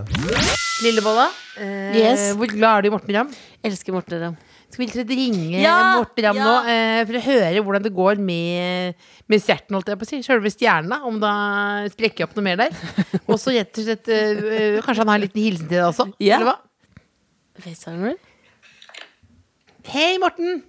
Lillebolla, 0.84 1.30
eh, 1.58 1.96
Yes. 1.96 2.34
hvor 2.36 2.50
glad 2.52 2.78
er 2.78 2.82
du 2.82 2.88
i 2.88 2.92
Morten 2.92 3.16
Ramm? 3.16 3.30
Elsker 3.64 3.94
Morten 3.96 4.20
Ramm. 4.20 4.38
Skal 4.72 4.86
vi 4.86 4.92
litt 4.92 5.10
ringe 5.12 5.60
Ja, 5.62 5.98
Morten 6.00 6.24
Ramm 6.26 6.36
ja. 6.40 6.44
nå 6.48 6.56
eh, 6.72 7.06
for 7.06 7.20
å 7.20 7.22
høre 7.26 7.64
hvordan 7.64 7.84
det 7.84 7.94
går 7.96 8.20
med, 8.24 8.96
med 9.28 9.44
stjerten, 9.44 9.76
holdt 9.76 9.88
jeg 9.92 10.00
på 10.00 10.08
å 10.08 10.10
si. 10.10 10.20
Sjølve 10.24 10.52
stjerna, 10.52 11.02
om 11.08 11.20
da 11.20 11.32
sprekker 11.92 12.28
opp 12.28 12.36
noe 12.36 12.44
mer 12.44 12.60
der. 12.60 12.76
Og 13.28 13.40
så 13.40 13.52
rett 13.56 13.72
og 13.80 13.88
slett 13.88 14.08
eh, 14.12 14.44
eh, 14.76 14.82
Kanskje 14.84 15.04
han 15.06 15.12
har 15.14 15.20
en 15.22 15.26
liten 15.28 15.44
hilsen 15.44 15.68
til 15.70 15.78
deg 15.80 15.88
også? 15.88 16.10
Ja. 16.20 16.40
Eller 16.42 16.52
hva? 16.52 16.58
Hei, 19.92 20.18
Morten! 20.20 20.64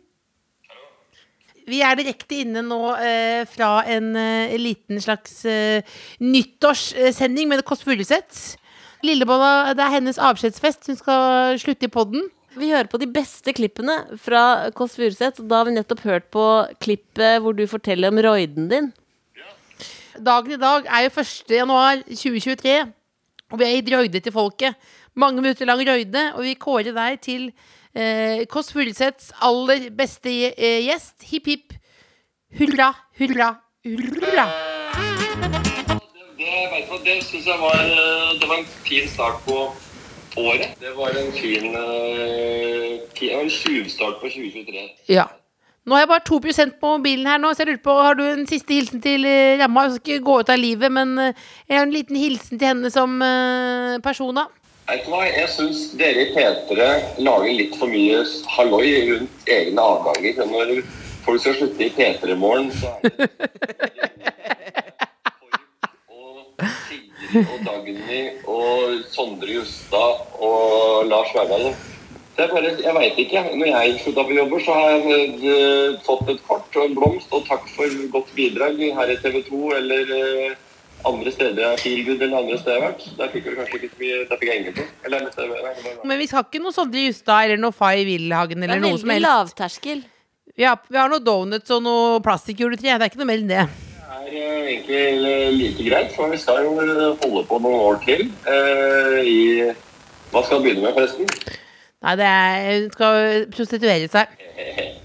Vi 1.73 1.81
er 1.81 1.97
direkte 1.97 2.43
inne 2.43 2.61
nå 2.67 2.81
eh, 3.01 3.43
fra 3.49 3.81
en 3.89 4.13
eh, 4.19 4.53
liten 4.61 5.01
slags 5.01 5.39
eh, 5.49 5.81
nyttårssending 6.21 7.49
med 7.49 7.65
Kåss 7.65 7.87
Furuseth. 7.87 8.59
Lillebolla, 9.03 9.73
det 9.75 9.83
er 9.83 9.95
hennes 9.97 10.21
avskjedsfest. 10.21 10.91
Hun 10.91 10.99
skal 11.01 11.61
slutte 11.63 11.89
i 11.89 11.93
podden. 11.93 12.29
Vi 12.59 12.69
hører 12.69 12.91
på 12.93 13.01
de 13.01 13.09
beste 13.09 13.55
klippene 13.57 13.95
fra 14.21 14.71
Kåss 14.77 14.99
Furuseth. 14.99 15.41
Da 15.49 15.63
har 15.63 15.71
vi 15.71 15.77
nettopp 15.79 16.05
hørt 16.05 16.29
på 16.35 16.45
klippet 16.85 17.41
hvor 17.41 17.57
du 17.57 17.65
forteller 17.71 18.13
om 18.13 18.21
roiden 18.21 18.69
din. 18.69 18.93
Dagen 20.21 20.53
i 20.53 20.61
dag 20.61 20.85
er 20.93 21.07
jo 21.07 21.15
1. 21.23 21.55
januar 21.57 22.03
2023, 22.05 22.75
og 23.49 23.57
vi 23.57 23.65
har 23.65 23.79
gitt 23.79 23.95
røyde 23.95 24.21
til 24.21 24.35
folket. 24.35 24.77
Mange 25.17 25.41
minutter 25.41 25.69
lang 25.69 25.81
røyde, 25.89 26.27
og 26.37 26.45
vi 26.45 26.59
kårer 26.61 26.93
deg 26.93 27.23
til 27.25 27.49
eh, 27.95 28.47
Kåss 28.47 28.73
Furuseths 28.73 29.33
aller 29.41 29.91
beste 29.91 30.31
eh, 30.53 30.81
gjest. 30.87 31.23
Hipp, 31.29 31.47
hipp. 31.47 31.75
Hurra, 32.59 32.93
hurra, 33.19 33.55
hurra. 33.85 34.47
Det, 36.37 36.49
vet 36.73 37.05
det 37.05 37.19
syns 37.25 37.47
jeg 37.47 37.61
var, 37.61 37.79
eh, 37.81 38.33
det 38.41 38.49
var 38.49 38.59
en 38.61 38.73
fin 38.85 39.09
start 39.09 39.45
på 39.47 39.59
året. 40.37 40.75
Det 40.81 40.97
var 40.97 41.17
en 41.17 41.33
fin, 41.33 41.71
eh, 41.77 43.39
en 43.41 43.51
tjuvstart 43.51 44.21
på 44.21 44.29
2023. 44.29 44.89
Ja. 45.09 45.29
Nå 45.85 45.97
har 45.97 46.05
jeg 46.05 46.09
bare 46.09 46.29
2% 46.29 46.79
på 46.79 46.97
mobilen 46.97 47.27
her 47.27 47.39
nå, 47.43 47.51
så 47.55 47.65
jeg 47.65 47.73
lurer 47.73 47.83
på, 47.83 47.95
har 48.03 48.15
du 48.15 48.23
en 48.23 48.47
siste 48.47 48.71
hilsen 48.71 49.01
til 49.03 49.27
Ramma? 49.59 49.89
Jeg 49.89 49.97
skal 49.97 50.13
ikke 50.15 50.25
gå 50.29 50.37
ut 50.41 50.51
av 50.51 50.61
livet, 50.61 50.93
men 50.93 51.17
jeg 51.19 51.75
har 51.75 51.83
en 51.83 51.95
liten 51.95 52.17
hilsen 52.17 52.59
til 52.59 52.69
henne 52.69 52.91
som 52.91 53.19
persona. 54.05 54.47
Vet 54.91 55.05
du 55.07 55.13
hva, 55.13 55.23
jeg 55.25 55.49
synes 55.49 55.83
dere 55.99 56.25
i 56.25 56.33
P3 56.35 56.87
lager 57.23 57.55
litt 57.55 57.77
for 57.79 57.91
mye 57.91 58.25
halloi 58.57 58.89
rundt 59.13 59.53
egne 59.57 59.85
avganger. 59.95 60.43
Når 60.51 60.73
folk 61.23 61.45
skal 61.45 61.55
slutte 61.61 61.87
i 61.87 61.93
P3 61.95 62.35
i 62.35 62.39
morgen, 62.39 62.73
så 62.75 62.91
er 62.91 63.03
det 63.07 63.29
og 66.11 66.67
Sigrid 66.89 67.47
og 67.47 67.63
Dagny 67.69 68.19
og 68.51 68.99
Sondre 69.15 69.55
Justad 69.55 70.27
og 70.43 71.07
Lars 71.09 71.31
Verdal. 71.37 71.71
Det 72.37 72.45
er 72.45 72.53
bare, 72.53 72.75
jeg 72.83 72.95
vet 72.97 73.23
ikke. 73.23 73.45
Når 73.55 73.71
jeg 73.71 73.97
slutta 74.03 74.27
på 74.27 74.37
jobber, 74.37 74.61
så 74.67 74.77
har 74.77 74.91
jeg 74.91 75.55
eh, 75.55 75.97
fått 76.07 76.31
et 76.33 76.45
kort 76.49 76.77
og 76.81 76.85
en 76.89 76.99
blomst 76.99 77.35
og 77.37 77.47
takk 77.47 77.71
for 77.77 77.97
godt 78.13 78.35
bidrag 78.37 78.81
her 78.99 79.15
i 79.15 79.19
TV 79.23 79.43
2 79.47 79.65
eller 79.79 80.15
eh, 80.19 80.55
andre 81.09 81.33
steder 81.35 81.59
jeg 81.59 81.71
har 81.73 81.81
Feelgood 81.83 82.21
eller 82.23 82.39
andre 82.39 82.59
steder 82.61 82.77
jeg 82.77 82.83
har 82.83 82.91
vært. 82.93 83.07
Der 83.19 83.31
fikk 83.33 83.47
jeg 83.49 83.59
kanskje 83.59 83.79
ikke 83.79 83.91
så 83.93 84.01
mye 84.03 84.19
Der 84.31 84.41
fikk 84.41 84.51
jeg 84.51 84.61
ingenting. 84.63 84.91
Eller 85.05 85.25
eller, 85.27 85.55
eller, 85.57 86.03
Men 86.07 86.21
vi 86.21 86.27
skal 86.31 86.45
ikke 86.47 86.63
noe 86.63 86.75
Sondre 86.77 87.07
Justad 87.07 87.47
eller 87.47 87.63
noe 87.63 87.75
Fay 87.77 88.05
Wilhagen 88.09 88.63
eller 88.63 88.79
er 88.79 88.85
noe 88.85 89.01
som 89.01 89.15
helst. 89.15 89.27
lavterskel. 89.27 90.05
Vi 90.57 90.67
har, 90.69 90.79
vi 90.89 91.01
har 91.01 91.09
noe 91.09 91.23
donuts 91.25 91.73
og 91.73 91.83
noe 91.87 92.21
plastikkjuletre. 92.25 92.93
Det 92.93 93.07
er 93.07 93.11
ikke 93.11 93.23
noe 93.23 93.31
mer 93.31 93.43
enn 93.43 93.51
det. 93.51 93.65
Det 94.23 94.39
er 94.39 94.53
eh, 94.53 94.69
egentlig 94.75 95.01
eh, 95.33 95.49
like 95.57 95.87
greit, 95.89 96.13
for 96.15 96.31
vi 96.31 96.39
skal 96.39 96.63
jo 96.67 96.77
eh, 96.83 97.01
holde 97.25 97.43
på 97.49 97.59
noen 97.65 97.81
år 97.89 97.99
til 98.05 98.27
eh, 98.53 99.19
i 99.25 99.39
Hva 100.33 100.45
skal 100.45 100.61
vi 100.61 100.69
begynne 100.69 100.85
med, 100.85 100.95
forresten? 100.97 101.59
Nei, 102.03 102.15
det 102.19 102.29
er, 102.29 102.69
hun 102.83 102.93
skal 102.95 103.47
prostituere 103.55 104.09
seg. 104.11 104.39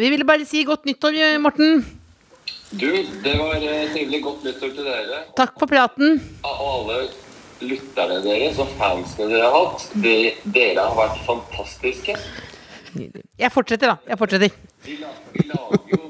Vi 0.00 0.08
ville 0.10 0.26
bare 0.26 0.44
si 0.48 0.64
godt 0.66 0.84
nyttår, 0.88 1.14
Morten. 1.42 1.84
Du, 2.70 3.06
det 3.24 3.38
var 3.38 3.54
eh, 3.56 3.90
trivelig 3.92 4.22
godt 4.22 4.44
nyttår 4.46 4.70
til 4.76 4.86
dere. 4.86 5.24
Takk 5.38 5.56
for 5.58 5.70
praten. 5.70 6.20
Og 6.46 6.60
alle 6.66 6.98
lytterne 7.66 8.20
deres 8.22 8.60
og 8.62 8.70
fansene 8.78 9.26
dere 9.32 9.48
har 9.50 9.56
hatt. 9.56 9.88
De, 10.04 10.14
dere 10.54 10.84
har 10.86 10.94
vært 10.98 11.18
fantastiske. 11.26 12.14
Jeg 12.94 13.50
fortsetter, 13.54 13.90
da. 13.90 13.96
Jeg 14.12 14.20
fortsetter. 14.20 14.54
Vi, 14.86 14.96
vi 15.34 15.46
lager 15.50 15.90
jo 15.96 16.00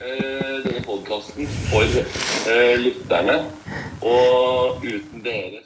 eh, 0.00 0.56
denne 0.64 0.82
podkasten 0.88 1.52
for 1.68 2.00
eh, 2.00 2.74
lytterne. 2.80 3.42
Og 4.00 4.80
uten 4.80 5.20
dere 5.24 5.60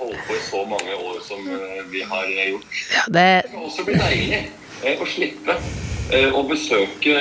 så 0.00 0.38
så 0.50 0.64
mange 0.70 0.94
år 0.94 1.18
som 1.26 1.38
eh, 1.50 1.82
vi 1.90 2.02
har 2.06 2.24
gjort. 2.48 2.66
Ja, 2.94 3.02
det 3.06 3.42
Det 3.42 3.50
kan 3.50 3.62
også 3.66 3.84
bli 3.84 3.98
deilig 3.98 4.40
eh, 4.84 5.02
å 5.02 5.06
slippe 5.06 5.56
eh, 6.14 6.30
å 6.30 6.42
besøke 6.48 7.18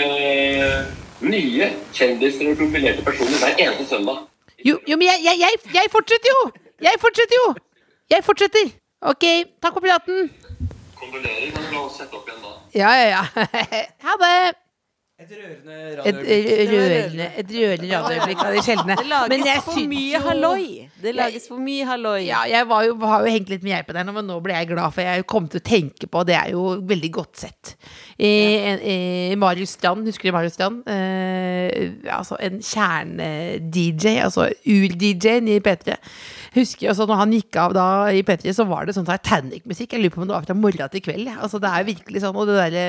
nye 1.22 1.72
kjendiser 1.94 2.52
og 2.52 2.60
profilerte 2.62 3.04
personer 3.04 3.42
hver 3.42 3.64
eneste 3.66 3.88
søndag. 3.90 4.26
Jo, 4.66 4.78
jo 4.88 4.98
men 4.98 5.08
jeg, 5.08 5.26
jeg, 5.28 5.40
jeg, 5.46 5.74
jeg 5.74 5.92
fortsetter 5.92 6.32
jo! 6.36 6.52
Jeg 6.82 7.00
fortsetter 7.00 7.42
jo! 7.44 7.50
Jeg 8.10 8.24
fortsetter. 8.26 8.72
Ok, 9.02 9.26
takk 9.62 9.76
for 9.78 9.86
praten. 9.86 10.32
Kondolerer, 11.00 11.52
men 11.56 11.70
la 11.72 11.84
oss 11.86 12.00
sette 12.02 12.18
opp 12.18 12.28
igjen 12.28 12.42
da. 12.44 12.56
Ja, 12.76 12.96
ja, 13.00 13.08
ja. 13.14 13.46
Ha 14.06 14.16
det. 14.24 14.69
Et 15.20 15.32
rørende 15.36 16.06
Et 16.08 16.16
eh, 16.16 17.32
et 17.42 17.50
rørende 17.52 17.88
radioøyeblikk 17.92 18.40
av 18.46 18.54
de 18.56 18.62
sjeldne. 18.64 18.96
Det 18.96 19.08
lages 19.10 19.30
Men 19.34 19.42
jeg 19.50 19.64
for 19.66 19.82
mye 19.92 20.14
jo- 20.14 20.22
halloi. 20.24 20.68
Det 21.04 21.12
lages 21.16 21.48
for 21.52 21.60
mye 21.60 21.88
halloi. 21.90 22.22
Ja, 22.30 22.46
jeg 22.48 22.68
var 22.70 22.86
jo, 22.88 22.94
har 23.04 23.26
jo 23.26 23.34
hengt 23.34 23.50
litt 23.52 23.66
med 23.68 23.84
på 23.88 23.96
deg 23.98 24.08
nå, 24.08 24.14
men 24.16 24.30
nå 24.32 24.38
ble 24.46 24.56
jeg 24.56 24.70
glad, 24.72 24.94
for 24.96 25.02
jeg 25.04 25.26
kom 25.28 25.50
til 25.52 25.60
å 25.60 25.66
tenke 25.68 26.08
på 26.08 26.24
Det 26.28 26.38
er 26.40 26.54
jo 26.56 26.64
veldig 26.88 27.12
godt 27.20 27.36
sett. 27.44 27.76
Eh, 28.16 28.80
eh, 28.80 29.36
Marius 29.40 29.76
Strand, 29.76 30.08
husker 30.08 30.30
du 30.32 30.36
Marius 30.38 30.56
Strand? 30.56 30.88
Eh, 30.88 31.92
altså 32.16 32.40
en 32.40 32.60
kjerne-DJ, 32.64 34.16
altså 34.24 34.48
ur-DJ-en 34.66 35.48
i 35.52 35.60
P3. 35.60 36.00
Husker 36.56 36.90
også 36.92 37.06
når 37.10 37.18
han 37.22 37.34
gikk 37.36 37.54
av 37.62 37.72
da 37.78 37.86
i 38.16 38.24
P3, 38.26 38.54
så 38.56 38.64
var 38.70 38.82
det 38.88 38.94
sånn 38.98 39.08
Titanic-musikk. 39.08 39.90
Jeg 39.94 40.02
lurer 40.04 40.16
på 40.16 40.22
om 40.24 40.30
det 40.30 40.38
var 40.38 40.48
fra 40.48 40.56
morgen 40.58 40.90
til 40.94 41.04
kveld. 41.06 41.26
Ja. 41.30 41.36
Altså, 41.46 41.58
det 41.62 41.70
er 41.70 41.90
virkelig 41.90 42.20
sånn, 42.24 42.38
Og 42.40 42.46
det 42.50 42.56
derre 42.60 42.86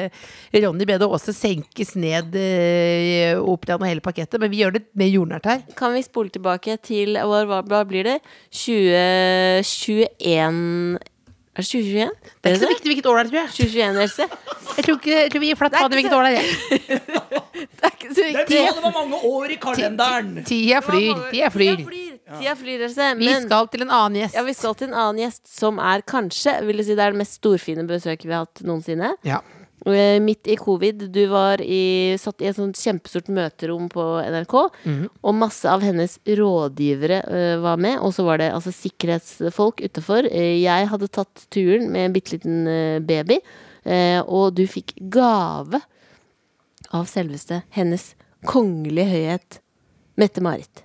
Ronny 0.64 0.85
Bede 0.88 1.07
Aase 1.09 1.33
senkes 1.37 1.90
ned 2.01 2.29
i 2.37 2.38
operaen 3.40 3.83
og 3.83 3.90
hele 3.90 4.05
pakettet, 4.05 4.40
men 4.40 4.53
vi 4.53 4.61
gjør 4.62 4.73
det 4.79 4.85
med 4.99 5.09
jordnært 5.12 5.49
her. 5.51 5.61
Kan 5.79 5.90
vi 5.96 6.03
spole 6.07 6.31
tilbake 6.33 6.73
til 6.87 7.09
hva, 7.18 7.40
hva 7.61 7.81
blir 7.88 8.05
det? 8.07 8.18
2021 8.55 10.99
Er 11.50 11.64
det 11.64 11.66
2021? 11.66 12.10
Det 12.40 12.50
er 12.50 12.54
ikke 12.54 12.62
så 12.62 12.68
viktig 12.70 12.90
hvilket 12.90 13.06
år 13.10 13.16
det 13.18 13.22
er, 13.22 13.30
tror 13.30 13.40
jeg. 13.40 13.48
2021, 13.56 14.02
Else. 14.04 14.26
Jeg 14.76 14.84
tror, 14.86 14.98
ikke, 15.00 15.14
jeg 15.16 15.30
tror 15.32 15.42
vi 15.42 15.48
gir 15.50 15.58
flatt 15.58 15.74
på 15.76 15.88
det 15.90 15.98
hvilket 15.98 16.14
år 16.14 16.28
det 16.28 16.34
er. 16.38 16.44
Det 17.60 17.84
er 17.84 17.90
ikke 17.92 18.14
så 18.14 18.24
viktig. 18.24 18.58
det 18.76 18.82
var 18.84 18.92
mange 18.94 19.18
år 19.28 19.52
i 19.52 19.56
kalenderen! 19.60 20.28
Tida 20.48 20.78
flyr, 20.84 21.18
tida 21.32 21.50
flyr. 21.52 21.82
Tida 22.38 22.54
flyr, 22.56 22.84
Else. 22.86 23.08
Vi 23.20 23.32
skal 23.44 23.68
til 23.72 23.84
en 23.84 23.92
annen 23.92 24.20
gjest. 24.22 24.38
ja, 24.38 24.44
vi 24.46 24.54
skal 24.56 24.76
til 24.78 24.88
en 24.88 24.96
annen 24.96 25.20
gjest 25.24 25.50
som 25.50 25.80
er 25.82 26.04
kanskje 26.08 26.54
vil 26.68 26.80
jeg 26.80 26.88
si, 26.88 26.96
det 26.96 27.04
er 27.04 27.12
det 27.16 27.20
mest 27.20 27.36
storfine 27.40 27.84
besøket 27.88 28.24
vi 28.30 28.36
har 28.36 28.46
hatt 28.46 28.62
noensinne. 28.64 29.12
Ja. 29.28 29.42
Eh, 29.87 30.21
Midt 30.21 30.47
i 30.47 30.57
covid. 30.57 30.95
Du 31.12 31.27
var 31.27 31.61
i, 31.61 32.16
satt 32.21 32.43
i 32.43 32.49
et 32.51 32.57
sånt 32.57 32.77
kjempestort 32.77 33.31
møterom 33.33 33.88
på 33.93 34.03
NRK, 34.21 34.57
mm. 34.85 35.07
og 35.25 35.38
masse 35.38 35.71
av 35.71 35.85
hennes 35.85 36.19
rådgivere 36.27 37.23
uh, 37.25 37.55
var 37.64 37.81
med. 37.81 37.97
Og 38.05 38.12
så 38.16 38.27
var 38.27 38.43
det 38.43 38.51
altså 38.53 38.75
sikkerhetsfolk 38.77 39.81
utafor. 39.81 40.29
jeg 40.29 40.90
hadde 40.93 41.09
tatt 41.09 41.47
turen 41.53 41.88
med 41.93 42.09
en 42.09 42.16
bitte 42.16 42.37
liten 42.37 42.69
uh, 42.69 42.99
baby, 43.01 43.40
eh, 43.88 44.21
og 44.21 44.53
du 44.59 44.66
fikk 44.69 44.95
gave 45.01 45.81
av 46.93 47.09
selveste 47.09 47.62
hennes 47.73 48.12
kongelige 48.45 49.09
høyhet 49.09 49.61
Mette-Marit. 50.21 50.85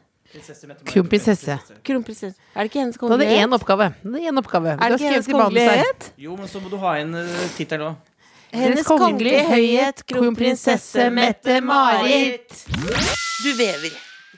Kronprinsesse. 0.87 1.55
Kronprinsesse. 1.87 2.35
Er 2.55 2.65
det 2.65 2.71
ikke 2.71 2.81
hennes 2.81 2.97
Da 2.99 3.15
er 3.15 3.21
det 3.21 3.37
én 3.39 3.55
oppgave. 3.55 3.93
Det 4.03 4.19
er 4.19 4.31
en 4.33 4.41
oppgave. 4.41 4.73
Er 4.75 4.91
det 4.91 4.99
ikke 4.99 5.13
hennes 5.13 5.29
kongelighet? 5.29 5.31
kongelige 5.31 5.69
høyhet? 5.71 6.11
Jo, 6.25 6.35
men 6.39 6.51
så 6.51 6.59
må 6.63 6.71
du 6.71 6.75
ha 6.81 6.97
inn 6.99 7.15
uh, 7.15 7.47
tittelen 7.55 7.91
òg. 7.91 8.14
Hennes 8.55 8.87
kongelige 8.87 9.43
høyhet, 9.49 10.03
kronprinsesse 10.09 11.09
Mette-Marit. 11.13 12.65
Du 13.43 13.51
vever. 13.57 13.95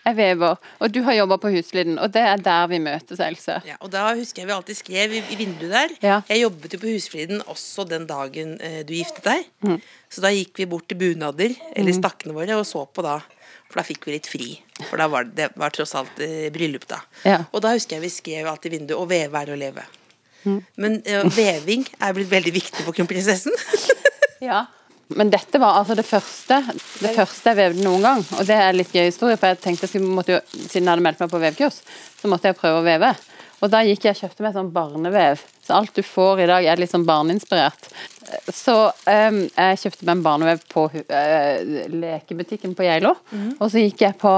Jeg 0.07 0.15
vever, 0.15 0.55
og 0.79 0.91
du 0.95 1.01
har 1.03 1.17
jobba 1.17 1.35
på 1.43 1.49
Husfliden, 1.51 1.97
og 1.99 2.13
det 2.15 2.21
er 2.23 2.39
der 2.39 2.69
vi 2.71 2.77
møtes, 2.79 3.19
Else. 3.19 3.57
Ja, 3.67 3.75
og 3.83 3.91
da 3.91 4.05
husker 4.15 4.43
jeg 4.43 4.47
vi 4.47 4.53
alltid 4.55 4.79
skrev 4.79 5.15
i, 5.17 5.19
i 5.33 5.35
vinduet 5.35 5.73
der. 5.73 5.95
Ja. 5.99 6.19
Jeg 6.29 6.45
jobbet 6.45 6.77
jo 6.77 6.79
på 6.79 6.93
Husfliden 6.93 7.43
også 7.43 7.83
den 7.89 8.05
dagen 8.07 8.55
eh, 8.63 8.79
du 8.87 8.93
giftet 8.95 9.27
deg. 9.27 9.49
Mm. 9.67 9.81
Så 10.07 10.23
da 10.23 10.31
gikk 10.31 10.61
vi 10.61 10.69
bort 10.71 10.87
til 10.87 11.01
bunader, 11.01 11.57
eller 11.75 11.97
stakkene 11.97 12.37
våre, 12.37 12.55
og 12.55 12.63
så 12.69 12.85
på 12.87 13.03
da. 13.03 13.19
For 13.67 13.81
da 13.81 13.83
fikk 13.83 14.07
vi 14.07 14.15
litt 14.15 14.31
fri. 14.31 14.49
For 14.87 14.95
da 15.01 15.09
var 15.11 15.27
det, 15.27 15.35
det 15.41 15.49
var 15.59 15.75
tross 15.75 15.91
alt 15.99 16.23
eh, 16.23 16.47
bryllup, 16.55 16.87
da. 16.87 17.01
Ja. 17.27 17.41
Og 17.51 17.65
da 17.67 17.75
husker 17.75 17.97
jeg 17.97 18.07
vi 18.07 18.13
skrev 18.13 18.47
alltid 18.47 18.71
i 18.71 18.77
vinduet 18.77 18.95
'Å 19.01 19.09
veve 19.11 19.43
er 19.43 19.51
å 19.51 19.59
leve'. 19.59 19.89
Mm. 20.43 20.59
Men 20.77 20.97
veving 21.35 21.85
er 21.97 22.15
blitt 22.17 22.31
veldig 22.31 22.53
viktig 22.61 22.85
for 22.85 22.95
kronprinsessen. 22.97 23.55
Ja. 24.37 24.67
Men 25.17 25.31
dette 25.33 25.57
var 25.57 25.79
altså 25.79 25.95
det 25.97 26.03
første 26.05 26.59
Det 27.01 27.13
første 27.15 27.49
jeg 27.49 27.57
vevde 27.57 27.81
noen 27.85 28.03
gang. 28.03 28.19
Og 28.37 28.43
det 28.45 28.57
er 28.59 28.75
litt 28.75 28.91
gøy 28.93 29.07
historie, 29.07 29.37
for 29.39 29.49
jeg 29.49 29.61
tenkte 29.63 29.89
jeg 29.89 30.03
måtte 30.03 30.35
jo, 30.35 30.41
siden 30.51 30.83
jeg 30.83 30.91
hadde 30.91 31.05
meldt 31.07 31.23
meg 31.23 31.31
på 31.31 31.41
vevkurs, 31.41 31.79
så 32.19 32.29
måtte 32.29 32.51
jeg 32.51 32.59
prøve 32.59 32.83
å 32.83 32.85
veve. 32.85 33.09
Og 33.63 33.71
da 33.73 33.81
gikk 33.81 34.05
jeg 34.05 34.13
og 34.13 34.19
kjøpte 34.19 34.45
meg 34.45 34.53
sånn 34.53 34.69
barnevev. 34.75 35.41
Så 35.65 35.73
alt 35.73 35.95
du 35.97 36.03
får 36.05 36.43
i 36.43 36.49
dag 36.51 36.67
er 36.69 36.77
litt 36.77 36.91
sånn 36.93 37.07
barneinspirert. 37.07 37.89
Så 38.53 38.75
um, 38.91 39.39
jeg 39.47 39.81
kjøpte 39.81 40.05
meg 40.05 40.13
en 40.13 40.25
barnevev 40.27 40.61
på 40.69 40.85
eh, 40.93 41.87
lekebutikken 41.89 42.75
på 42.77 42.85
Geilo. 42.85 43.15
Og 43.57 43.71
så 43.73 43.81
gikk 43.81 44.05
jeg 44.05 44.19
på 44.21 44.35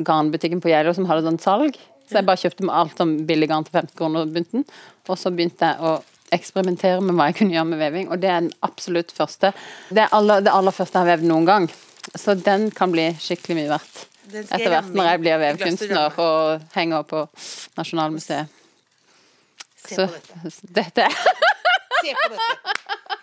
garnbutikken 0.00 0.62
på 0.64 0.72
Geilo 0.72 0.94
som 0.96 1.04
hadde 1.10 1.26
sånn 1.26 1.42
salg. 1.42 1.76
Så 2.12 2.20
jeg 2.20 2.28
bare 2.28 2.40
kjøpte 2.42 2.66
meg 2.68 2.76
alt 2.78 3.00
som 3.00 3.12
billig 3.28 3.48
garn 3.50 3.64
til 3.66 3.78
50 3.80 3.96
kroner 3.98 4.28
bunten. 4.34 4.64
Og 5.08 5.18
så 5.18 5.32
begynte 5.34 5.72
jeg 5.72 5.80
å 5.82 5.96
eksperimentere 6.32 7.00
med 7.04 7.16
hva 7.18 7.26
jeg 7.28 7.38
kunne 7.40 7.56
gjøre 7.56 7.68
med 7.72 7.80
veving, 7.82 8.06
og 8.12 8.20
det 8.22 8.30
er 8.32 8.44
den 8.46 8.52
absolutt 8.64 9.10
første. 9.12 9.50
Det 9.92 10.04
er 10.06 10.14
aller, 10.16 10.40
det 10.44 10.52
aller 10.54 10.72
første 10.72 10.96
jeg 10.96 11.04
har 11.04 11.10
vevd 11.16 11.28
noen 11.28 11.48
gang. 11.48 11.66
Så 12.16 12.34
den 12.38 12.70
kan 12.74 12.92
bli 12.94 13.10
skikkelig 13.20 13.58
mye 13.58 13.70
verdt. 13.74 14.06
Etter 14.32 14.68
hvert 14.72 14.94
når 14.96 15.08
jeg 15.10 15.20
blir 15.20 15.40
vevkunstner 15.42 16.16
og 16.22 16.62
henger 16.76 17.04
på 17.10 17.24
Nasjonalmuseet. 17.76 18.58
Se 19.82 19.98
Så 19.98 20.06
på 20.06 20.14
dette. 20.14 20.52
dette 20.78 21.08
Se 22.02 22.14
på 22.16 22.28
dette. 22.32 22.78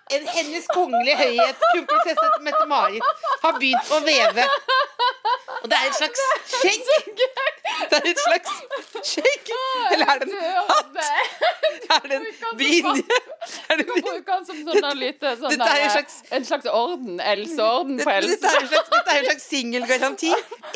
En 0.10 0.26
hennes 0.34 0.66
kongelige 0.74 1.18
høyhet, 1.20 1.66
kronprinsesse 1.72 2.30
Mette-Marit, 2.46 3.26
har 3.44 3.58
begynt 3.62 3.92
å 3.94 4.00
veve. 4.06 4.46
Og 5.62 5.68
det 5.70 5.78
er 5.78 5.90
et 5.90 5.98
slags 6.00 6.24
skjegg. 6.60 6.94
Det 7.90 7.98
er 8.00 8.08
et 8.12 8.20
slags 8.22 8.52
shake. 9.12 9.58
Eller 9.94 10.12
er 10.14 10.20
det 10.24 10.30
en 10.30 10.40
hatt? 10.70 10.98
Er 11.90 12.04
det 12.06 12.18
en 12.20 12.26
brynje? 12.58 13.04
Er 13.74 13.80
det 13.80 13.86
bruke 13.88 14.02
bruker 14.06 14.36
den 14.36 14.44
som 14.46 14.58
sånn 14.68 14.84
der 14.84 14.98
lite 15.00 15.32
sånn 15.40 15.54
Dette 15.56 15.70
er 15.74 15.86
en 15.88 15.94
slags- 15.96 16.20
En 16.38 16.46
slags 16.46 16.68
orden. 16.70 17.20
Else-orden 17.32 17.98
på 18.04 18.12
Else. 18.14 18.36
dette 18.36 18.52
er 18.52 18.60
en 18.62 18.68
slags, 18.70 18.90
dette 18.94 19.14
er 19.16 19.22
en 19.24 19.26
slags 19.30 19.48
singelgaranti. 19.50 20.32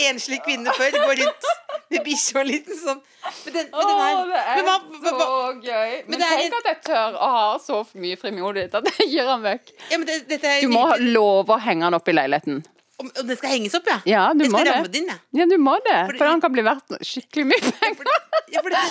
Enslig 0.09 0.39
kvinne 0.47 0.73
før 0.77 0.97
går 0.97 1.21
rundt 1.21 1.49
med 1.93 2.03
bikkje 2.07 2.35
og 2.37 2.41
en 2.41 2.49
liten 2.49 2.79
sånn 2.81 3.01
Men 3.45 3.53
den, 3.53 3.53
men 3.53 3.53
den 3.53 3.73
Åh, 3.77 4.03
er, 4.07 4.25
det 4.31 4.41
er 4.41 4.63
men 4.63 5.05
så 5.05 5.29
gøy. 5.67 5.91
Men, 6.07 6.17
men 6.17 6.23
tenk 6.25 6.57
at 6.59 6.69
jeg 6.71 6.79
tør 6.89 7.17
å 7.19 7.29
ha 7.37 7.45
så 7.63 7.83
mye 7.93 8.17
frimodighet 8.19 8.79
at 8.81 8.89
jeg 8.97 9.09
gir 9.13 9.29
den 9.29 9.45
vekk. 9.45 9.73
ja, 9.91 9.97
men 10.01 10.07
det, 10.09 10.41
Du 10.63 10.69
må 10.73 10.87
love 11.13 11.55
å 11.55 11.61
henge 11.61 11.85
den 11.87 11.99
opp 11.99 12.09
i 12.09 12.15
leiligheten. 12.17 12.63
Om, 13.03 13.09
om 13.21 13.27
det 13.29 13.37
skal 13.39 13.53
henges 13.57 13.75
opp, 13.77 13.89
ja? 13.91 13.97
Ja, 14.09 14.23
du 14.33 14.43
jeg 14.45 14.51
må 14.53 14.61
skal 14.61 14.69
det. 14.69 14.75
ramme 14.79 14.91
det 14.93 15.01
inn, 15.03 15.11
jeg. 15.11 15.21
Ja, 15.41 15.47
du 15.51 15.57
må 15.61 15.75
det. 15.85 15.97
For, 16.07 16.21
For 16.23 16.31
han 16.31 16.41
kan 16.43 16.55
bli 16.55 16.63
verdt 16.65 16.95
skikkelig 17.03 17.49
mye 17.51 17.73
penger. 17.81 18.15
Ja, 18.53 18.61
for 18.61 18.69
det, 18.73 18.81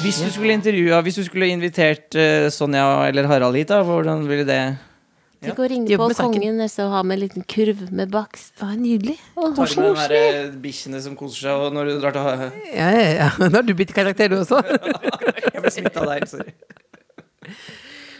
Hvis 0.00 0.18
du 0.22 0.28
skulle 0.32 0.54
intervjua 0.56 1.00
Hvis 1.04 1.16
du 1.18 1.24
skulle 1.26 1.48
invitert 1.52 2.14
eh, 2.16 2.46
Sonja 2.54 2.84
eller 3.10 3.26
Harald 3.28 3.58
hit, 3.58 3.68
da, 3.68 3.82
hvordan 3.84 4.22
ville 4.28 4.46
det 4.48 4.60
Tenk 5.44 5.58
å 5.62 5.66
ringe 5.70 5.98
på 6.00 6.06
kongen 6.18 6.56
og 6.64 6.88
ha 6.94 7.00
med 7.06 7.14
en 7.14 7.20
liten 7.22 7.44
kurv 7.46 7.84
med 7.94 8.10
bakst. 8.10 8.56
var 8.58 8.72
nydelig. 8.74 9.14
Å, 9.38 9.52
Tar 9.54 9.68
med 9.70 9.76
den 9.76 9.92
koselig. 9.94 10.00
der, 10.00 10.38
eh, 10.40 10.48
bikkjene 10.64 11.02
som 11.04 11.14
koser 11.18 11.44
seg, 11.46 11.60
og 11.68 11.76
når 11.76 11.92
du 11.92 12.00
drar 12.02 12.16
til 12.16 12.24
ha- 12.26 12.48
Ja, 12.74 12.88
ja, 12.90 13.04
ja. 13.20 13.28
Da 13.44 13.52
har 13.60 13.62
du 13.68 13.74
blitt 13.78 13.92
karakter, 13.94 14.32
du 14.32 14.40
også. 14.40 14.58
Jeg 15.54 15.62
ble 15.62 15.70
smitta 15.76 16.02
av 16.02 16.10
deg, 16.10 16.26
sorry. 16.32 16.56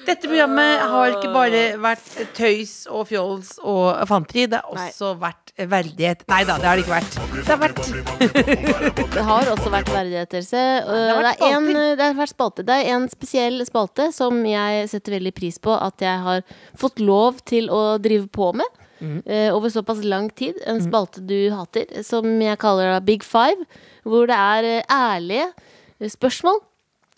Dette 0.08 0.24
programmet 0.24 0.82
har 0.88 1.14
ikke 1.18 1.30
bare 1.34 1.62
vært 1.82 2.06
tøys 2.36 2.86
og 2.88 3.04
fjols 3.10 3.58
og 3.60 4.00
fanteri, 4.08 4.46
det 4.48 4.62
har 4.64 4.72
også 4.88 5.10
vært 5.20 5.52
verdighet. 5.68 6.22
Nei 6.30 6.40
da, 6.48 6.56
det 6.62 6.68
har 6.68 6.78
det 6.78 6.84
ikke 6.86 6.94
vært. 6.94 7.18
Det 7.34 7.44
har 7.50 7.60
vært 7.60 7.80
Det 9.18 9.24
har 9.28 9.50
også 9.52 9.72
vært 9.74 9.92
verdighet, 9.92 10.36
Se, 10.46 10.62
det 10.62 10.86
Det, 10.88 11.16
vært 11.18 11.44
er 11.44 11.56
en, 11.58 11.68
det 11.98 12.06
har 12.06 12.16
vært 12.18 12.32
spalte. 12.32 12.64
Det 12.66 12.76
er 12.78 12.92
en 12.94 13.08
spesiell 13.12 13.60
spalte 13.68 14.08
som 14.16 14.40
jeg 14.48 14.88
setter 14.92 15.18
veldig 15.18 15.34
pris 15.36 15.58
på 15.60 15.74
at 15.76 16.04
jeg 16.04 16.24
har 16.24 16.44
fått 16.78 17.02
lov 17.04 17.42
til 17.48 17.68
å 17.68 17.82
drive 18.02 18.30
på 18.32 18.52
med. 18.56 18.84
Mhm. 18.98 19.22
eh, 19.30 19.54
over 19.54 19.70
såpass 19.70 20.00
lang 20.02 20.30
tid. 20.34 20.56
En 20.66 20.80
spalte 20.82 21.20
du 21.22 21.50
hater, 21.54 21.86
som 22.02 22.24
jeg 22.42 22.58
kaller 22.58 22.98
Big 23.06 23.22
Five. 23.22 23.66
Hvor 24.02 24.26
det 24.26 24.34
er 24.34 24.64
eh, 24.64 24.82
ærlige 24.90 25.52
spørsmål 26.16 26.58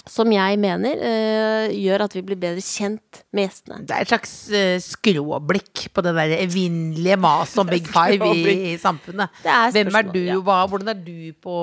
som 0.09 0.31
jeg 0.33 0.57
mener 0.61 1.03
eh, 1.05 1.73
gjør 1.77 2.07
at 2.07 2.15
vi 2.17 2.23
blir 2.25 2.39
bedre 2.41 2.63
kjent 2.65 3.21
med 3.37 3.47
gjestene. 3.47 3.81
Det 3.87 3.97
er 3.97 4.07
et 4.07 4.13
slags 4.13 4.33
eh, 4.57 4.77
skråblikk 4.83 5.87
på 5.95 6.05
det 6.07 6.15
der 6.17 6.35
evinnelige 6.41 7.19
maset 7.21 7.61
om 7.63 7.69
Big 7.69 7.89
Five 7.91 8.31
i, 8.33 8.55
i 8.73 8.75
samfunnet. 8.81 9.33
Det 9.45 9.53
er 9.53 9.75
Hvem 9.77 10.01
er 10.01 10.09
du, 10.09 10.21
ja. 10.25 10.39
hva, 10.47 10.63
hvordan 10.71 10.93
er 10.95 11.03
du 11.05 11.31
på 11.45 11.57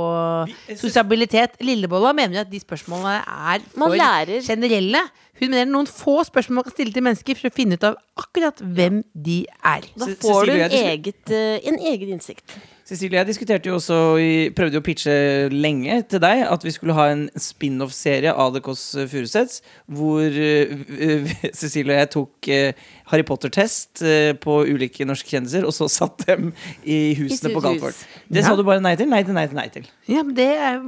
sosialitet? 0.78 1.58
Lillebolla 1.66 2.14
mener 2.18 2.40
jo 2.40 2.46
at 2.46 2.54
de 2.54 2.62
spørsmålene 2.62 3.18
er 3.26 3.66
for 3.74 3.98
lærer. 3.98 4.42
generelle. 4.46 5.04
Hun 5.38 5.54
mener 5.54 5.70
noen 5.70 5.90
få 5.90 6.22
spørsmål 6.26 6.62
man 6.62 6.66
kan 6.70 6.78
stille 6.78 6.94
til 6.96 7.06
mennesker 7.06 7.38
for 7.38 7.50
å 7.50 7.54
finne 7.54 7.78
ut 7.78 7.86
av 7.86 8.00
akkurat 8.18 8.62
hvem 8.62 9.04
de 9.14 9.44
er. 9.62 9.86
Da 9.98 10.10
får 10.22 10.50
du 10.50 10.56
en, 10.56 10.80
eget, 10.82 11.24
eh, 11.30 11.60
en 11.70 11.78
egen 11.94 12.18
innsikt. 12.18 12.58
Cecilie, 12.88 13.18
jeg 13.20 13.28
diskuterte 13.28 13.68
jo 13.68 13.76
også 13.76 13.96
i, 14.24 14.28
prøvde 14.56 14.78
jo 14.78 14.80
å 14.80 14.86
pitche 14.86 15.14
lenge 15.52 15.98
til 16.08 16.22
deg 16.24 16.46
at 16.48 16.64
vi 16.64 16.72
skulle 16.72 16.96
ha 16.96 17.10
en 17.12 17.26
spin-off-serie 17.36 18.32
av 18.32 18.54
The 18.56 18.62
Kåss 18.64 18.84
Furuseths, 19.12 19.60
hvor 19.92 20.24
uh, 20.38 21.34
Cecilie 21.52 21.92
og 21.92 22.00
jeg 22.00 22.12
tok 22.16 22.50
uh, 22.54 22.86
Harry 23.12 23.26
Potter-test 23.28 24.06
uh, 24.08 24.32
på 24.40 24.62
ulike 24.72 25.04
norske 25.08 25.28
kjendiser, 25.34 25.68
og 25.68 25.76
så 25.76 25.90
satt 25.98 26.24
dem 26.30 26.54
i 26.88 27.12
husene 27.20 27.52
på 27.52 27.66
Galtvort. 27.66 28.00
Det 28.32 28.40
Ja. 28.40 28.48
sa 28.48 28.56
du 28.56 28.64
bare 28.64 28.80
nei 28.84 28.96
til. 28.96 29.12
Nei 29.12 29.24
til, 29.28 29.36
nei 29.36 29.46
til, 29.52 29.60
nei 29.60 29.68
til. 29.74 29.92
Ja, 30.08 30.24
men 30.24 30.36
det 30.38 30.48
er, 30.56 30.80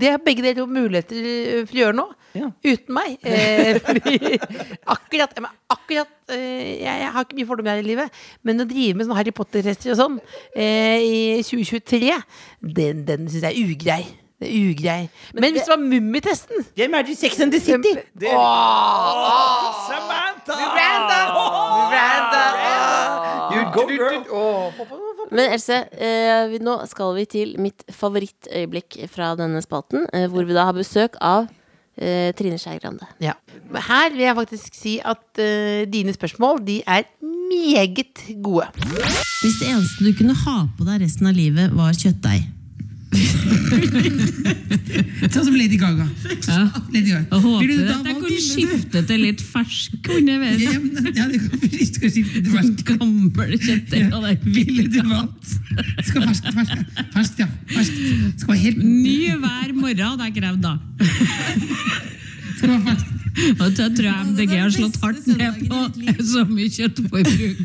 det 0.00 0.08
er 0.08 0.24
begge 0.24 0.44
deler 0.48 0.68
muligheter 0.70 1.20
eh, 1.20 1.62
for 1.66 1.76
å 1.76 1.82
gjøre 1.84 1.98
nå. 2.00 2.08
Uten 2.64 2.94
meg. 2.96 3.18
Eh, 3.28 3.76
fordi 3.84 4.38
akkurat, 4.88 5.36
akkurat 5.68 6.08
eh, 6.08 6.21
jeg, 6.30 6.80
jeg 6.82 7.12
har 7.14 7.26
ikke 7.26 7.38
mye 7.40 7.48
fordommer 7.48 7.76
her 7.76 7.82
i 7.82 7.86
livet, 7.86 8.22
men 8.46 8.62
å 8.62 8.68
drive 8.68 8.96
med 8.96 9.06
sånne 9.06 9.18
Harry 9.18 9.34
Potter-rester 9.34 9.94
og 9.94 10.00
sånn 10.00 10.18
eh, 10.54 11.02
i 11.02 11.42
2023, 11.46 12.12
den, 12.78 13.06
den 13.08 13.30
syns 13.30 13.48
jeg 13.48 13.52
er 13.52 13.72
ugrei. 13.72 14.02
Det 14.42 14.48
er 14.50 14.70
ugrei. 14.72 15.02
Men, 15.38 15.52
hvis 15.54 15.62
det 15.62 15.70
var 15.70 15.78
Mummitesten 15.78 16.64
Hvem 16.74 16.94
er 16.98 17.04
det 17.06 17.12
i 17.14 17.18
Sex 17.20 17.38
and 17.44 17.54
the 17.54 17.60
City? 17.62 17.92
Det 18.18 18.32
Åh, 18.34 19.68
Samantha! 19.86 20.56
Miranda! 20.58 21.18
Miranda! 21.92 22.42
You 23.52 23.68
go, 23.70 23.86
girl. 23.86 24.24
Men 25.30 25.52
Else, 25.52 25.78
eh, 25.94 26.58
nå 26.60 26.76
skal 26.90 27.14
vi 27.16 27.26
til 27.30 27.54
mitt 27.62 27.84
favorittøyeblikk 27.94 29.04
fra 29.12 29.32
denne 29.38 29.62
spalten, 29.62 30.08
eh, 30.12 30.26
hvor 30.26 30.48
vi 30.48 30.56
da 30.56 30.66
har 30.68 30.76
besøk 30.76 31.16
av 31.20 31.46
eh, 31.96 32.30
Trine 32.38 32.58
Skei 32.60 32.78
Grande. 32.82 33.08
Ja. 33.22 33.34
Her 33.88 34.14
vil 34.14 34.24
jeg 34.26 34.38
faktisk 34.38 34.78
si 34.78 34.96
at 35.04 35.42
eh, 35.42 35.84
dine 35.92 36.14
spørsmål, 36.14 36.62
de 36.66 36.80
er 36.86 37.08
meget 37.52 38.24
gode. 38.42 38.68
Hvis 39.42 39.60
det 39.60 39.68
eneste 39.68 40.04
du 40.06 40.12
kunne 40.16 40.34
ha 40.46 40.58
på 40.78 40.88
deg 40.88 41.04
resten 41.04 41.28
av 41.28 41.36
livet, 41.36 41.72
var 41.76 41.92
kjøttdeig. 41.96 42.61
Sånn 45.32 45.44
som 45.46 45.54
Lady 45.56 45.76
Gaga. 45.80 46.06
Lady 46.92 47.10
Gaga. 47.10 47.26
Jeg 47.28 47.40
håper 47.44 47.72
at 47.92 48.06
jeg 48.08 48.16
kunne 48.18 48.40
skifte 48.44 48.98
til 49.08 49.18
litt 49.26 49.40
fersk 49.44 49.92
underveis. 50.16 50.60
Ja, 50.62 50.70
ja, 51.18 51.24
du 51.28 51.36
kan 51.42 51.58
vi 51.62 51.68
skifte 51.88 52.10
til 52.10 52.24
fersk. 52.52 52.78
Gammel 52.88 53.52
kjøttdeig. 53.60 54.02
Ville 54.48 54.88
du 54.88 55.00
valgt? 55.10 55.46
Skal 56.08 56.20
ferskt, 56.28 56.46
ferskt, 56.56 56.78
ferskt, 57.14 57.36
ja. 57.44 57.48
Ferskt. 57.72 57.96
Skal 58.42 58.50
være 58.54 58.62
helt 58.66 58.80
Ny 58.82 59.18
hver 59.42 59.68
morgen 59.76 60.06
hadde 60.08 60.24
jeg 60.28 60.34
krevd 60.40 60.62
da. 60.64 60.72
Skal 62.58 62.68
være 62.68 62.84
ferskt. 62.90 63.08
Og 63.32 63.64
jeg 63.64 63.72
tror 63.96 64.12
MDG 64.28 64.52
har 64.58 64.70
slått 64.72 64.98
hardt 65.02 65.26
ned 65.30 65.52
på 65.68 65.78
så 66.28 66.40
mye 66.48 66.68
kjøttforbruk. 66.72 67.58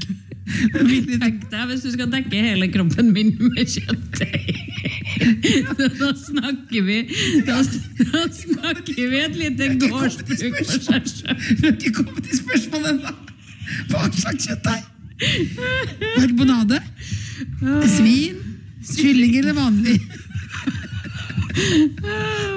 Tenk 1.24 1.40
deg 1.52 1.64
hvis 1.68 1.84
du 1.84 1.90
skal 1.92 2.08
dekke 2.12 2.38
hele 2.40 2.68
kroppen 2.72 3.12
min 3.16 3.30
med 3.42 3.68
kjøttdeig. 3.68 4.77
Da 6.02 6.10
snakker 6.18 6.82
vi 6.88 6.98
Da, 7.48 7.58
da 8.12 8.22
snakker 8.34 9.04
vi 9.12 9.18
et 9.24 9.36
lite 9.40 9.66
gårdsbruk 9.86 10.56
for 10.64 10.78
seg 10.90 11.02
sjøl. 11.12 11.38
Du 11.58 11.62
har 11.68 11.74
ikke 11.74 11.94
kommet 12.02 12.22
til 12.28 12.36
spørsmålet 12.42 12.90
ennå. 12.96 13.12
Hva 13.92 14.00
slags 14.16 14.44
kjøttdeig? 14.48 14.84
Karbonade? 16.18 16.80
Svin? 17.98 18.38
Kylling 18.98 19.34
eller 19.42 19.56
vanlig? 19.58 19.98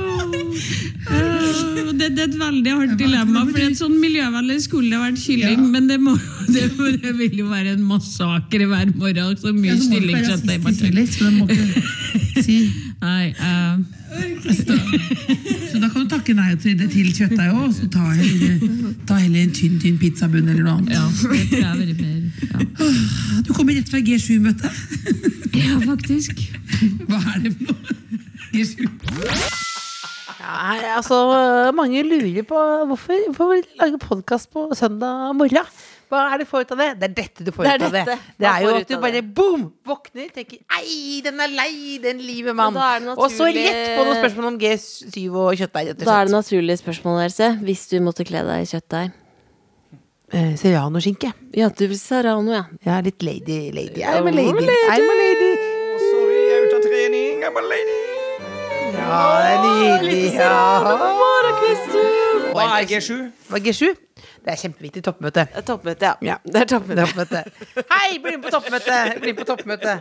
Det, 2.00 2.08
det 2.16 2.22
er 2.22 2.28
et 2.30 2.36
veldig 2.40 2.72
hardt 2.78 2.92
dilemma. 3.00 3.42
For 3.50 3.60
et 3.64 3.76
sånn 3.78 3.96
miljøvennlig 4.00 4.56
skulle 4.64 4.88
det 4.94 5.00
vært 5.02 5.18
kylling, 5.20 5.64
men 5.74 5.88
det, 5.90 5.98
må, 6.00 6.14
det, 6.54 6.66
må- 6.78 6.92
det 7.02 7.12
vil 7.18 7.34
jo 7.42 7.46
være 7.50 7.74
en 7.76 7.82
massakre 7.86 8.66
hver 8.70 8.92
morgen. 8.94 9.36
Så 9.40 9.52
mye 9.56 9.74
Ja, 9.74 9.76
heller, 9.76 10.24
så 10.30 11.24
da 11.24 11.30
må 11.34 11.48
ikke 11.50 12.44
si 12.44 12.58
Nei, 13.00 13.30
uh, 13.40 13.78
Så 15.70 15.78
da 15.80 15.88
kan 15.88 16.02
du 16.04 16.08
takke 16.10 16.34
nei 16.36 16.50
til, 16.60 16.76
til 16.92 17.08
kjøttdeig 17.16 17.48
òg, 17.54 17.62
og 17.70 17.72
så 17.76 17.88
ta 17.92 18.04
heller, 18.12 18.58
ta 19.08 19.16
heller 19.22 19.40
en 19.46 19.54
tynn 19.56 19.78
tynn 19.80 19.96
pizzabunn 20.00 20.48
eller 20.52 20.66
noe 20.66 20.76
annet. 20.80 20.92
Ja, 20.92 21.04
det 21.08 21.16
tror 21.22 21.32
jeg 21.32 21.64
er 21.64 21.74
mer 22.02 23.44
Du 23.46 23.52
kommer 23.56 23.72
rett 23.78 23.88
fra 23.92 24.02
G7-møtet. 24.04 24.72
Ja, 25.56 25.80
faktisk. 25.86 26.44
Hva 27.08 27.22
er 27.34 27.42
det 27.48 27.56
for 27.56 27.72
noe? 27.72 27.98
G7. 28.52 29.68
Ja, 30.40 30.56
her, 30.72 30.84
altså, 30.96 31.16
mange 31.76 32.00
lurer 32.06 32.44
på 32.48 32.58
hvorfor, 32.88 33.18
hvorfor 33.28 33.50
vi 33.52 33.60
lager 33.80 33.98
podkast 34.00 34.48
på 34.54 34.68
søndag 34.78 35.34
morgen. 35.36 35.66
Hva 36.10 36.22
er 36.32 36.40
det 36.40 36.46
du 36.46 36.50
får 36.50 36.64
ut 36.64 36.72
av 36.74 36.80
det? 36.80 36.86
Det 36.98 37.06
er 37.06 37.12
dette 37.20 37.44
du 37.46 37.50
får 37.54 37.66
Det 37.68 37.74
ut 37.76 37.84
av 37.86 37.92
det. 37.94 38.00
dette 38.08 38.14
Det 38.16 38.40
Det 38.42 38.48
er 38.50 38.64
jo 38.64 38.70
at 38.80 38.88
du 38.88 38.96
bare 39.04 39.20
boom! 39.22 39.66
Våkner, 39.86 40.30
tenker 40.34 40.58
Ei, 40.80 41.20
den 41.22 41.38
er 41.44 41.52
lei, 41.54 41.98
den 42.02 42.18
livet, 42.24 42.56
mann. 42.56 42.74
Det 42.74 43.12
Og 43.14 43.28
så 43.30 43.46
naturlig- 43.46 43.68
rett 43.68 43.92
på 43.98 44.06
noen 44.08 44.18
spørsmål 44.18 44.48
om 44.48 44.58
G7 44.58 45.36
og 45.44 45.54
kjøttdeig, 45.60 45.94
Da 46.02 46.16
er 46.20 46.24
det 46.24 46.34
naturlige 46.34 46.80
spørsmål, 46.82 47.22
Else, 47.28 47.50
hvis 47.62 47.86
du 47.92 48.00
måtte 48.00 48.24
kle 48.26 48.42
deg 48.48 48.64
i 48.64 48.70
kjøttdeig. 48.72 49.12
Eh, 50.32 50.52
Serrano-skinke. 50.56 51.32
Ja, 51.54 51.68
du 51.68 51.86
vil 51.86 51.98
serrano, 51.98 52.50
ja. 52.52 52.64
Ja, 52.86 53.00
litt 53.00 53.22
lady, 53.22 53.70
lady. 53.70 54.00
I'm 54.02 54.26
a 54.26 54.30
lady. 54.30 54.66
I'm 54.88 55.10
a 55.14 55.16
lady. 55.22 55.52
Er 56.50 56.66
ute 56.66 56.76
av 56.76 56.82
trening. 56.82 57.42
I'm 57.44 57.56
a 57.56 57.62
lady. 57.62 57.99
Ja, 59.10 59.22
det 59.42 59.50
er 59.50 59.62
nydelig. 59.64 60.18
Ja. 60.38 60.58
Hva 62.54 62.66
er 62.78 62.86
G7? 62.86 63.16
Hva 63.50 63.58
er 63.58 63.64
G7? 63.64 63.88
Det 64.40 64.52
er 64.54 64.58
kjempeviktig 64.60 65.02
toppmøte. 65.04 65.42
Toppmøte, 65.66 66.12
ja. 66.24 66.36
Det 66.46 66.62
er 66.62 66.68
toppmøte. 66.70 67.02
Toppmøte. 67.08 67.42
Hei, 67.90 68.20
bli 68.22 68.36
med 68.36 68.44
på 68.46 68.52
toppmøte! 68.54 68.98
Bli 69.20 69.32
med 69.34 69.40
på 69.42 69.46
toppmøte. 69.50 69.96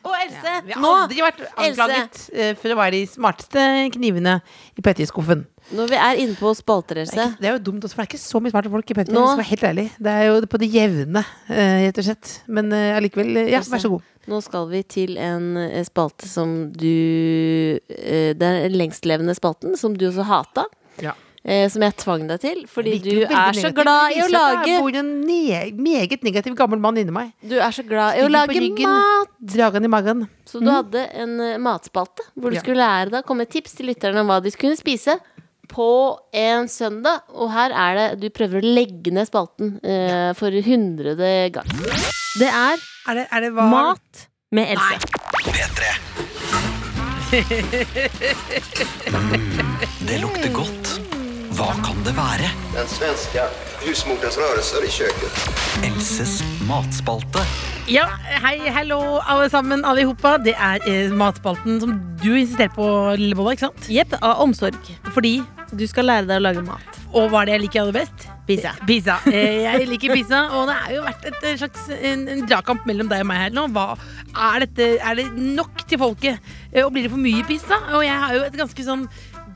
Og 0.00 0.14
Else, 0.16 0.54
Vi 0.64 0.72
har 0.74 0.80
nå 0.82 0.90
aldri 1.02 1.22
vært 1.22 1.42
anklaget 1.52 2.20
Else. 2.32 2.48
for 2.62 2.72
å 2.74 2.78
være 2.80 2.94
de 2.96 3.02
smarteste 3.12 3.66
knivene 3.94 4.38
i 4.72 4.84
Petter-skuffen. 4.86 5.44
Når 5.76 5.92
vi 5.92 5.98
er 6.02 6.22
inne 6.24 6.38
på 6.40 6.50
spalter, 6.58 6.98
Det 7.02 7.06
Else 7.06 7.20
er, 7.20 7.34
ikke, 7.34 7.42
det 7.44 7.50
er 7.50 7.56
jo 7.58 7.62
dumt, 7.68 7.84
også, 7.84 7.94
for 7.94 8.02
det 8.02 8.08
er 8.08 8.12
ikke 8.14 8.24
så 8.24 8.40
mye 8.42 8.54
smarte 8.56 8.72
folk 8.72 8.90
i 8.90 8.98
Petter. 8.98 9.14
Det 9.20 9.44
er 9.44 9.50
helt 9.52 9.66
ærlig. 9.70 9.86
Det 10.00 10.14
er 10.16 10.24
jo 10.30 10.40
på 10.50 10.62
det 10.64 10.70
jevne, 10.74 11.24
eh, 11.50 11.76
rett 11.86 12.00
og 12.02 12.08
slett. 12.08 12.32
Men 12.48 12.72
eh, 12.72 12.96
allikevel, 12.96 13.36
eh, 13.44 13.52
ja, 13.52 13.60
vær 13.70 13.84
så 13.84 13.92
god. 13.92 14.09
Nå 14.28 14.42
skal 14.44 14.68
vi 14.68 14.82
til 14.84 15.16
en 15.18 15.56
eh, 15.56 15.80
spalte 15.86 16.28
som 16.28 16.68
du 16.76 16.86
eh, 17.88 18.32
Det 18.36 18.42
er 18.44 18.68
den 18.68 18.76
lengstlevende 18.78 19.34
spalten, 19.38 19.76
som 19.80 19.96
du 19.96 20.06
også 20.10 20.26
hata. 20.28 20.66
Ja. 21.00 21.14
Eh, 21.40 21.64
som 21.72 21.80
jeg 21.80 21.96
tvang 21.96 22.26
deg 22.28 22.42
til, 22.42 22.58
fordi 22.68 22.98
du 23.00 23.22
er 23.24 23.56
så 23.56 23.70
glad 23.72 24.12
i 24.12 24.20
å 24.20 24.28
lage 24.28 24.66
Det 24.68 24.74
bor 24.84 24.98
en 25.00 25.08
ne 25.24 25.70
meget 25.72 26.26
negativ 26.26 26.52
gammel 26.58 26.82
mann 26.84 26.98
inni 27.00 27.14
meg. 27.16 27.30
Du 27.40 27.56
er 27.56 27.72
så 27.72 27.80
glad 27.88 28.18
i 28.20 28.26
å 28.26 28.28
lage 28.28 28.58
ryggen, 28.60 28.84
mat! 28.84 29.32
Dragen 29.40 29.88
i 29.88 29.90
magen. 29.90 30.26
Så 30.44 30.60
du 30.60 30.68
hadde 30.68 31.06
en 31.16 31.38
matspalte 31.64 32.26
hvor 32.34 32.52
du 32.52 32.58
Ja. 32.58 32.64
skulle 32.66 32.84
lære 32.84 33.14
deg 33.14 33.22
å 33.24 33.26
komme 33.26 33.46
med 33.46 33.54
tips 33.56 33.78
til 33.78 33.88
lytterne 33.88 34.20
om 34.20 34.28
hva 34.28 34.42
de 34.44 34.52
skulle 34.52 34.76
spise 34.76 35.16
på 35.70 35.88
en 36.34 36.68
søndag. 36.68 37.22
Og 37.32 37.48
her 37.54 37.72
er 37.72 37.96
det 37.96 38.20
Du 38.20 38.28
prøver 38.36 38.60
å 38.60 38.74
legge 38.76 39.08
ned 39.14 39.24
spalten 39.30 39.78
eh, 39.80 40.34
for 40.36 40.50
hundrede 40.66 41.32
gang. 41.56 41.72
Det 42.36 42.50
er, 42.52 42.76
Er 43.08 43.14
det, 43.16 43.26
er 43.32 43.40
det 43.40 43.50
hva 43.56 43.64
mat 43.70 44.26
med 44.52 44.74
Else. 44.74 44.98
P3. 45.46 45.82
Det 50.10 50.18
lukter 50.20 50.50
godt. 50.54 50.90
Hva 51.56 51.70
kan 51.84 51.98
det 52.06 52.12
være? 52.16 52.48
Den 52.74 52.88
svenske 52.90 53.42
husmorens 53.84 54.36
rørelser 54.40 54.84
i 54.86 54.90
kjøkkenet. 54.92 55.60
Elses 55.88 56.38
matspalte. 56.68 57.42
Ja, 57.90 58.04
hei, 58.44 58.56
hallo 58.70 59.00
alle 59.24 59.48
sammen, 59.52 59.84
alle 59.88 60.04
ihoppa. 60.04 60.36
Det 60.44 60.54
er 60.56 60.82
eh, 60.88 61.10
matspalten 61.16 61.80
som 61.82 61.96
du 62.22 62.30
insisterer 62.34 62.72
på, 62.74 62.86
Lillebolla, 63.18 63.56
ikke 63.56 63.68
sant? 63.68 63.88
Jepp, 63.92 64.14
av 64.20 64.42
omsorg. 64.44 64.78
Fordi 65.14 65.40
Du 65.70 65.84
skal 65.86 66.08
lære 66.08 66.26
deg 66.26 66.40
å 66.40 66.42
lage 66.42 66.62
mat. 66.66 66.96
Og 67.14 67.28
hva 67.30 67.44
er 67.44 67.46
det 67.46 67.52
jeg 67.54 67.62
liker 67.68 67.84
aller 67.84 67.94
best? 68.00 68.24
Pizza. 68.50 68.72
Pizza. 68.88 69.18
Eh, 69.30 69.62
Jeg 69.64 69.86
liker 69.88 70.14
pizza, 70.16 70.40
og 70.58 70.66
det 70.70 70.76
har 70.82 70.94
jo 70.96 71.02
vært 71.06 71.28
et 71.30 71.44
eh, 71.46 71.56
slags 71.60 71.86
en, 71.96 72.26
en 72.34 72.42
dragkamp 72.50 72.86
mellom 72.90 73.08
deg 73.10 73.22
og 73.24 73.28
meg 73.30 73.44
her 73.44 73.54
nå. 73.56 73.66
Hva, 73.74 73.84
er, 74.34 74.64
dette, 74.66 74.88
er 74.98 75.20
det 75.20 75.28
nok 75.38 75.84
til 75.90 76.00
folket? 76.02 76.52
Eh, 76.72 76.82
Og 76.84 76.90
blir 76.94 77.06
det 77.06 77.12
for 77.14 77.22
mye 77.22 77.44
pizza? 77.48 77.78
Og 77.94 78.02
jeg 78.06 78.18
har 78.24 78.34
jo 78.36 78.42
et 78.48 78.58
ganske 78.58 78.86
sånn 78.86 79.06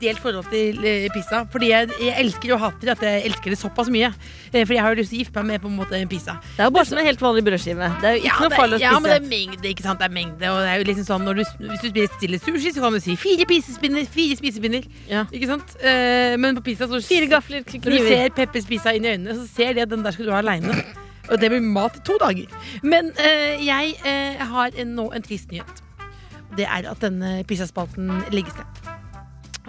delt 0.01 0.19
forhold 0.21 0.47
til 0.51 0.81
eh, 0.85 1.07
pizza. 1.13 1.43
Fordi 1.51 1.69
jeg, 1.71 1.89
jeg 2.01 2.15
elsker 2.23 2.53
og 2.55 2.61
hater 2.63 2.91
at 2.95 3.03
jeg 3.05 3.23
elsker 3.29 3.53
det 3.53 3.59
såpass 3.59 3.91
mye. 3.93 4.09
Eh, 4.51 4.63
Fordi 4.63 4.77
jeg 4.77 4.83
har 4.85 4.95
jo 4.95 4.99
lyst 5.01 5.13
til 5.13 5.19
å 5.19 5.23
gifte 5.23 5.43
meg 5.43 5.55
med 5.55 5.63
på 5.65 5.71
en 5.71 5.77
måte 5.79 6.01
pizza. 6.11 6.37
Det 6.55 6.65
er 6.65 6.69
jo 6.69 6.75
bare 6.77 6.89
som 6.89 7.01
en 7.01 7.07
helt 7.09 7.23
vanlig 7.25 7.45
brødskive. 7.47 7.91
Det 8.01 8.09
er 8.09 8.17
jo 8.17 8.23
ikke 8.23 8.31
Ja, 8.31 8.39
noe 8.41 8.57
farlig 8.57 8.79
å 8.79 8.83
ja, 8.83 8.91
men 8.99 9.11
det 9.11 9.19
er 9.19 9.29
mengde, 9.29 9.69
ikke 9.71 9.85
sant? 9.85 10.01
Det 10.01 10.09
er 10.09 10.15
mengde, 10.17 10.51
og 10.51 10.59
det 10.63 10.73
er 10.73 10.81
jo 10.81 10.89
liksom 10.91 11.07
sånn 11.09 11.25
når 11.27 11.39
du, 11.39 11.43
Hvis 11.71 11.85
du 11.85 11.89
bestiller 11.95 12.43
sushi, 12.43 12.73
så 12.75 12.83
kan 12.85 12.97
du 12.97 13.01
si 13.03 13.15
fire 13.19 13.47
pisespinner, 13.49 14.05
fire 14.17 14.37
spisepinner. 14.41 14.89
Ikke 15.25 15.49
sant? 15.49 15.77
Eh, 15.79 16.35
men 16.41 16.59
på 16.59 16.65
pizza 16.71 16.89
så 16.91 17.01
Fire 17.05 17.29
gafler, 17.31 17.65
Når 17.65 17.97
du 17.97 18.09
ser 18.09 18.29
Peppers 18.35 18.67
pizza 18.69 18.93
inn 18.95 19.05
i 19.07 19.15
øynene, 19.15 19.37
så 19.39 19.47
ser 19.49 19.73
de 19.77 19.85
at 19.85 19.91
den 19.91 20.05
der 20.05 20.15
skal 20.15 20.29
du 20.29 20.35
ha 20.35 20.43
aleine. 20.43 20.83
Og 21.29 21.39
det 21.41 21.49
blir 21.49 21.63
mat 21.63 21.95
i 21.97 22.03
to 22.05 22.17
dager. 22.21 22.51
Men 22.83 23.09
eh, 23.21 23.57
jeg 23.65 23.95
eh, 24.05 24.45
har 24.45 24.75
en, 24.77 24.93
nå 24.97 25.09
en 25.15 25.25
trist 25.25 25.51
nyhet. 25.53 25.81
Det 26.55 26.67
er 26.69 26.85
at 26.87 27.01
denne 27.01 27.39
pizzaspalten 27.49 28.11
legges 28.31 28.55
ned. 28.59 28.84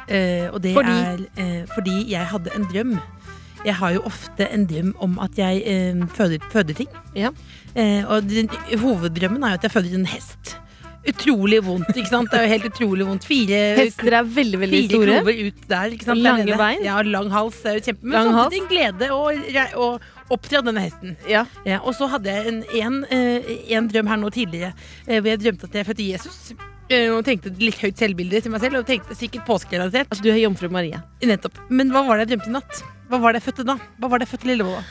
Eh, 0.09 0.49
og 0.53 0.61
det 0.63 0.75
Fordi? 0.77 0.93
er 0.93 1.23
eh, 1.37 1.63
fordi 1.75 1.97
jeg 2.13 2.27
hadde 2.33 2.51
en 2.57 2.67
drøm. 2.73 2.97
Jeg 3.67 3.75
har 3.75 3.97
jo 3.97 4.03
ofte 4.07 4.47
en 4.53 4.67
drøm 4.71 4.93
om 5.03 5.19
at 5.19 5.39
jeg 5.39 5.63
eh, 5.67 6.05
føder, 6.15 6.39
føder 6.53 6.75
ting. 6.79 6.89
Eh, 7.17 8.05
og 8.07 8.29
den, 8.31 8.49
hoveddrømmen 8.79 9.43
er 9.43 9.57
jo 9.57 9.61
at 9.61 9.67
jeg 9.67 9.71
føder 9.75 9.95
en 9.99 10.07
hest. 10.07 10.57
utrolig 11.07 11.61
vondt. 11.65 11.91
ikke 11.97 12.09
sant? 12.11 12.31
Det 12.31 12.39
er 12.41 12.47
jo 12.47 12.51
helt 12.51 12.65
utrolig 12.73 13.05
vondt. 13.07 13.25
Fire 13.27 13.59
Hester 13.79 14.13
er 14.19 14.23
veldig, 14.27 14.59
veldig 14.61 14.79
fire 14.81 14.89
store. 14.91 15.07
klover 15.19 15.43
ut 15.47 15.69
der. 15.71 15.85
ikke 15.95 16.05
sant? 16.05 16.19
Og 16.19 16.23
lange 16.25 16.47
Der 16.47 16.57
bein. 16.59 16.81
Ja, 16.85 16.97
lang 17.03 17.31
hals. 17.31 17.61
Det 17.63 17.71
er 17.73 17.75
jo 17.79 17.85
kjempe, 17.89 18.05
men 18.11 18.31
samtidig 18.33 18.63
en 18.63 18.71
glede 18.73 19.11
re- 19.55 19.75
å 19.79 19.91
opptre 20.35 20.63
denne 20.67 20.83
hesten. 20.83 21.17
Ja. 21.31 21.45
og 21.83 21.95
så 21.95 22.09
hadde 22.11 22.27
jeg 22.35 22.47
en, 22.51 22.65
en, 22.75 23.05
en 23.79 23.89
drøm 23.93 24.07
her 24.11 24.17
nå 24.23 24.31
tidligere, 24.35 24.73
hvor 25.07 25.31
jeg 25.31 25.43
drømte 25.45 25.71
at 25.71 25.75
jeg 25.79 25.87
fødte 25.87 26.09
Jesus. 26.11 26.41
Eh, 26.91 27.09
Og 27.15 27.25
tenkte 27.27 27.53
litt 27.61 27.79
høyt 27.83 27.99
selvbilde 27.99 28.41
til 28.45 28.51
meg 28.55 28.61
selv, 28.65 28.81
og 28.83 28.87
tenkte 28.89 29.17
sikkert 29.19 29.47
påskerelatert. 29.49 30.09
Altså, 30.11 30.23
du 30.27 30.31
er 30.33 30.41
jomfru 30.45 30.69
Maria. 30.71 31.03
Nettopp. 31.23 31.59
Men 31.71 31.91
hva 31.95 32.05
var 32.07 32.19
det 32.21 32.27
jeg 32.29 32.37
drømte 32.37 32.53
i 32.53 32.57
natt? 32.59 32.83
Hva 33.11 33.21
var 33.23 33.33
det 33.37 33.43
jeg 33.43 33.49
fødte 33.53 33.67
da? 33.69 33.77
Hva 34.01 34.09
var 34.11 34.19
det 34.23 34.27
jeg 34.29 34.35
fødte 34.37 34.49
Lillebolla? 34.51 34.83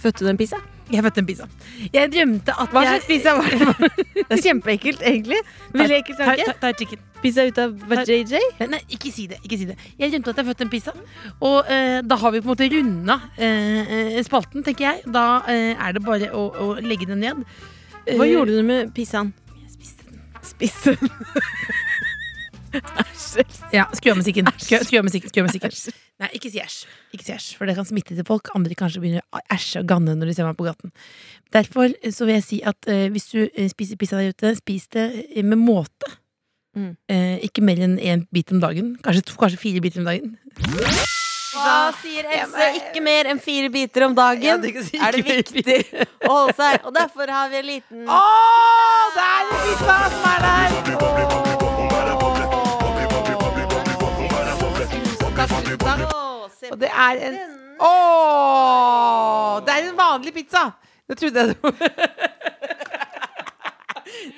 Fødte 0.00 0.24
du 0.24 0.28
en 0.32 0.38
pizza? 0.40 0.56
Jeg 0.90 1.04
fødte 1.04 1.20
en 1.22 1.26
pizza. 1.28 1.46
Jeg 1.92 2.08
drømte 2.12 2.54
at 2.56 2.72
Hva 2.72 2.82
slags 2.86 3.06
pizza 3.06 3.34
var 3.36 3.50
det? 3.52 3.90
Det 4.30 4.36
er 4.38 4.42
kjempeekkelt, 4.44 5.00
egentlig. 5.06 5.38
Veldig 5.74 5.96
ekkelt 6.00 6.18
tanke. 6.22 6.44
Ta- 6.46 6.52
ta- 6.54 6.70
ta 6.70 6.78
chicken. 6.78 7.00
Pizza 7.20 7.44
ut 7.44 7.58
av 7.60 7.74
JJ? 8.08 8.38
Nei, 8.70 8.78
ikke 8.96 9.10
si 9.12 9.26
det. 9.28 9.36
ikke 9.44 9.58
si 9.60 9.66
det 9.68 9.74
Jeg 9.98 10.12
drømte 10.14 10.30
at 10.32 10.38
jeg 10.40 10.46
fødte 10.48 10.64
en 10.66 10.70
pizza. 10.72 10.94
Og 11.44 11.68
eh, 11.68 11.98
da 12.06 12.16
har 12.22 12.32
vi 12.32 12.40
på 12.40 12.48
en 12.48 12.52
måte 12.54 12.68
runda 12.72 13.18
eh, 13.36 13.92
eh, 14.16 14.22
spalten, 14.24 14.64
tenker 14.64 14.86
jeg. 14.86 15.02
Da 15.12 15.24
eh, 15.52 15.74
er 15.76 15.92
det 15.98 16.04
bare 16.06 16.30
å, 16.32 16.46
å 16.48 16.70
legge 16.80 17.08
den 17.10 17.20
ned. 17.26 17.44
Hva 18.08 18.24
Eh, 18.24 18.30
gjorde 18.32 18.56
du 18.56 18.62
med 18.64 18.94
pizzaen? 18.96 19.34
Spiste 20.60 20.96
Æsj. 22.70 23.42
Ja, 23.74 23.86
skru 23.96 24.12
av 24.12 24.18
musikken. 24.20 24.46
Skru, 24.60 24.78
skru 24.86 25.00
av 25.00 25.06
musikken. 25.06 25.30
Skru 25.32 25.42
av 25.42 25.48
musikken. 25.48 25.72
Nei, 26.20 26.28
ikke 26.36 26.50
si 26.52 26.60
æsj. 26.62 26.76
Ikke 27.16 27.26
si 27.26 27.32
æsj, 27.34 27.48
For 27.58 27.66
det 27.66 27.74
kan 27.78 27.88
smitte 27.88 28.14
til 28.14 28.26
folk. 28.26 28.50
Andre 28.54 28.76
kanskje 28.78 29.02
begynner 29.02 29.24
å 29.34 29.42
æsje 29.50 29.82
og 29.82 29.88
ganne 29.90 30.14
når 30.18 30.30
de 30.30 30.36
ser 30.36 30.46
meg 30.46 30.58
på 30.58 30.68
gaten. 30.68 30.92
Derfor 31.54 31.90
eh, 31.90 32.12
så 32.14 32.28
vil 32.28 32.38
jeg 32.38 32.46
si 32.46 32.60
at 32.66 32.90
eh, 32.90 33.08
hvis 33.10 33.30
du 33.32 33.40
eh, 33.48 33.70
spiser 33.72 33.98
pizza 33.98 34.20
der 34.20 34.34
ute, 34.34 34.54
spis 34.60 34.86
det 34.94 35.08
eh, 35.30 35.42
med 35.42 35.58
måte. 35.62 36.12
Mm. 36.78 36.92
Eh, 37.10 37.36
ikke 37.48 37.64
mer 37.66 37.82
enn 37.82 37.98
én 37.98 38.26
bit 38.30 38.52
om 38.54 38.62
dagen. 38.62 38.94
Kanskje, 39.02 39.26
to, 39.32 39.40
kanskje 39.40 39.64
fire 39.64 39.82
biter 39.82 40.04
om 40.04 40.12
dagen. 40.12 40.36
Hva 41.50 41.90
sier 41.98 42.26
Else? 42.30 42.66
Ikke 42.78 43.00
mer 43.02 43.26
enn 43.32 43.40
fire 43.42 43.70
biter 43.72 44.04
om 44.06 44.14
dagen. 44.14 44.62
Er 44.62 45.16
det 45.16 45.22
viktig 45.26 45.78
å 46.28 46.30
holde 46.30 46.54
seg? 46.58 46.84
Og 46.86 46.94
derfor 46.94 47.32
har 47.34 47.48
vi 47.50 47.56
en 47.58 47.66
liten 47.66 48.04
Å, 48.06 48.18
det 49.16 49.24
er 49.26 49.40
en 49.40 49.48
pizza 49.64 49.96
som 50.14 50.24
er 50.30 50.38
der! 50.46 50.68
Og 56.70 56.78
det 56.78 56.90
er 56.92 57.14
en 57.30 57.36
Å! 57.80 57.92
Det 59.66 59.72
er 59.74 59.88
en 59.88 59.98
vanlig 59.98 60.32
pizza! 60.36 60.68
Det 61.10 61.18
trodde 61.18 61.40
jeg 61.40 61.46
det 61.50 61.58
var. 61.64 61.72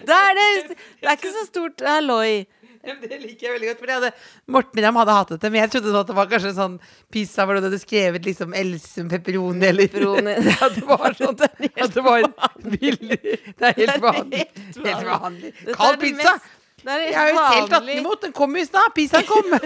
Det, 0.03 0.17
det 0.37 1.09
er 1.09 1.17
ikke 1.17 1.31
så 1.33 1.43
stort 1.47 1.83
halloi. 1.87 2.45
Det 3.03 3.19
liker 3.21 3.47
jeg 3.47 3.53
veldig 3.55 3.69
godt. 3.71 3.81
Fordi 3.83 3.95
hadde, 3.97 4.11
Morten 4.51 4.83
Ramm 4.85 4.99
hadde 5.01 5.17
hatet 5.17 5.43
det, 5.43 5.51
men 5.53 5.63
jeg 5.63 5.73
trodde 5.75 6.05
det 6.09 6.17
var 6.17 6.31
kanskje 6.31 6.55
sånn 6.57 6.79
pizza 7.13 7.47
hvor 7.47 7.59
du 7.59 7.67
hadde 7.69 7.81
skrevet 7.83 8.27
liksom 8.27 8.57
Else 8.59 9.05
pepperoni 9.13 9.69
eller 9.69 9.93
Pepperoni. 9.93 10.35
Ja, 10.53 10.69
det 10.73 10.83
var 10.89 11.15
sånn 11.19 11.39
at 11.39 11.95
det 11.95 12.03
var 12.05 12.27
billig. 12.67 13.21
Det 13.23 13.71
er 13.71 13.79
helt 13.79 14.03
vanlig. 14.03 14.49
Helt 14.83 15.07
vanlig. 15.09 15.55
Er 15.67 15.79
Kald 15.79 16.03
pizza! 16.03 16.35
det 16.83 16.91
er 16.91 16.99
helt 16.99 17.13
Jeg 17.13 17.19
har 17.21 17.29
jo 17.31 17.43
selv 17.47 17.69
tatt 17.71 17.87
den 17.87 18.01
imot. 18.03 18.23
Den 18.25 18.35
kom 18.35 18.57
jo 18.59 18.63
i 18.63 18.67
stad. 18.67 18.91
Pizzaen 18.97 19.27
kom. 19.29 19.47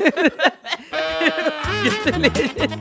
Gratulerer. 1.87 2.77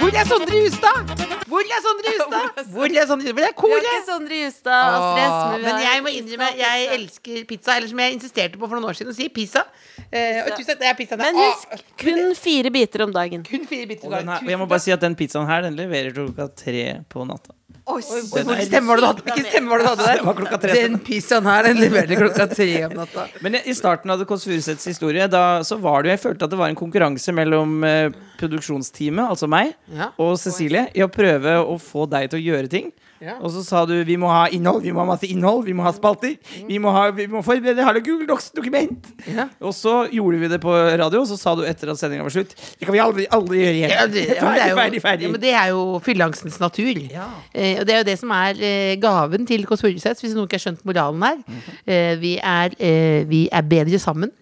Hvor 0.00 0.16
er 0.16 0.24
Sondre 0.32 0.64
Justad? 0.64 1.29
Hvor 1.50 1.66
er 1.66 1.82
Sondre 1.84 2.12
Justad? 2.16 2.60
Hvor 2.72 2.94
er 3.02 3.06
Sondre 3.10 3.34
Hvor 3.34 3.34
er 3.34 3.38
Vi 3.40 3.46
har 3.48 3.56
koret? 3.58 3.88
ikke 3.90 4.06
Sondre 4.08 4.38
Justad 4.44 4.96
Astrid 4.96 5.20
stress, 5.20 5.62
men 5.66 5.84
jeg 5.84 6.02
må 6.06 6.14
innrømme, 6.20 6.48
jeg 6.62 6.88
elsker 6.96 7.44
pizza. 7.50 7.76
Eller 7.76 7.92
som 7.92 8.02
jeg 8.04 8.16
insisterte 8.16 8.58
på 8.60 8.66
for 8.70 8.78
noen 8.78 8.88
år 8.90 8.98
siden 9.00 9.12
å 9.12 9.16
si 9.18 9.28
pizza. 9.34 9.66
Eh, 10.10 10.40
og 10.46 10.52
tusen 10.56 10.72
takk, 10.72 10.80
det 10.82 10.90
er 10.90 10.98
pizza. 10.98 11.18
Men 11.20 11.36
husk, 11.42 11.78
kun 12.00 12.34
fire 12.38 12.72
biter 12.74 13.04
om 13.06 13.14
dagen. 13.14 13.44
Kun 13.46 13.66
fire 13.70 13.86
biter 13.90 14.08
Og, 14.08 14.14
dagen. 14.16 14.32
her, 14.36 14.44
og 14.46 14.52
jeg 14.54 14.62
må 14.64 14.70
bare 14.70 14.84
si 14.86 14.94
at 14.94 15.02
den 15.04 15.14
pizzaen 15.18 15.46
her 15.50 15.62
Den 15.68 15.76
leverer 15.78 16.14
klokka 16.16 16.48
tre 16.56 16.84
på 17.12 17.26
natta. 17.28 17.54
Oi, 17.90 18.00
hvor 18.02 18.60
stemme 18.66 18.86
var 18.90 19.00
det 19.00 19.02
du 19.02 19.06
hadde? 19.08 19.22
Hvilken 19.26 19.46
stemme 19.50 19.70
var 19.72 19.78
det 19.80 19.84
du 19.86 19.90
hadde 19.90 20.06
der? 20.06 20.18
Det 20.20 20.26
var 20.28 20.36
klokka 20.38 20.58
tre. 20.62 20.74
Den 20.76 20.98
pizzaen 21.06 21.46
her 21.48 21.62
den 21.66 21.80
leverte 21.80 22.18
klokka 22.20 22.46
tre 22.52 22.68
om 22.86 22.94
natta. 23.00 23.24
Men 23.44 23.56
i 23.64 23.74
starten 23.74 24.12
av 24.14 24.24
Kåss 24.28 24.44
Furuseths 24.46 24.86
historie 24.90 25.26
Da 25.32 25.42
så 25.66 25.78
var 25.80 26.02
det 26.02 26.10
jo 26.10 26.14
Jeg 26.16 26.22
følte 26.26 26.44
at 26.46 26.52
det 26.54 26.58
var 26.60 26.68
en 26.72 26.78
konkurranse 26.78 27.34
mellom 27.34 27.78
eh, 27.88 28.10
produksjonsteamet, 28.40 29.24
altså 29.30 29.48
meg, 29.50 29.74
Ja. 29.96 30.10
og 30.18 30.36
Cecilie, 30.40 30.86
i 30.94 31.02
å 31.04 31.08
prøve 31.12 31.56
å 31.64 31.78
få 31.80 32.06
deg 32.10 32.30
til 32.30 32.40
å 32.40 32.44
gjøre 32.50 32.70
ting. 32.72 32.92
Ja. 33.20 33.36
Og 33.44 33.52
så 33.52 33.62
sa 33.64 33.82
du 33.88 33.92
vi 34.06 34.16
må 34.20 34.30
ha 34.32 34.46
innhold, 34.52 34.80
vi 34.84 34.92
må 34.96 35.02
ha 35.02 35.08
masse 35.10 35.28
innhold, 35.28 35.66
vi 35.66 35.74
må 35.76 35.84
ha 35.84 35.92
spalter. 35.92 36.36
Vi 36.68 36.78
må, 36.80 36.92
ha, 36.94 37.08
vi 37.14 37.26
må 37.30 37.42
forberede 37.44 37.84
halve 37.84 38.02
Google 38.06 38.28
Docs-dokument. 38.30 39.10
Ja. 39.28 39.48
Og 39.60 39.74
så 39.76 40.06
gjorde 40.12 40.40
vi 40.40 40.50
det 40.52 40.60
på 40.62 40.72
radio, 40.72 41.22
og 41.22 41.28
så 41.28 41.36
sa 41.40 41.54
du 41.58 41.64
etter 41.68 41.92
at 41.92 42.00
sendinga 42.00 42.24
var 42.24 42.34
slutt 42.34 42.54
Det 42.56 42.88
kan 42.88 42.96
vi 42.96 43.02
aldri, 43.04 43.28
aldri 43.36 43.60
gjøre 43.60 43.76
igjen. 43.76 43.94
Ja, 43.94 44.06
det, 44.08 44.24
ja, 44.30 44.38
er 44.38 44.40
ferdig, 44.40 44.70
jo, 44.70 44.80
ferdig, 44.80 45.02
ferdig. 45.04 45.28
Ja, 45.28 45.34
men 45.36 45.44
det 45.44 45.54
er 45.62 45.70
jo 45.74 45.84
fyllangsens 46.04 46.60
natur. 46.62 46.92
Eh, 46.96 47.80
og 47.80 47.86
det 47.86 47.96
er 47.96 48.02
jo 48.02 48.08
det 48.10 48.18
som 48.22 48.34
er 48.36 48.64
eh, 48.70 48.96
gaven 49.02 49.48
til 49.48 49.68
Kåss 49.68 49.84
Furuseth, 49.84 50.24
hvis 50.24 50.36
noen 50.36 50.48
ikke 50.48 50.60
har 50.60 50.66
skjønt 50.68 50.84
moralen 50.88 51.28
her. 51.28 51.40
Mhm. 51.44 51.80
eh, 51.86 52.12
vi, 52.20 52.36
er, 52.40 52.76
eh, 52.80 53.24
vi 53.28 53.46
er 53.52 53.68
bedre 53.68 54.00
sammen. 54.00 54.32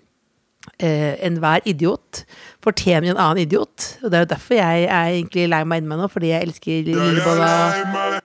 Uh, 0.83 1.17
Enhver 1.25 1.65
idiot 1.67 2.25
fortjener 2.63 3.15
en 3.15 3.19
annen 3.19 3.43
idiot. 3.47 3.87
Og 4.03 4.11
det 4.11 4.19
er 4.19 4.25
jo 4.25 4.31
derfor 4.35 4.59
jeg 4.59 4.85
er 4.85 5.15
egentlig 5.15 5.47
lei 5.51 5.63
meg 5.67 5.81
inni 5.81 5.91
meg 5.91 6.03
nå, 6.03 6.09
fordi 6.13 6.31
jeg 6.31 6.49
elsker 6.49 6.91
Lillebolla, 6.91 8.21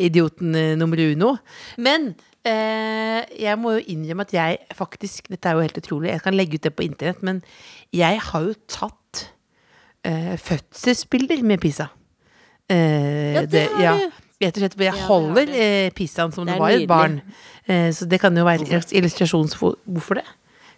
idioten 0.00 0.54
eh, 0.54 0.74
nummer 0.78 1.00
uno. 1.02 1.36
Men 1.78 2.14
eh, 2.44 3.24
jeg 3.40 3.58
må 3.58 3.76
jo 3.76 3.84
innrømme 3.94 4.24
at 4.26 4.32
jeg 4.36 4.58
faktisk 4.78 5.28
Dette 5.32 5.48
er 5.50 5.58
jo 5.58 5.64
helt 5.66 5.78
utrolig, 5.82 6.10
jeg 6.14 6.22
kan 6.24 6.34
legge 6.38 6.54
ut 6.58 6.62
det 6.68 6.74
på 6.76 6.86
internett, 6.86 7.22
men 7.26 7.42
jeg 7.92 8.20
har 8.30 8.46
jo 8.46 8.54
tatt 8.68 9.24
eh, 10.04 10.36
fødselsbilder 10.38 11.42
med 11.42 11.60
Pisa. 11.60 11.88
Eh, 12.70 13.34
Ja, 13.34 13.42
det 13.46 13.68
har 13.74 13.98
du. 13.98 14.10
Rett 14.38 14.54
og 14.54 14.62
slett 14.62 14.74
jeg 14.78 14.94
Ja, 14.94 15.06
holder 15.08 15.48
eh, 15.50 15.90
Pisaen 15.90 16.30
som 16.32 16.46
Det 16.46 16.54
det, 16.54 16.60
var 16.62 16.70
et 16.70 16.84
barn. 16.88 17.20
Eh, 17.66 17.88
så 17.92 18.06
det 18.06 18.20
kan 18.22 18.36
jo 18.38 18.44
være 18.46 18.68
en 18.70 18.82
illustrasjon 18.94 19.48
hvorfor 19.58 20.20
det. 20.20 20.26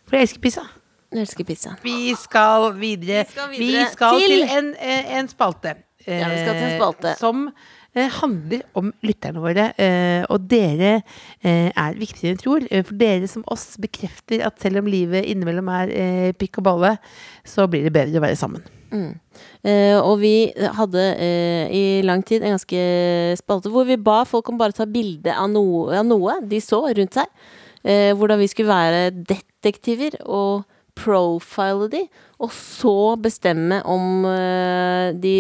For 0.09 0.17
jeg 0.17 0.23
elsker 0.31 0.41
Pisa. 0.41 0.63
Jeg 1.11 1.25
elsker 1.27 1.45
pizza. 1.45 1.71
Vi 1.83 2.15
skal 2.15 2.69
videre. 2.79 3.25
Vi 3.27 3.33
skal 3.35 3.49
Vi 3.59 3.71
skal 3.93 4.21
til, 4.21 4.29
til- 4.47 4.57
en, 4.59 4.69
eh, 4.79 5.09
en 5.19 5.29
spalte. 5.29 5.73
Ja, 6.07 6.29
vi 6.31 6.37
skal 6.39 6.55
til 6.55 6.67
en 6.69 6.77
spalte. 6.79 7.15
Som 7.19 7.49
handler 7.95 8.63
om 8.79 8.93
lytterne 9.03 9.43
våre. 9.43 9.73
eh, 9.77 10.25
og 10.31 10.47
dere 10.49 11.03
eh, 11.43 11.71
er 11.75 11.99
viktigere 11.99 12.37
enn 12.37 12.43
tror. 12.43 12.67
eh, 12.71 12.85
For 12.87 12.95
dere 12.95 13.27
som 13.27 13.45
oss 13.47 13.77
bekrefter 13.81 14.45
at 14.47 14.61
selv 14.63 14.79
om 14.79 14.87
livet 14.87 15.25
innimellom 15.27 15.69
er 15.69 15.91
eh, 15.91 16.33
pikk 16.33 16.59
og 16.59 16.65
balle, 16.65 16.99
så 17.45 17.67
blir 17.67 17.83
det 17.83 17.93
bedre 17.93 18.19
å 18.19 18.23
være 18.23 18.37
sammen. 18.37 18.63
Mm. 18.91 19.15
Uh, 19.63 19.99
og 20.03 20.19
vi 20.19 20.51
hadde 20.51 21.03
uh, 21.15 21.67
i 21.71 22.03
lang 22.03 22.25
tid 22.27 22.43
en 22.43 22.57
ganske 22.57 22.81
spalte 23.39 23.71
hvor 23.71 23.87
vi 23.87 23.95
ba 23.97 24.25
folk 24.27 24.49
om 24.51 24.59
bare 24.59 24.75
ta 24.75 24.85
bilde 24.85 25.31
av 25.31 25.47
av 25.55 26.07
noe 26.07 26.41
de 26.43 26.59
så 26.61 26.83
rundt 26.89 27.15
seg. 27.15 27.31
Uh, 27.87 28.11
hvordan 28.19 28.41
vi 28.41 28.51
skulle 28.51 28.73
være 28.73 29.11
detektiver 29.15 30.19
og 30.27 30.67
profile 31.01 31.89
de, 31.93 32.03
og 32.41 32.53
så 32.55 32.95
bestemme 33.21 33.81
om 33.89 34.25
uh, 34.29 35.11
de 35.21 35.35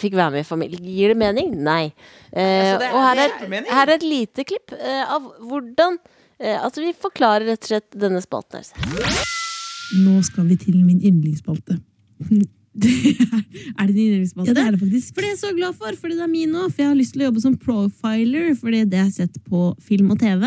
fikk 0.00 0.16
være 0.18 0.32
med 0.38 0.44
i 0.44 0.48
familien. 0.48 0.82
Gir 0.88 1.12
det 1.12 1.18
mening? 1.20 1.52
Nei. 1.64 1.84
Uh, 2.32 2.40
Altså, 2.40 2.80
det 2.80 2.88
er- 2.88 2.96
og 2.96 3.04
her 3.06 3.22
er, 3.26 3.36
er 3.60 3.70
her 3.76 3.86
er 3.92 3.94
et 4.00 4.08
lite 4.08 4.44
klipp 4.48 4.74
uh, 4.78 5.04
av 5.18 5.30
hvordan 5.48 6.00
Altså, 6.42 6.80
vi 6.82 6.90
forklarer 6.98 7.44
rett 7.46 7.62
og 7.62 7.68
slett 7.70 7.94
denne 8.02 8.18
spalten 8.24 8.58
her. 8.58 9.20
Nå 10.02 10.16
skal 10.26 10.48
vi 10.48 10.56
til 10.58 10.80
min 10.82 10.98
yndlingsspalte. 10.98 11.76
Det 12.72 12.88
er, 13.20 13.42
er 13.76 13.86
det 13.86 13.94
din 13.94 14.14
yndlingsspalte? 14.14 14.48
Ja, 14.48 14.54
det 14.56 14.62
er 14.64 14.70
det 14.74 14.80
faktisk. 14.80 15.12
For 15.12 15.20
det 15.20 15.28
er 15.28 15.34
jeg 15.34 15.40
så 15.42 15.50
glad 15.54 15.74
for, 15.76 15.92
fordi 16.00 16.16
det 16.16 16.24
er 16.24 16.30
min 16.32 16.54
òg. 16.56 16.70
For 16.72 16.80
jeg 16.82 16.88
har 16.88 16.96
lyst 16.96 17.12
til 17.14 17.22
å 17.22 17.26
jobbe 17.28 17.42
som 17.44 17.56
profiler, 17.60 18.46
fordi 18.56 18.80
det 18.88 18.98
har 18.98 19.10
jeg 19.10 19.18
sett 19.28 19.36
på 19.44 19.66
film 19.84 20.14
og 20.14 20.22
TV. 20.22 20.46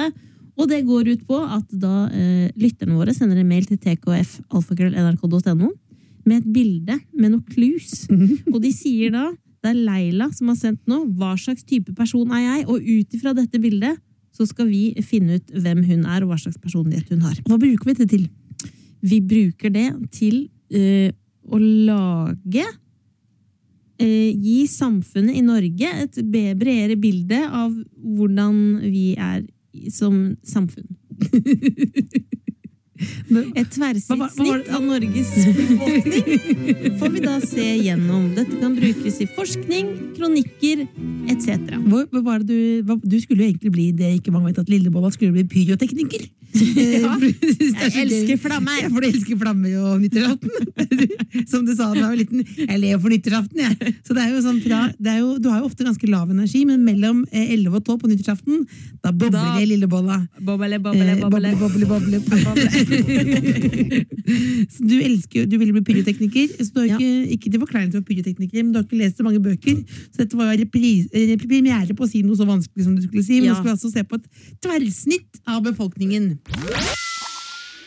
Og 0.55 0.69
det 0.71 0.85
går 0.87 1.09
ut 1.11 1.23
på 1.27 1.37
at 1.43 1.65
da 1.71 2.07
eh, 2.15 2.51
lytterne 2.59 2.95
våre 2.95 3.13
sender 3.15 3.37
en 3.41 3.49
mail 3.49 3.65
til 3.67 3.79
tkf.alfakrøll.nrk.no 3.81 5.71
med 6.25 6.37
et 6.39 6.47
bilde 6.55 6.95
med 7.13 7.35
noe 7.35 7.43
clues. 7.51 8.07
Og 8.53 8.61
de 8.63 8.71
sier 8.73 9.11
da 9.13 9.29
det 9.65 9.71
er 9.73 9.81
Leila 9.87 10.29
som 10.33 10.51
har 10.51 10.57
sendt 10.59 10.83
nå. 10.89 11.01
Hva 11.17 11.33
slags 11.41 11.65
type 11.65 11.93
person 11.97 12.29
er 12.37 12.43
jeg? 12.43 12.65
Og 12.69 12.77
ut 12.81 13.17
ifra 13.17 13.33
dette 13.33 13.61
bildet 13.61 13.97
så 14.35 14.45
skal 14.45 14.67
vi 14.69 14.91
finne 15.05 15.39
ut 15.39 15.53
hvem 15.63 15.81
hun 15.87 16.03
er, 16.05 16.21
og 16.21 16.33
hva 16.33 16.37
slags 16.37 16.59
personlighet 16.61 17.09
hun 17.13 17.23
har. 17.25 17.37
Hva 17.47 17.57
bruker 17.57 17.87
vi 17.87 17.95
det 17.97 18.09
til? 18.11 18.25
Vi 19.05 19.21
bruker 19.23 19.71
det 19.73 19.87
til 20.13 20.49
eh, 20.73 21.09
å 21.45 21.59
lage 21.61 22.65
eh, 24.01 24.31
Gi 24.33 24.65
samfunnet 24.69 25.39
i 25.39 25.45
Norge 25.45 25.91
et 26.03 26.19
bredere 26.25 26.97
bilde 26.99 27.41
av 27.47 27.73
hvordan 27.95 28.57
vi 28.83 29.13
er 29.15 29.45
som 29.93 30.35
samfunn. 30.47 30.89
Et 32.95 33.67
tverrsnitt 33.67 34.69
av 34.71 34.83
Norges 34.85 35.31
befolkning 35.57 36.93
får 36.99 37.09
vi 37.11 37.23
da 37.25 37.33
se 37.43 37.65
gjennom. 37.83 38.29
Dette 38.37 38.55
kan 38.61 38.77
brukes 38.77 39.19
i 39.19 39.27
forskning, 39.35 39.89
kronikker 40.15 40.85
etc. 41.31 41.75
Hva, 41.89 42.05
hva 42.15 42.37
du, 42.39 42.55
hva, 42.87 42.95
du 43.03 43.17
skulle 43.19 43.43
jo 43.43 43.49
egentlig 43.51 43.73
bli 43.75 43.89
det 43.99 44.13
ikke 44.21 44.31
mange 44.31 44.53
vet 44.53 44.63
at 44.63 44.71
Lillebolla 44.71 45.11
skulle 45.11 45.35
bli 45.35 45.43
pyrotekniker. 45.51 46.23
Jeg 47.85 48.05
elsker 48.05 48.37
flammer! 48.41 48.77
Ja, 48.81 48.89
for 48.93 49.03
elsker 49.07 49.37
flammer 49.39 49.73
og 49.81 50.01
nyttårsaften. 50.03 50.51
Som 51.51 51.65
du 51.67 51.73
sa 51.75 51.89
da 51.91 51.99
jeg 51.99 52.05
var 52.07 52.15
liten. 52.19 52.43
Jeg 52.45 52.79
lever 52.79 53.01
for 53.03 53.11
nyttårsaften, 53.11 53.59
jeg. 53.59 53.93
Så 54.07 54.15
det 54.15 54.23
er 54.23 54.29
jo 54.33 54.41
sånn 54.45 54.61
fra, 54.63 54.79
det 54.97 55.11
er 55.11 55.19
jo, 55.19 55.33
du 55.43 55.49
har 55.51 55.59
jo 55.61 55.67
ofte 55.69 55.83
ganske 55.87 56.07
lav 56.09 56.31
energi, 56.31 56.61
men 56.69 56.83
mellom 56.87 57.23
eh, 57.31 57.51
11 57.57 57.75
og 57.79 57.83
12 57.89 57.99
på 58.05 58.11
nyttårsaften, 58.13 58.61
da 59.03 59.11
bobler 59.11 59.49
det 59.57 59.65
i 59.65 59.69
lillebolla. 59.73 60.21
Boble, 60.39 60.79
boble, 60.79 61.03
Eh, 61.05 61.19
boble. 61.21 61.51
boble, 61.59 61.85
boble, 61.89 62.19
boble. 62.23 62.65
så 64.71 64.79
du 64.87 64.95
elsker 65.01 65.41
jo, 65.41 65.45
du 65.51 65.57
ville 65.61 65.75
bli 65.75 65.83
pyrotekniker. 65.91 66.55
Så 66.61 66.71
du 66.73 66.79
har 66.81 66.87
ikke, 66.95 67.11
ikke 67.35 67.51
til 67.53 67.61
forkleinelse 67.65 67.99
for 67.99 68.07
pyrotekniker, 68.09 68.63
men 68.63 68.71
du 68.73 68.79
har 68.79 68.87
ikke 68.87 69.01
lest 69.01 69.19
så 69.19 69.25
mange 69.27 69.41
bøker. 69.43 69.81
Så 70.13 70.23
dette 70.23 70.39
var 70.39 70.55
repris, 70.59 71.07
eh, 71.13 71.35
premiere 71.41 71.95
på 71.97 72.07
å 72.07 72.09
si 72.09 72.23
noe 72.25 72.37
så 72.39 72.47
vanskelig 72.49 72.87
som 72.87 72.95
du 72.97 73.03
skulle 73.05 73.25
si. 73.27 73.41
Men 73.41 73.51
du 73.53 73.59
skulle 73.59 73.75
altså 73.75 73.91
se 73.93 74.03
på 74.07 74.19
et 74.21 74.25
tverrsnitt 74.63 75.41
av 75.45 75.61
befolkningen. 75.67 76.31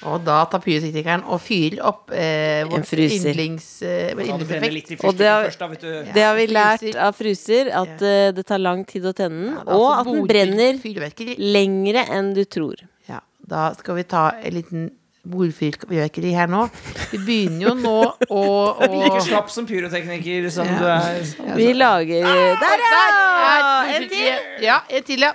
Og 0.09 0.20
da 0.22 0.36
tar 0.46 0.61
pyroteknikeren 0.62 1.24
og 1.26 1.40
fyrer 1.42 1.80
opp 1.88 2.12
eh, 2.14 2.62
vårt 2.70 2.86
fryser. 2.86 3.32
yndlings... 3.32 3.66
Eh, 3.82 4.12
yndlingseffekt. 4.14 5.02
Og 5.09 5.16
det 5.18 5.26
har, 5.26 5.48
først, 5.48 5.59
da, 5.59 5.66
vet 5.72 5.82
du. 5.82 6.12
det 6.14 6.22
har 6.22 6.36
vi 6.38 6.44
lært 6.52 6.84
fryser. 6.84 7.00
av 7.02 7.16
fruser, 7.18 7.70
at 7.80 8.04
eh, 8.06 8.28
det 8.36 8.44
tar 8.46 8.62
lang 8.62 8.84
tid 8.88 9.09
å 9.11 9.12
tenne 9.18 9.40
den, 9.42 9.56
Ja, 9.56 9.64
og 9.74 9.88
altså 9.88 9.96
at 9.98 10.06
den 10.06 10.14
bordfyr- 10.14 10.30
brenner 10.30 10.78
fyrverkeri. 10.84 11.34
lengre 11.56 12.04
enn 12.14 12.30
du 12.36 12.44
tror. 12.46 12.84
Ja, 13.11 13.18
da 13.50 13.64
skal 13.80 13.98
vi 13.98 14.06
ta 14.14 14.22
en 14.38 14.56
liten 14.61 14.86
bordfyrverkeri 15.28 16.30
her 16.32 16.46
nå. 16.48 16.62
Vi 17.11 17.18
begynner 17.26 17.66
jo 17.66 17.74
nå 17.82 17.96
å, 18.30 18.44
er 18.86 18.94
like 18.94 19.24
slapp 19.26 19.50
som 19.52 19.66
pyrotekniker 19.68 20.46
som 20.54 20.70
Ja. 20.70 20.78
du 20.78 20.86
er. 20.94 21.59
Vi 21.59 21.72
lager 21.74 22.22
Der, 22.62 22.86
ja! 22.86 23.84
En 23.98 24.09
til! 24.14 24.48
Ja, 24.62 24.78
en 24.88 25.02
til, 25.11 25.26
ja. 25.26 25.34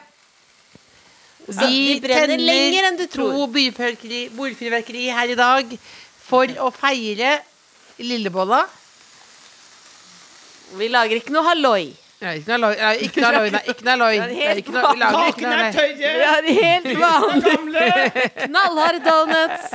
Så 1.48 1.68
vi 1.68 2.00
brenner 2.04 2.38
lenger 2.40 2.88
enn 2.90 2.98
du 2.98 3.06
tror. 3.12 3.32
to 3.34 3.48
bordfyrverkeri, 4.38 5.10
her 5.12 5.34
i 5.34 5.36
dag 5.36 5.74
for 6.24 6.48
å 6.64 6.70
feire 6.72 7.42
Lillebolla. 8.00 8.64
Vi 10.80 10.88
lager 10.90 11.20
ikke 11.20 11.34
noe 11.36 11.44
halloi. 11.46 11.84
Nei, 12.24 12.38
ikke 12.40 12.48
noe 12.56 12.60
halloi, 12.64 12.80
nei, 12.82 12.94
ikke 13.04 13.22
noe 13.22 13.28
halloi, 13.28 13.52
nei, 13.52 13.62
ikke 14.62 14.72
noe 14.74 14.84
halloi. 14.88 15.00
Det 15.04 15.04
er 15.04 15.12
Nei, 15.12 15.28
ikke 15.30 15.48
noe- 15.50 15.58
vi. 15.60 15.98
Vi 16.00 16.24
har 16.32 16.44
helt 16.60 16.92
vanlig 17.04 17.56
knallharde 18.48 19.00
donuts. 19.04 19.66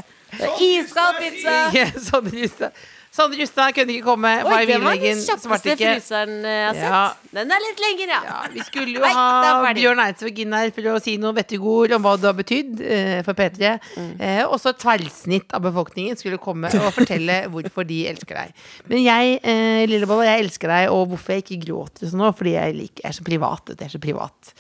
Iskald 0.65 1.15
pizza. 1.21 2.73
Ja, 3.19 3.25
Sondre 3.25 3.41
Justad. 3.43 3.75
Kunne 3.75 3.91
ikke 3.97 4.05
komme. 4.07 4.31
Oi, 4.47 4.59
det 4.69 4.77
var 4.83 4.95
den 4.99 5.19
kjappeste 5.25 5.73
ikke. 5.75 5.95
fryseren 5.99 6.45
eh, 6.47 6.59
jeg 6.59 6.67
har 6.69 6.75
Ja. 6.79 7.01
sett. 7.11 7.33
Den 7.35 7.51
er 7.53 7.61
litt 7.61 7.81
lenger, 7.83 8.09
ja. 8.15 8.43
Vi 8.53 8.61
skulle 8.65 8.95
jo 8.95 9.01
Nei, 9.01 9.11
ha. 9.13 9.73
Bjørn 9.75 9.99
Eidsvåg 10.01 10.39
inn 10.39 10.53
her 10.53 10.71
for 10.71 10.83
å 10.95 11.01
si 11.03 11.17
noen 11.19 11.35
vettige 11.37 11.61
ord 11.67 11.93
om 11.93 12.03
hva 12.03 12.15
det 12.17 12.29
har 12.31 12.37
betydd 12.39 12.81
eh, 12.81 13.23
for 13.27 13.35
P3. 13.35 13.73
Mm. 13.99 14.21
Eh, 14.21 14.43
også 14.47 14.71
et 14.73 14.79
tverrsnitt 14.81 15.53
av 15.53 15.61
befolkningen 15.67 16.17
skulle 16.17 16.39
komme 16.39 16.71
og 16.73 16.93
fortelle 16.95 17.41
hvorfor 17.53 17.85
de 17.89 17.99
elsker 18.09 18.35
deg. 18.39 18.55
Men 18.89 19.03
jeg, 19.05 19.41
eh, 19.43 19.83
Lillebolla, 19.91 20.25
jeg 20.31 20.47
elsker 20.47 20.69
deg, 20.73 20.89
og 20.95 21.09
hvorfor 21.13 21.35
jeg 21.37 21.45
ikke 21.45 21.61
gråter 21.67 22.09
sånn 22.09 22.23
nå, 22.23 22.31
fordi 22.39 22.55
jeg, 22.55 22.75
liker, 22.79 23.03
jeg 23.05 23.11
er 23.13 23.19
så 23.19 23.27
privat. 23.29 23.75
Jeg 23.75 23.89
er 23.91 23.95
så 23.97 24.03
privat. 24.03 24.53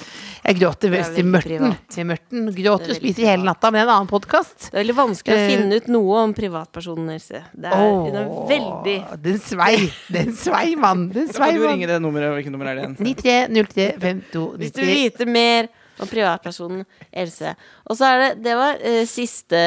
Jeg 0.49 0.59
gråter 0.61 0.89
er 0.91 0.97
mest 0.99 1.19
i 1.19 1.23
mørten. 1.27 1.77
Til 1.95 2.05
mørten. 2.11 2.51
Gråter 2.59 2.91
er 2.93 2.97
og 2.97 3.01
spiser 3.01 3.31
hele 3.33 3.47
natta, 3.49 3.71
med 3.73 3.87
en 3.87 3.95
annen 3.97 4.11
podkast. 4.11 4.69
Det 4.69 4.75
er 4.77 4.83
veldig 4.83 4.99
vanskelig 4.99 5.35
å 5.35 5.39
Eh, 5.39 5.49
finne 5.55 5.77
ut 5.79 5.89
noe 5.89 6.23
om 6.27 6.33
privatpersoner. 6.35 7.19
Det 7.55 7.73
er, 7.73 7.73
er 7.73 8.48
veldig 8.49 8.97
Den 9.25 9.39
svei, 9.43 9.75
den 10.13 10.33
svei, 10.37 10.75
mann. 10.77 11.09
Den 11.15 11.29
svei, 11.33 11.53
mann. 11.53 11.55
kan 11.55 11.63
du 11.63 11.69
ringe 11.69 11.91
det 11.91 11.99
nummeret. 12.03 12.33
Hvilket 12.39 12.53
nummer 12.55 12.71
er 12.71 12.79
det 12.79 12.85
igjen? 12.85 12.97
93 12.97 13.67
03 13.75 13.89
52 14.01 14.47
Hvis 14.63 14.73
du 14.73 14.81
vil 14.83 14.95
vite 14.95 15.27
mer 15.27 15.69
om 16.01 16.09
privatpersonen 16.11 16.85
Else. 17.13 17.55
Og 17.91 17.97
så 17.99 18.05
er 18.09 18.17
det 18.23 18.31
Det 18.45 18.55
var 18.59 18.73
eh, 18.81 19.05
siste 19.09 19.61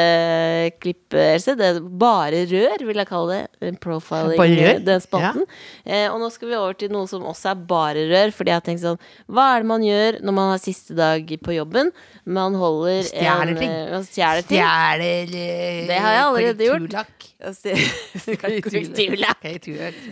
klipp, 0.82 1.13
Else. 1.13 1.55
Det 1.59 1.65
er 1.75 1.79
bare 1.82 2.45
rør, 2.49 2.86
vil 2.88 2.97
jeg 3.01 3.07
kalle 3.09 3.39
det. 3.61 3.71
Profiling, 3.82 4.57
eh, 4.57 4.79
den 4.86 5.01
spalten. 5.03 5.43
Eh, 5.86 6.07
og 6.11 6.19
nå 6.21 6.29
skal 6.32 6.49
vi 6.51 6.55
over 6.59 6.73
til 6.79 6.89
noe 6.93 7.07
som 7.09 7.23
også 7.27 7.51
er 7.51 7.55
bare 7.69 8.01
rør. 8.11 8.29
Fordi 8.36 8.49
jeg 8.53 8.59
har 8.59 8.65
tenkt 8.67 8.84
sånn 8.86 8.99
Hva 9.32 9.45
er 9.55 9.59
det 9.65 9.69
man 9.73 9.84
gjør 9.86 10.11
når 10.23 10.34
man 10.39 10.47
har 10.53 10.59
siste 10.63 10.93
dag 10.97 11.21
på 11.43 11.51
jobben? 11.55 11.88
Man 12.25 12.55
holder 12.55 13.03
Stjeler 13.09 13.55
ting. 13.59 13.71
eh, 13.71 13.91
Man 13.91 14.03
stjeler 14.07 14.41
ting. 14.47 14.61
Stjeler 14.61 15.36
eh, 15.41 15.88
Det 15.88 15.97
har 15.99 16.11
jeg 16.17 16.23
allerede 16.27 16.63
gjort. 16.69 16.82
korrekturlakk. 16.82 17.19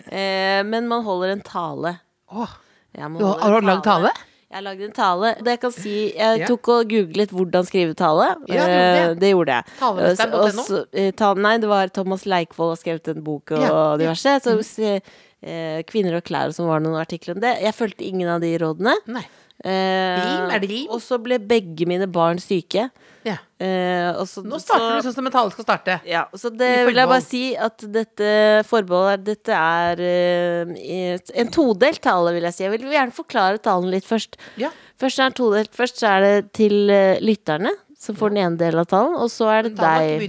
Eh, 0.09 0.63
men 0.65 0.87
man 0.89 1.03
holder 1.05 1.29
en 1.35 1.41
tale. 1.45 1.91
Oh. 2.31 2.49
Du 2.95 3.01
har- 3.25 3.39
har 3.39 3.61
du 3.61 3.67
lagd 3.67 3.83
tale? 3.85 4.09
Jeg 4.49 4.63
lagde 4.65 4.85
en 4.87 4.93
tale. 4.97 5.35
Det 5.45 5.51
jeg 5.53 5.59
kan 5.61 5.71
si 5.75 5.95
Jeg 6.17 6.47
tok 6.49 6.69
og 6.73 6.87
googlet 6.89 7.29
hvordan 7.29 7.67
skrive 7.67 7.93
tale. 7.93 8.31
Ja, 8.31 8.35
du 8.47 8.53
gjorde 8.55 8.77
Eh, 8.79 9.07
det. 9.13 9.19
det 9.21 9.29
gjorde 9.35 9.57
jeg. 9.59 9.65
Talemesteren.no? 9.79 10.85
Eh, 10.93 11.11
ta- 11.11 11.33
Nei, 11.37 11.57
det 11.61 11.69
var 11.69 11.87
Thomas 11.93 12.25
Leikvoll 12.25 12.71
har 12.73 12.79
skrevet 12.81 13.07
en 13.13 13.21
bok 13.23 13.51
og 13.51 13.61
Ja, 13.61 13.83
diverse. 14.01 14.39
Så 14.41 15.01
eh, 15.41 15.83
Kvinner 15.87 16.17
og 16.17 16.23
klær, 16.25 16.51
som 16.53 16.65
var 16.67 16.79
noen 16.81 16.97
artikler 16.99 17.35
om 17.35 17.41
det. 17.41 17.61
Jeg 17.61 17.73
fulgte 17.77 18.03
ingen 18.09 18.27
av 18.27 18.41
de 18.41 18.57
rådene. 18.57 18.95
Nei. 19.07 19.23
Eh, 19.59 20.19
Rim? 20.23 20.51
Er 20.55 20.59
det 20.63 20.69
rim? 20.71 20.89
Og 20.95 21.01
så 21.03 21.17
ble 21.19 21.35
begge 21.43 21.83
mine 21.89 22.05
barn 22.07 22.39
syke. 22.39 22.85
Ja. 23.27 23.33
Eh, 23.59 24.15
så, 24.29 24.39
Nå 24.47 24.55
starter 24.63 25.01
du 25.01 25.07
sånn 25.09 25.15
som 25.17 25.27
en 25.27 25.33
tale 25.33 25.51
skal 25.51 25.65
starte. 25.65 25.97
ja, 26.07 26.21
så 26.39 26.47
det 26.55 26.69
vil 26.87 26.95
jeg 27.01 27.09
bare 27.11 27.25
si 27.25 27.41
at 27.59 27.83
dette 27.91 28.29
forbeholdet 28.69 29.25
Dette 29.27 29.57
er 29.57 29.99
eh, 29.99 31.17
en 31.43 31.51
todelt 31.51 31.99
tale, 32.05 32.31
vil 32.37 32.47
jeg 32.47 32.55
si. 32.55 32.63
Jeg 32.63 32.71
vil 32.77 32.87
gjerne 32.95 33.15
forklare 33.15 33.59
talen 33.59 33.91
litt 33.91 34.07
først. 34.07 34.39
Ja. 34.61 34.71
Først 34.99 35.19
er 35.19 35.27
den 35.27 35.35
todelt. 35.41 35.75
Først 35.75 35.99
så 35.99 36.13
er 36.13 36.23
det 36.23 36.53
til 36.55 36.89
eh, 36.95 37.19
lytterne, 37.19 37.73
som 37.99 38.15
får 38.15 38.31
den 38.31 38.41
ene 38.45 38.59
delen 38.61 38.79
av 38.79 38.87
talen, 38.87 39.17
og 39.19 39.27
så 39.33 39.51
er 39.57 39.67
det 39.67 39.75
deg. 39.75 40.23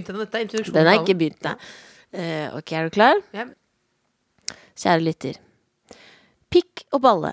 Den 0.75 0.83
er 0.91 0.99
ikke 0.99 1.15
begynt, 1.15 1.39
nei. 1.47 1.55
Eh, 2.11 2.49
ok, 2.59 2.73
er 2.75 2.89
du 2.91 2.97
klar? 2.99 3.23
Ja. 3.31 3.47
Kjære 4.81 5.05
lytter. 5.07 5.39
Pikk 6.51 6.83
og 6.91 6.99
balle. 7.07 7.31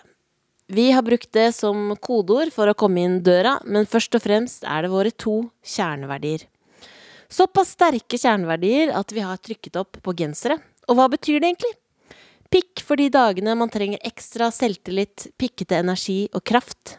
Vi 0.69 0.91
har 0.93 1.03
brukt 1.03 1.33
det 1.33 1.53
som 1.57 1.95
kodeord 1.97 2.51
for 2.53 2.69
å 2.69 2.77
komme 2.77 3.01
inn 3.01 3.21
døra, 3.25 3.55
men 3.65 3.89
først 3.89 4.19
og 4.19 4.21
fremst 4.21 4.67
er 4.69 4.85
det 4.85 4.93
våre 4.93 5.13
to 5.17 5.41
kjerneverdier. 5.65 6.45
Såpass 7.33 7.73
sterke 7.73 8.21
kjerneverdier 8.21 8.93
at 8.97 9.13
vi 9.17 9.25
har 9.25 9.41
trykket 9.41 9.79
opp 9.81 9.97
på 10.05 10.15
gensere. 10.17 10.59
Og 10.89 11.01
hva 11.01 11.09
betyr 11.13 11.41
det 11.41 11.55
egentlig? 11.55 11.73
Pikk 12.53 12.85
for 12.85 13.01
de 13.01 13.09
dagene 13.13 13.57
man 13.57 13.73
trenger 13.73 14.05
ekstra 14.05 14.51
selvtillit, 14.53 15.31
pikkete 15.41 15.81
energi 15.81 16.23
og 16.37 16.45
kraft. 16.49 16.99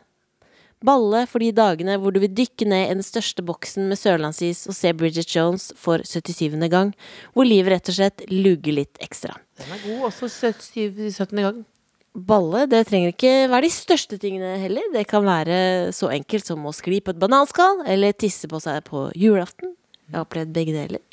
Balle 0.82 1.26
for 1.30 1.44
de 1.44 1.54
dagene 1.54 1.98
hvor 2.02 2.14
du 2.16 2.22
vil 2.24 2.34
dykke 2.34 2.66
ned 2.70 2.88
i 2.88 2.94
den 2.96 3.06
største 3.06 3.46
boksen 3.46 3.90
med 3.92 4.02
sørlandsis 4.02 4.66
og 4.70 4.78
se 4.78 4.98
Bridget 4.98 5.30
Jones 5.36 5.70
for 5.78 6.02
77. 6.02 6.58
gang, 6.74 6.96
hvor 7.38 7.46
livet 7.46 7.76
rett 7.76 7.92
og 7.92 8.02
slett 8.02 8.24
lugger 8.34 8.82
litt 8.82 9.02
ekstra. 9.04 9.38
Den 9.62 9.74
er 9.76 9.84
god 9.84 10.08
også 10.10 10.30
70 10.32 11.12
17. 11.14 11.44
gang. 11.44 11.68
Balle, 12.14 12.66
det 12.70 12.88
trenger 12.90 13.14
ikke 13.14 13.34
være 13.52 13.68
de 13.68 13.74
største 13.74 14.18
tingene 14.22 14.56
heller. 14.62 14.88
Det 14.94 15.06
kan 15.10 15.24
være 15.26 15.92
så 15.96 16.10
enkelt 16.14 16.48
som 16.50 16.66
å 16.66 16.74
skli 16.74 17.02
på 17.06 17.14
et 17.14 17.22
bananskall, 17.22 17.84
eller 17.88 18.18
tisse 18.18 18.50
på 18.50 18.60
seg 18.64 18.82
på 18.88 19.12
julaften. 19.18 19.76
Jeg 20.10 20.18
har 20.18 20.26
opplevd 20.26 20.56
begge 20.56 20.74
deler. 20.74 21.02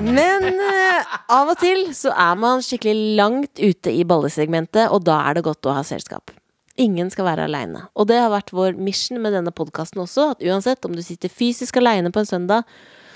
Men 0.00 0.44
eh, 0.46 1.16
av 1.32 1.48
og 1.52 1.58
til 1.60 1.90
så 1.96 2.12
er 2.12 2.36
man 2.40 2.62
skikkelig 2.64 3.16
langt 3.18 3.60
ute 3.60 3.92
i 3.92 4.04
ballesegmentet, 4.08 4.92
og 4.92 5.04
da 5.08 5.22
er 5.28 5.38
det 5.38 5.46
godt 5.48 5.66
å 5.68 5.74
ha 5.76 5.82
selskap. 5.86 6.30
Ingen 6.80 7.10
skal 7.12 7.26
være 7.26 7.48
aleine. 7.48 7.86
Og 7.98 8.08
det 8.08 8.20
har 8.20 8.30
vært 8.32 8.52
vår 8.56 8.78
mission 8.80 9.20
med 9.20 9.34
denne 9.36 9.52
podkasten 9.52 10.00
også, 10.04 10.30
at 10.34 10.44
uansett 10.46 10.84
om 10.88 10.94
du 10.96 11.02
sitter 11.04 11.32
fysisk 11.32 11.80
aleine 11.80 12.12
på 12.12 12.22
en 12.22 12.28
søndag, 12.28 12.68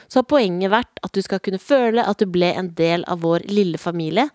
så 0.09 0.21
har 0.21 0.29
poenget 0.29 0.73
vært 0.73 1.01
at 1.05 1.15
du 1.17 1.23
skal 1.25 1.41
kunne 1.45 1.63
føle 1.63 2.05
at 2.05 2.21
du 2.21 2.29
ble 2.29 2.51
en 2.53 2.69
del 2.77 3.07
av 3.09 3.23
vår 3.25 3.47
lille 3.49 3.81
familie. 3.81 4.29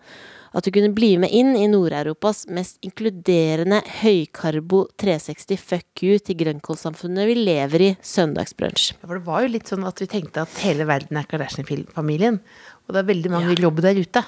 At 0.52 0.64
du 0.66 0.72
kunne 0.74 0.90
bli 0.90 1.12
med 1.22 1.30
inn 1.30 1.52
i 1.54 1.68
Nord-Europas 1.70 2.48
mest 2.50 2.80
inkluderende 2.82 3.78
høykarbo 4.00 4.80
360 4.98 5.60
fuck 5.62 6.02
you 6.02 6.18
til 6.18 6.34
grønnkålsamfunnet 6.40 7.28
vi 7.30 7.36
lever 7.38 7.84
i 7.86 7.90
søndagsbrunsj. 8.02 8.88
Ja, 8.96 9.06
for 9.06 9.14
det 9.20 9.26
var 9.28 9.44
jo 9.46 9.52
litt 9.54 9.70
sånn 9.70 9.86
at 9.86 10.02
vi 10.02 10.08
tenkte 10.10 10.42
at 10.42 10.58
hele 10.64 10.88
verden 10.90 11.20
er 11.20 11.28
Kardashian-familien. 11.30 12.40
Og 12.88 12.94
det 12.96 13.04
er 13.04 13.08
veldig 13.12 13.30
mange 13.30 13.54
jobb 13.62 13.78
der 13.86 14.00
ute. 14.02 14.24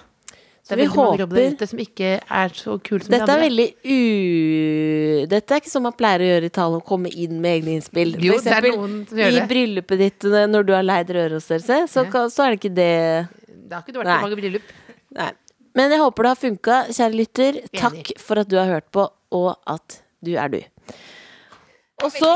Det 0.62 0.68
Så 0.68 0.74
er 0.76 0.78
vi 0.78 0.86
håper- 0.94 1.54
ute 1.56 1.66
som 1.66 1.78
ikke 1.82 2.10
er 2.22 2.52
så 2.54 2.76
kule 2.86 3.02
som 3.02 3.10
Dette 3.10 3.26
de 3.26 3.32
er 3.32 3.34
andre. 3.34 3.48
veldig 3.48 3.68
u... 3.82 5.26
Dette 5.26 5.56
er 5.56 5.60
ikke 5.62 5.72
som 5.72 5.82
man 5.88 5.96
pleier 5.98 6.22
å 6.22 6.28
gjøre 6.28 6.46
i 6.46 6.52
talen, 6.54 6.78
å 6.78 6.86
komme 6.86 7.10
inn 7.10 7.40
med 7.42 7.56
egne 7.64 7.74
innspill. 7.80 8.14
Jo, 8.22 8.36
For 8.38 8.46
det 8.46 8.52
er 8.52 8.60
eksempel, 8.62 8.78
noen 8.78 9.08
som 9.10 9.18
gjør 9.18 9.32
i 9.32 9.40
det. 9.40 9.48
bryllupet 9.50 9.98
ditt 10.04 10.28
når 10.54 10.68
du 10.68 10.72
har 10.76 10.86
leid 10.86 11.10
rørosstørrelse, 11.18 11.80
så, 11.90 12.04
kan- 12.14 12.30
så 12.30 12.46
er 12.46 12.54
det 12.54 12.60
ikke 12.62 12.74
det 12.78 12.92
Det 13.50 13.74
har 13.74 13.82
ikke 13.82 13.98
vært 13.98 14.12
så 14.14 14.20
mange 14.22 14.38
bryllup. 14.38 14.70
Nei. 15.18 15.30
Men 15.78 15.92
jeg 15.94 16.02
håper 16.02 16.26
det 16.26 16.30
har 16.34 16.40
funka, 16.40 16.78
kjære 16.92 17.16
lytter. 17.16 17.58
Takk 17.78 18.12
for 18.20 18.42
at 18.42 18.50
du 18.50 18.58
har 18.60 18.68
hørt 18.68 18.88
på, 18.92 19.06
og 19.32 19.54
at 19.66 20.02
du 20.24 20.34
er 20.36 20.52
du. 20.52 20.60
Og 22.02 22.10
så 22.12 22.32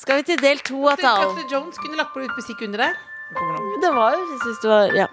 skal 0.00 0.20
vi 0.20 0.26
til 0.30 0.40
del 0.40 0.62
to 0.64 0.86
av 0.88 1.00
talen. 1.02 1.36
Dr. 1.36 1.50
Jones 1.52 1.80
kunne 1.82 1.98
lagt 2.00 2.14
på 2.14 2.22
litt 2.22 2.32
musikk 2.38 2.62
under 2.68 2.86
der. 2.86 2.96
Det 3.82 3.90
var 3.94 4.16
jo, 4.16 4.24
jeg 4.30 4.40
syns 4.46 4.62
det 4.64 4.72
var 4.72 4.96
Ja. 4.96 5.06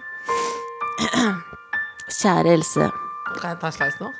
Kjære 2.20 2.56
Else. 2.56 2.88
Kan 3.40 3.52
jeg 3.52 3.60
ta 3.60 3.70
en 3.70 3.76
slice 3.76 4.02
nå? 4.02 4.10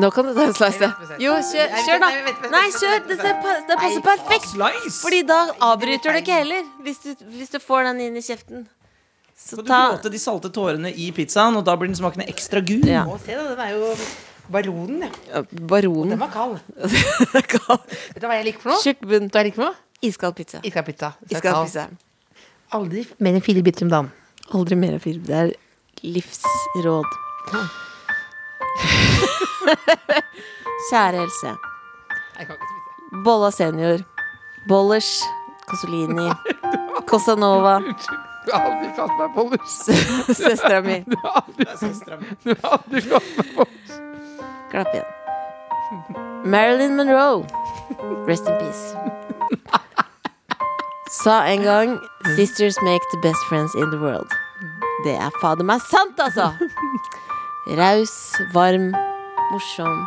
Nå 0.00 0.10
kan 0.14 0.26
du 0.28 0.32
ta 0.36 0.44
en 0.48 0.54
slice. 0.56 0.88
Jo, 1.22 1.34
kjør, 1.50 1.74
kjør 1.86 2.02
da. 2.02 2.08
Nei, 2.52 2.64
kjør. 2.74 2.96
Det, 3.08 3.16
det, 3.20 3.34
det 3.68 3.78
passer 3.80 4.04
perfekt. 4.04 4.48
Fordi 5.00 5.20
da 5.28 5.38
avbryter 5.70 6.14
du 6.14 6.20
ikke 6.20 6.40
heller. 6.42 6.64
Hvis 6.84 7.00
du, 7.04 7.12
hvis 7.36 7.52
du 7.54 7.58
får 7.62 7.88
den 7.90 8.02
inn 8.08 8.18
i 8.20 8.24
kjeften. 8.24 8.66
Så 9.36 9.56
Så 9.56 9.62
du 9.62 9.68
ta 9.68 9.80
gråte 9.90 10.10
de 10.12 10.18
salte 10.22 10.48
tårene 10.54 10.90
i 10.94 11.10
pizzaen, 11.12 11.56
og 11.58 11.64
da 11.66 11.74
blir 11.76 11.88
den 11.90 11.96
smakende 11.98 12.26
ekstra 12.30 12.60
gul. 12.64 12.84
Ja. 12.86 13.02
Se 13.24 13.34
da, 13.34 13.42
den 13.50 13.60
er 13.60 13.70
jo 13.74 13.94
baronen, 14.52 15.02
ja. 15.28 15.42
Baronen. 15.52 16.10
Den 16.14 16.20
var 16.22 16.30
kald. 16.36 16.58
Vet 16.78 18.20
du 18.22 18.26
hva 18.28 18.36
jeg 18.38 18.46
liker 18.50 18.62
for 18.62 18.70
noe? 18.74 18.80
Tjukk 18.84 19.00
bunn. 19.02 19.28
Hva 19.32 19.42
jeg 19.42 19.50
liker 19.50 19.58
for 19.60 19.66
noe? 19.70 19.76
Iskald 20.04 20.34
pizza. 20.38 20.58
Iskald 20.62 20.86
pizza. 20.90 21.12
Iskald 21.30 21.66
pizza. 21.66 21.88
Aldri 22.74 23.04
mer 23.22 23.34
enn 23.38 23.44
fire 23.44 23.62
biter 23.64 23.86
om 23.86 23.92
dagen. 23.92 24.08
Aldri 24.54 24.76
mer 24.78 24.92
enn 24.96 25.02
fire. 25.02 25.20
Det 25.24 25.36
er 25.42 25.52
livsråd. 26.04 27.10
Kjære 30.90 31.22
Else. 31.24 31.54
Kan. 32.44 32.58
Bolla 33.24 33.50
senior. 33.54 34.02
Bollers. 34.68 35.10
Cosolini. 35.70 36.28
Cosanova. 37.10 37.78
Du 38.44 38.52
har 38.52 38.66
aldri 38.68 38.90
kalt 38.96 39.14
meg 39.18 39.34
bollers. 39.36 39.76
Søstera 40.42 40.80
mi. 40.84 41.00
Du 41.08 41.16
har 41.22 41.42
aldri, 41.42 41.64
du 42.44 42.54
har 42.54 42.78
aldri 42.78 43.04
kalt 43.08 43.30
meg 43.38 43.52
bollers. 43.56 43.98
Klapp 44.72 44.94
igjen. 44.94 45.10
Marilyn 46.44 46.96
Monroe. 46.98 47.44
Rest 48.28 48.48
in 48.48 48.58
peace. 48.58 48.94
Sa 51.22 51.44
en 51.46 51.62
gang 51.62 51.98
'Sisters 52.36 52.76
make 52.82 53.04
the 53.12 53.20
best 53.22 53.40
friends 53.48 53.74
in 53.74 53.90
the 53.90 54.00
world'. 54.00 54.32
Det 55.04 55.14
er 55.14 55.30
fader 55.40 55.64
meg 55.64 55.80
sant, 55.84 56.20
altså! 56.20 56.50
Raus, 57.78 58.14
varm, 58.54 58.90
morsom. 59.52 60.06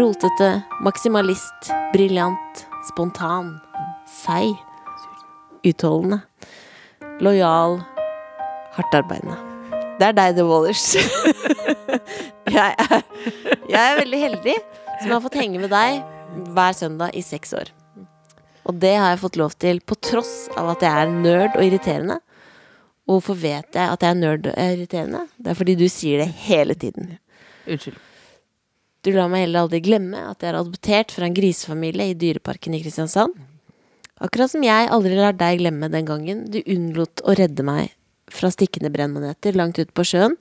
Rotete, 0.00 0.62
maksimalist, 0.80 1.70
briljant, 1.92 2.64
spontan. 2.88 3.60
Seig. 4.08 4.56
Utholdende. 5.64 6.22
Lojal. 7.20 7.80
Hardtarbeidende. 8.72 9.36
Det 10.00 10.06
er 10.08 10.14
deg, 10.16 10.38
The 10.38 10.44
Wallers. 10.48 10.84
jeg, 12.56 12.70
er, 12.70 13.02
jeg 13.68 13.80
er 13.80 13.98
veldig 13.98 14.20
heldig 14.22 14.54
som 15.02 15.12
har 15.12 15.20
fått 15.26 15.36
henge 15.36 15.60
med 15.60 15.68
deg 15.72 16.00
hver 16.54 16.76
søndag 16.78 17.12
i 17.18 17.20
seks 17.24 17.52
år. 17.58 17.68
Og 18.64 18.78
det 18.80 18.94
har 18.96 19.12
jeg 19.12 19.20
fått 19.20 19.36
lov 19.40 19.52
til 19.60 19.82
på 19.84 19.98
tross 20.00 20.48
av 20.56 20.72
at 20.72 20.86
jeg 20.86 21.02
er 21.02 21.12
nerd 21.12 21.58
og 21.58 21.66
irriterende. 21.66 22.20
Og 23.04 23.18
hvorfor 23.18 23.36
vet 23.42 23.76
jeg 23.76 23.84
at 23.84 24.06
jeg 24.06 24.14
er 24.14 24.20
nerd 24.22 24.48
og 24.48 24.56
irriterende? 24.56 25.26
Det 25.36 25.52
er 25.52 25.60
fordi 25.60 25.76
du 25.76 25.86
sier 25.92 26.24
det 26.24 26.30
hele 26.46 26.78
tiden. 26.78 27.18
Unnskyld. 27.66 28.00
Du 29.04 29.12
lar 29.12 29.28
meg 29.32 29.44
heller 29.44 29.66
aldri 29.66 29.80
glemme 29.84 30.24
at 30.28 30.40
jeg 30.40 30.54
er 30.54 30.60
adoptert 30.60 31.12
fra 31.12 31.28
en 31.28 31.36
grisefamilie 31.36 32.12
i 32.12 32.16
Dyreparken 32.20 32.76
i 32.76 32.80
Kristiansand. 32.84 33.36
Akkurat 34.20 34.52
som 34.52 34.64
jeg 34.64 34.90
aldri 34.92 35.16
lar 35.16 35.36
deg 35.36 35.62
glemme 35.62 35.88
den 35.92 36.08
gangen 36.08 36.44
du 36.52 36.60
unnlot 36.60 37.22
å 37.24 37.34
redde 37.38 37.64
meg 37.64 37.94
fra 38.30 38.50
stikkende 38.52 38.92
brennmaneter 38.92 39.56
langt 39.56 39.80
ute 39.80 39.90
på 39.96 40.04
sjøen, 40.06 40.36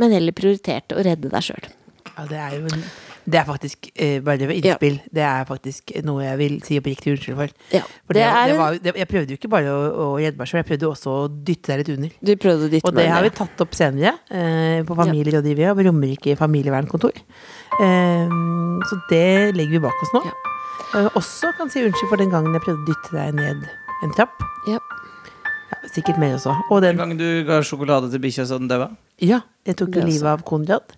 men 0.00 0.12
heller 0.14 0.34
prioriterte 0.34 0.96
å 0.98 1.04
redde 1.06 1.30
deg 1.30 1.44
sjøl. 1.46 1.68
Ja, 2.14 2.24
det 2.30 2.38
er 2.38 2.56
jo 2.58 2.68
en, 2.68 2.82
Det 3.24 3.38
er 3.40 3.46
faktisk 3.48 3.86
eh, 3.94 4.18
bare 4.22 4.50
innspill. 4.52 4.98
Det 5.14 5.22
er 5.24 5.46
faktisk 5.48 5.94
noe 6.04 6.26
jeg 6.26 6.38
vil 6.42 6.56
si 6.66 6.76
oppriktig 6.78 7.14
unnskyld 7.14 7.38
for. 7.38 7.54
Ja, 7.72 7.80
For 8.04 8.18
det 8.18 8.20
det, 8.20 8.26
er 8.28 8.50
det 8.50 8.56
var, 8.58 8.78
det, 8.84 8.94
jeg 9.00 9.08
prøvde 9.12 9.32
jo 9.32 9.38
ikke 9.40 9.50
bare 9.54 9.72
å, 9.72 9.84
å 10.04 10.08
redde 10.18 10.42
meg 10.42 10.50
sjøl, 10.50 10.60
jeg 10.60 10.68
prøvde 10.72 10.90
også 10.90 11.14
å 11.14 11.28
dytte 11.30 11.72
deg 11.72 11.80
litt 11.80 11.92
under. 11.94 12.16
Du 12.20 12.34
prøvde 12.42 12.68
å 12.68 12.72
dytte 12.74 12.90
Og 12.90 12.98
det 12.98 13.06
har 13.08 13.24
vi 13.24 13.32
tatt 13.38 13.64
opp 13.64 13.78
senere 13.78 14.16
eh, 14.28 14.82
på 14.86 14.98
Familierådgivere 14.98 15.72
og 15.72 15.84
Romerike 15.88 16.34
familievernkontor. 16.42 17.22
Eh, 17.78 18.34
så 18.90 19.00
det 19.14 19.28
legger 19.54 19.78
vi 19.78 19.86
bak 19.86 20.04
oss 20.04 20.12
nå. 20.18 20.24
Eh, 20.26 20.53
også 21.14 21.52
kan 21.58 21.70
si 21.72 21.82
unnskyld 21.84 22.10
for 22.10 22.20
den 22.20 22.30
gangen 22.32 22.54
jeg 22.56 22.64
prøvde 22.64 22.82
å 22.82 22.88
dytte 22.90 23.14
deg 23.16 23.34
ned 23.38 23.64
en 24.04 24.12
trapp. 24.16 24.42
Ja. 24.68 24.78
Ja, 25.72 25.78
sikkert 25.94 26.18
meg 26.20 26.34
også. 26.36 26.54
Og 26.70 26.82
den 26.84 26.96
Den 26.96 27.02
gangen 27.02 27.18
du 27.20 27.44
ga 27.48 27.60
sjokolade 27.64 28.10
til 28.12 28.20
bikkja 28.22 28.44
så 28.46 28.58
den 28.60 28.68
daua? 28.70 28.90
Ja, 29.22 29.40
jeg 29.66 29.76
tok 29.80 29.94
jo 29.96 30.04
livet 30.04 30.28
av 30.28 30.42
Konrad. 30.46 30.94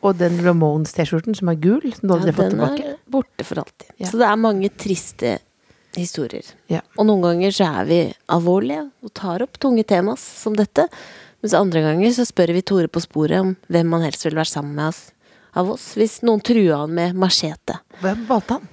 Og 0.00 0.14
den 0.16 0.38
Ramones-T-skjorten 0.44 1.34
som 1.34 1.48
er 1.50 1.56
gul, 1.58 1.80
Den, 1.82 2.08
Ja, 2.08 2.18
den 2.18 2.34
tilbake. 2.54 2.84
er 2.94 2.96
borte 3.10 3.44
for 3.44 3.58
alltid. 3.58 3.90
Så 4.06 4.16
det 4.18 4.26
er 4.28 4.36
mange 4.36 4.70
triste 4.70 5.38
historier. 5.96 6.44
Ja. 6.70 6.80
Og 6.96 7.06
noen 7.06 7.22
ganger 7.22 7.50
så 7.50 7.66
er 7.80 7.84
vi 7.88 8.14
alvorlige 8.28 8.90
og 9.02 9.12
tar 9.14 9.42
opp 9.42 9.58
tunge 9.58 9.82
temas 9.84 10.20
som 10.20 10.54
dette. 10.54 10.86
Mens 11.42 11.54
andre 11.54 11.80
ganger 11.82 12.10
så 12.14 12.24
spør 12.26 12.52
vi 12.54 12.62
Tore 12.62 12.88
på 12.88 13.02
sporet 13.02 13.40
om 13.40 13.56
hvem 13.68 13.86
man 13.90 14.02
helst 14.02 14.24
vil 14.24 14.34
være 14.38 14.50
sammen 14.50 14.74
med 14.78 14.88
oss, 14.92 15.10
av 15.54 15.68
oss, 15.70 15.94
hvis 15.98 16.22
noen 16.22 16.40
trua 16.40 16.84
han 16.84 16.94
med 16.94 17.14
machete. 17.18 17.80
Hvem 18.00 18.26
valgte 18.28 18.58
han? 18.58 18.68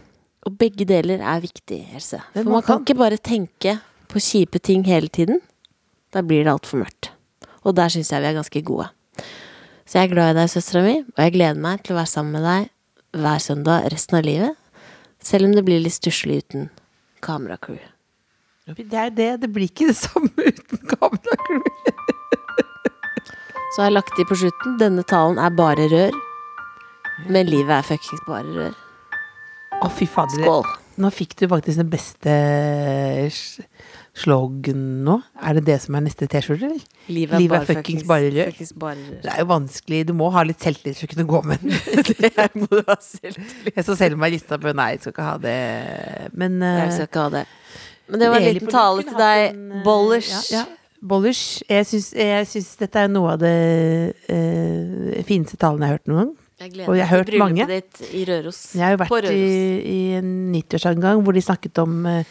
Og 0.45 0.53
begge 0.59 0.85
deler 0.85 1.23
er 1.25 1.41
viktig, 1.41 1.79
Else. 1.95 2.19
For 2.35 2.49
man 2.49 2.63
kan 2.65 2.83
ikke 2.83 2.97
bare 2.99 3.17
tenke 3.17 3.79
på 4.11 4.21
kjipe 4.21 4.61
ting 4.61 4.85
hele 4.85 5.09
tiden. 5.09 5.41
Da 6.13 6.21
blir 6.21 6.45
det 6.45 6.53
altfor 6.53 6.83
mørkt. 6.83 7.09
Og 7.65 7.73
der 7.75 7.89
syns 7.89 8.11
jeg 8.13 8.21
vi 8.21 8.29
er 8.29 8.37
ganske 8.37 8.61
gode. 8.61 8.91
Så 9.85 9.99
jeg 9.99 10.09
er 10.09 10.13
glad 10.13 10.33
i 10.33 10.37
deg, 10.39 10.51
søstera 10.53 10.83
mi, 10.85 10.95
og 11.01 11.19
jeg 11.21 11.33
gleder 11.33 11.61
meg 11.61 11.81
til 11.85 11.95
å 11.95 11.99
være 11.99 12.11
sammen 12.11 12.37
med 12.37 12.45
deg 12.45 12.69
hver 13.25 13.41
søndag 13.41 13.89
resten 13.93 14.19
av 14.19 14.25
livet. 14.25 14.53
Selv 15.25 15.49
om 15.49 15.57
det 15.57 15.65
blir 15.65 15.81
litt 15.81 15.97
stusslig 15.97 16.43
uten 16.45 16.69
kameracrew. 17.25 17.81
Det 18.77 18.97
er 18.97 19.11
det. 19.13 19.31
Det 19.41 19.49
blir 19.53 19.69
ikke 19.69 19.89
det 19.89 19.97
samme 19.97 20.29
uten 20.51 20.93
kameracrew. 20.93 21.65
Så 23.73 23.81
har 23.81 23.89
jeg 23.89 23.97
lagt 23.97 24.15
til 24.15 24.29
på 24.29 24.37
slutten 24.39 24.77
denne 24.79 25.03
talen 25.09 25.41
er 25.41 25.53
bare 25.57 25.89
rør. 25.91 26.17
Men 27.27 27.49
livet 27.49 27.73
er 27.75 27.87
fuckings 27.87 28.21
bare 28.29 28.45
rør. 28.53 28.84
Å, 29.83 29.89
fy 29.91 30.07
fader. 30.09 30.41
Skål. 30.45 30.65
Nå 31.03 31.09
fikk 31.11 31.33
du 31.41 31.47
faktisk 31.51 31.81
den 31.81 31.89
beste 31.91 32.33
s- 33.27 33.59
slogan 34.15 35.03
nå. 35.03 35.17
Er 35.43 35.57
det 35.57 35.65
det 35.67 35.75
som 35.83 35.97
er 35.99 36.05
neste 36.05 36.27
T-skjorte, 36.31 36.69
eller? 36.69 36.85
Livet 37.11 37.35
er 37.35 37.65
fuckings 37.67 38.05
fuckings- 38.05 38.05
bare 38.07 38.29
fuckings 38.47 38.71
bare 38.79 38.95
rør. 38.95 39.19
Det 39.25 39.33
er 39.33 39.41
jo 39.43 39.47
vanskelig. 39.49 39.99
Du 40.07 40.13
må 40.15 40.29
ha 40.31 40.43
litt 40.47 40.63
selvtillit 40.63 41.01
for 41.01 41.09
å 41.09 41.11
kunne 41.11 41.27
gå 41.33 41.41
med 41.51 41.65
den. 41.65 41.75
det 42.23 42.47
må 42.55 42.69
du 42.71 42.79
ha 42.87 42.95
selvtillit. 43.03 43.75
Jeg 43.75 43.87
så 43.89 43.97
selv 43.99 44.17
meg 44.23 44.37
rista 44.37 44.57
på 44.61 44.71
Nei, 44.77 44.93
jeg 44.95 45.03
skal 45.03 45.15
ikke 45.17 45.27
ha 45.27 45.35
det. 45.43 45.57
Men 46.33 46.57
Jeg 46.63 46.87
eh, 46.87 46.95
skal 46.95 47.09
ikke 47.11 47.25
ha 47.27 47.33
det. 47.35 47.45
Men 48.07 48.21
det 48.21 48.29
var 48.31 48.39
en 48.39 48.49
liten 48.53 48.71
tale 48.71 49.03
til 49.03 49.19
deg, 49.19 49.59
Bollers. 49.83 50.31
Ja, 50.31 50.63
ja. 50.63 50.65
Bollers. 51.05 51.43
Jeg 51.69 51.85
syns, 51.91 52.71
dette 52.79 53.03
er 53.03 53.11
noe 53.11 53.35
av 53.35 53.41
det 53.43 53.53
uh, 54.31 55.23
fineste 55.27 55.57
talene 55.61 55.85
jeg 55.89 55.91
har 55.91 55.99
hørt 55.99 56.09
noen 56.11 56.21
gang. 56.23 56.33
Jeg 56.61 56.71
gleder 56.71 56.89
Og 56.89 56.97
jeg 56.97 57.07
har 57.07 57.17
hørt 57.17 57.33
mange. 57.39 57.65
ditt 57.67 58.01
i 58.15 58.23
Røros. 58.29 58.59
Jeg 58.75 58.85
har 58.85 58.93
jo 58.95 59.01
vært 59.03 59.27
i, 59.31 59.47
i 59.91 59.97
en 60.19 60.29
90-årsangang 60.53 61.23
hvor 61.25 61.35
de 61.35 61.43
snakket 61.43 61.81
om 61.83 62.05
uh, 62.07 62.21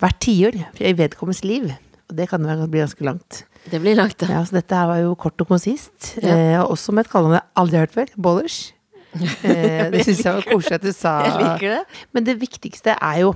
hvert 0.00 0.18
tiår 0.24 0.58
i 0.82 0.94
vedkommendes 0.98 1.44
liv. 1.46 1.70
Og 2.08 2.16
det 2.16 2.26
kan 2.30 2.42
jo 2.42 2.66
bli 2.66 2.80
ganske 2.80 3.04
langt. 3.04 3.44
Det 3.68 3.80
blir 3.82 3.96
langt, 3.98 4.22
ja. 4.24 4.40
Så 4.46 4.56
dette 4.56 4.76
her 4.76 4.88
var 4.88 5.00
jo 5.02 5.14
kort 5.20 5.40
og 5.44 5.50
konsist. 5.50 6.14
Ja. 6.22 6.34
Eh, 6.34 6.56
og 6.62 6.72
også 6.72 6.94
med 6.96 7.04
et 7.04 7.12
kallenavn 7.12 7.36
jeg 7.36 7.46
aldri 7.60 7.78
har 7.78 7.86
hørt 7.86 7.96
før. 7.96 8.12
Bollers. 8.16 8.58
Eh, 9.18 9.88
det 9.90 10.02
syns 10.04 10.20
jeg 10.20 10.36
var 10.36 10.44
koselig 10.46 10.76
at 10.76 10.82
du 10.84 10.90
sa. 10.92 11.12
Jeg 11.24 11.38
liker 11.40 11.72
det. 11.72 12.00
Men 12.12 12.26
det 12.26 12.34
viktigste 12.38 12.92
er 12.92 13.22
jo, 13.22 13.30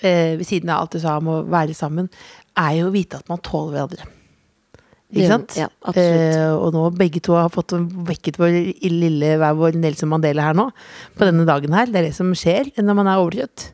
eh, 0.00 0.32
ved 0.40 0.46
siden 0.48 0.72
av 0.72 0.80
alt 0.80 0.96
du 0.96 1.02
sa 1.02 1.18
om 1.20 1.28
å 1.28 1.36
være 1.44 1.76
sammen, 1.76 2.08
er 2.56 2.78
jo 2.80 2.88
å 2.88 2.94
vite 2.94 3.20
at 3.20 3.28
man 3.30 3.42
tåler 3.44 3.76
hverandre. 3.76 4.08
Ikke 5.12 5.28
sant? 5.28 5.56
ja. 5.60 5.68
Eh, 5.92 6.54
og 6.56 6.72
nå 6.72 6.86
begge 6.96 7.20
to 7.24 7.36
har 7.36 7.52
fått 7.52 7.74
vekket 8.08 8.38
vår 8.40 8.56
lille 8.88 9.34
hver 9.40 9.58
vår 9.58 9.76
Nelson 9.76 10.08
Mandela 10.08 10.48
her 10.48 10.56
nå, 10.56 10.70
på 11.18 11.28
denne 11.28 11.44
dagen 11.48 11.76
her. 11.76 11.92
Det 11.92 12.00
er 12.00 12.08
det 12.08 12.16
som 12.16 12.32
skjer 12.36 12.72
når 12.80 12.96
man 12.96 13.12
er 13.12 13.20
overtrøtt. 13.20 13.68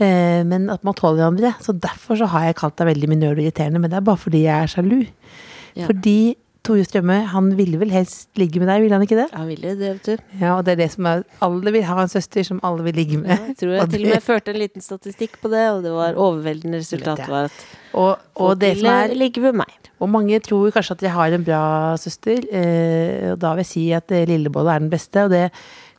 Eh, 0.00 0.40
men 0.48 0.68
at 0.72 0.84
man 0.88 0.96
tåler 0.96 1.20
hverandre. 1.20 1.52
Så 1.64 1.76
derfor 1.76 2.20
så 2.20 2.30
har 2.32 2.48
jeg 2.48 2.60
kalt 2.62 2.78
deg 2.80 2.92
veldig 2.94 3.12
minøl 3.12 3.36
og 3.36 3.44
irriterende, 3.44 3.82
men 3.82 3.92
det 3.92 4.00
er 4.00 4.08
bare 4.08 4.22
fordi 4.24 4.46
jeg 4.46 4.56
er 4.56 4.72
sjalu. 4.72 5.00
Ja. 5.76 5.88
Fordi 5.90 6.18
Tore 6.68 6.84
Strømme, 6.84 7.20
han 7.32 7.52
ville 7.56 7.78
vel 7.80 7.92
helst 7.94 8.28
ligge 8.36 8.60
med 8.60 8.68
deg, 8.68 8.82
ville 8.82 8.96
han 8.96 9.04
ikke 9.06 9.16
det? 9.16 9.28
Han 9.32 9.46
ville 9.48 9.74
det, 9.78 9.92
vet 9.98 10.08
du. 10.08 10.24
Ja, 10.40 10.56
og 10.56 10.66
det 10.66 10.74
er 10.74 10.80
det 10.82 10.88
som 10.92 11.06
er 11.08 11.22
Alle 11.44 11.72
vil 11.72 11.86
ha 11.88 11.96
en 12.02 12.10
søster 12.12 12.44
som 12.44 12.60
alle 12.66 12.84
vil 12.88 12.98
ligge 12.98 13.20
med. 13.20 13.30
Jeg 13.30 13.56
tror 13.62 13.72
jeg 13.72 13.82
Og 13.84 13.92
til 13.94 14.04
og 14.04 14.12
med 14.12 14.24
førte 14.26 14.52
en 14.52 14.60
liten 14.60 14.84
statistikk 14.84 15.38
på 15.40 15.52
det, 15.52 15.64
og 15.72 15.84
det 15.86 15.94
var 15.94 16.18
overveldende 16.18 16.82
resultat 16.82 17.24
var 17.30 17.48
at 17.48 17.62
Og, 17.92 18.10
og 18.10 18.18
folk 18.42 18.60
det 18.64 18.74
som 18.74 18.82
ville 18.82 18.96
er 19.06 19.14
ligge 19.16 19.44
med 19.44 19.62
meg. 19.62 19.87
Og 19.98 20.10
mange 20.12 20.38
tror 20.44 20.70
kanskje 20.74 20.94
at 20.96 21.04
jeg 21.08 21.14
har 21.14 21.34
en 21.34 21.44
bra 21.46 21.62
søster, 21.98 22.44
eh, 22.54 23.32
og 23.32 23.38
da 23.42 23.54
vil 23.56 23.64
jeg 23.64 23.70
si 23.72 23.84
at 23.96 24.12
lillebolla 24.30 24.76
er 24.76 24.84
den 24.84 24.92
beste. 24.92 25.24
Og 25.26 25.32
det 25.34 25.48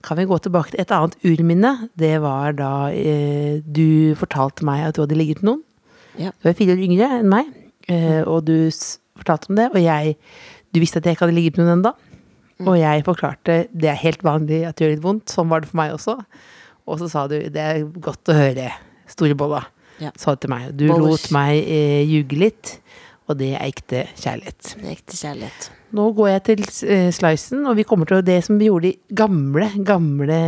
kan 0.05 0.17
vi 0.19 0.27
gå 0.29 0.37
tilbake 0.39 0.71
til 0.71 0.81
et 0.83 0.93
annet 0.95 1.17
urminne. 1.27 1.73
Det 1.99 2.13
var 2.23 2.55
da 2.55 2.73
eh, 2.95 3.59
du 3.65 4.15
fortalte 4.19 4.63
meg 4.67 4.85
at 4.87 4.95
du 4.95 5.03
hadde 5.03 5.17
ligget 5.19 5.43
med 5.43 5.51
noen. 5.51 5.65
Ja. 6.19 6.31
Du 6.39 6.49
er 6.49 6.55
fire 6.57 6.75
år 6.75 6.83
yngre 6.83 7.09
enn 7.19 7.31
meg, 7.31 7.51
eh, 7.91 8.21
og 8.23 8.45
du 8.47 8.55
fortalte 9.19 9.51
om 9.51 9.59
det. 9.59 9.71
Og 9.73 9.81
jeg 9.83 10.15
Du 10.69 10.77
visste 10.77 10.99
at 11.01 11.05
jeg 11.07 11.15
ikke 11.15 11.25
hadde 11.25 11.33
ligget 11.33 11.57
med 11.57 11.65
noen 11.65 11.79
ennå. 11.79 11.91
Og 12.69 12.75
jeg 12.77 13.01
forklarte 13.07 13.53
det 13.73 13.89
er 13.89 13.97
helt 13.97 14.21
vanlig 14.21 14.59
at 14.67 14.75
det 14.77 14.85
gjør 14.85 14.91
litt 14.93 15.03
vondt. 15.03 15.31
Sånn 15.33 15.49
var 15.49 15.63
det 15.63 15.69
for 15.71 15.79
meg 15.79 15.95
også. 15.95 16.13
Og 16.85 16.99
så 16.99 17.07
sa 17.09 17.23
du 17.31 17.37
det 17.39 17.63
er 17.63 17.79
godt 17.89 18.29
å 18.29 18.35
høre, 18.35 18.67
store 19.09 19.37
bolla. 19.39 19.63
Ja. 19.99 20.11
Sa 20.19 20.35
du 20.35 20.43
til 20.43 20.51
meg. 20.53 20.67
Du 20.77 20.85
Bollers. 20.91 21.25
lot 21.25 21.31
meg 21.35 21.63
eh, 21.63 22.03
ljuge 22.07 22.37
litt. 22.39 22.75
Og 23.29 23.37
det 23.37 23.51
er 23.53 23.67
ekte 23.67 24.07
kjærlighet. 24.17 24.73
Det 24.73 24.87
er 24.87 24.95
ekte 24.95 25.17
kjærlighet. 25.19 25.69
Nå 25.93 26.07
går 26.17 26.31
jeg 26.31 26.43
til 26.47 26.63
uh, 26.65 27.09
Slicen, 27.13 27.63
og 27.69 27.77
vi 27.77 27.85
kommer 27.85 28.09
til 28.09 28.25
Det 28.25 28.39
som 28.45 28.59
vi 28.59 28.69
gjorde 28.69 28.91
i 28.91 29.15
gamle, 29.15 29.69
gamle 29.85 30.39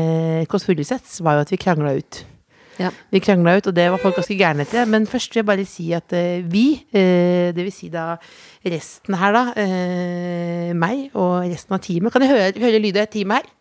Kåss 0.49 0.65
Furuseths, 0.65 1.19
var 1.21 1.38
jo 1.38 1.45
at 1.45 1.53
vi 1.53 1.61
krangla 1.61 1.93
ut. 1.97 2.23
Ja. 2.82 2.89
Vi 3.13 3.21
krangla 3.21 3.57
ut, 3.59 3.67
og 3.69 3.75
det 3.77 3.88
var 3.93 4.01
folk 4.01 4.17
ganske 4.17 4.38
gærne 4.38 4.65
etter. 4.65 4.89
Men 4.89 5.05
først 5.09 5.34
vil 5.34 5.43
jeg 5.43 5.49
bare 5.49 5.65
si 5.69 5.91
at 5.97 6.17
uh, 6.17 6.51
vi, 6.51 6.65
uh, 6.93 7.53
det 7.53 7.65
vil 7.67 7.73
si 7.75 7.91
da 7.93 8.15
resten 8.65 9.17
her, 9.21 9.38
da, 9.38 9.45
uh, 9.57 10.69
meg 10.77 11.09
og 11.13 11.45
resten 11.51 11.77
av 11.77 11.82
teamet 11.86 12.13
Kan 12.13 12.25
jeg 12.25 12.34
høre, 12.34 12.53
høre 12.65 12.82
lydet 12.82 13.05
av 13.05 13.11
teamet 13.13 13.41
her? 13.41 13.57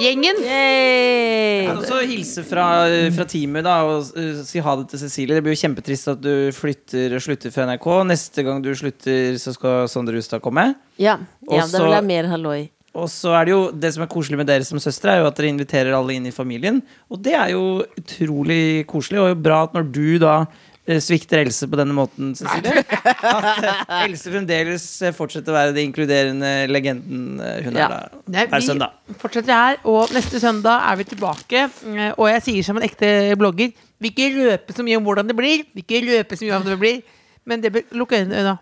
Gjengen! 0.00 0.38
Jeg 0.40 1.66
kan 1.68 1.80
også 1.82 1.98
hilse 2.08 2.44
fra, 2.48 2.66
fra 3.12 3.26
teamet 3.28 3.66
da 3.66 3.74
og 3.84 4.12
uh, 4.16 4.40
si 4.46 4.62
ha 4.64 4.76
det 4.80 4.86
til 4.92 5.02
Cecilie. 5.02 5.36
Det 5.36 5.44
blir 5.44 5.52
jo 5.52 5.60
kjempetrist 5.60 6.08
at 6.14 6.22
du 6.22 6.48
flytter 6.56 7.16
og 7.18 7.24
slutter 7.24 7.52
fra 7.52 7.66
NRK. 7.68 7.88
Neste 8.08 8.44
gang 8.46 8.62
du 8.64 8.70
slutter, 8.78 9.36
så 9.42 9.52
skal 9.52 9.90
Sondre 9.92 10.16
Justad 10.16 10.40
komme. 10.44 10.70
Ja, 10.96 11.18
ja 11.50 11.66
da 11.68 11.82
vil 11.84 11.96
jeg 11.98 12.08
mer 12.08 12.30
halloi. 12.32 12.62
Og 12.92 13.08
så 13.08 13.30
er 13.32 13.48
det 13.48 13.54
jo 13.54 13.60
Det 13.72 13.88
som 13.94 14.02
er 14.04 14.10
koselig 14.12 14.36
med 14.40 14.48
dere 14.48 14.66
som 14.68 14.80
søstre, 14.80 15.14
er 15.14 15.22
jo 15.22 15.30
at 15.30 15.38
dere 15.38 15.52
inviterer 15.52 15.96
alle 15.96 16.16
inn 16.16 16.28
i 16.28 16.34
familien. 16.34 16.82
Og 17.12 17.20
det 17.24 17.36
er 17.36 17.52
jo 17.54 17.80
utrolig 17.98 18.84
koselig, 18.88 19.20
og 19.20 19.44
bra 19.44 19.64
at 19.66 19.76
når 19.76 19.88
du 19.92 20.06
da 20.22 20.34
eh, 20.44 20.60
svikter 20.82 21.38
Else 21.44 21.68
på 21.70 21.78
denne 21.78 21.94
måten, 21.94 22.32
Cecilie, 22.34 22.82
at 22.82 23.62
eh, 23.62 23.92
Else 24.08 24.32
fremdeles 24.32 24.86
eh, 25.06 25.12
fortsetter 25.14 25.52
å 25.52 25.56
være 25.56 25.74
den 25.76 25.86
inkluderende 25.90 26.50
legenden 26.70 27.38
eh, 27.40 27.60
hun 27.62 27.78
Ja. 27.78 27.86
er 27.86 27.94
da. 28.10 28.22
Hver 28.48 28.50
vi 28.56 28.66
søndag. 28.66 28.96
fortsetter 29.22 29.54
her, 29.54 29.78
og 29.86 30.10
neste 30.16 30.40
søndag 30.42 30.82
er 30.90 30.96
vi 30.98 31.04
tilbake. 31.12 31.62
eh, 31.70 32.12
Og 32.18 32.26
jeg 32.32 32.42
sier 32.48 32.66
som 32.66 32.76
en 32.80 32.86
ekte 32.88 33.12
blogger, 33.38 33.70
vil 34.02 34.10
ikke 34.10 34.30
røpe 34.40 34.74
så 34.74 34.82
mye 34.82 34.98
om 34.98 35.04
hvordan 35.06 35.30
det 35.30 35.36
blir. 35.38 35.62
Vil 35.72 35.84
ikke 35.86 36.02
røpe 36.08 36.36
så 36.40 36.48
mye 36.48 36.56
om 36.58 36.66
det 36.66 36.78
blir. 36.82 37.02
Men 37.46 37.60
det 37.62 37.70
blir 37.74 37.84
Lukk 37.94 38.12
øynene, 38.18 38.42
da. 38.42 38.56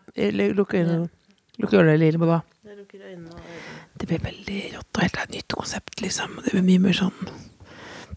Lukk 0.52 0.74
øynene. 0.76 1.08
Lukk 1.60 1.72
ørene, 1.76 1.96
lille 2.00 2.20
Boba. 2.20 2.42
Det 4.00 4.06
blir 4.08 4.20
veldig 4.24 4.60
rått 4.76 4.96
og 4.96 5.02
helt 5.04 5.16
et 5.24 5.34
nytt 5.38 5.48
konsept, 5.56 5.96
liksom. 6.04 6.36
Det 6.44 6.52
blir 6.52 6.64
mye 6.68 6.80
mer 6.84 6.92
sånn 6.96 7.16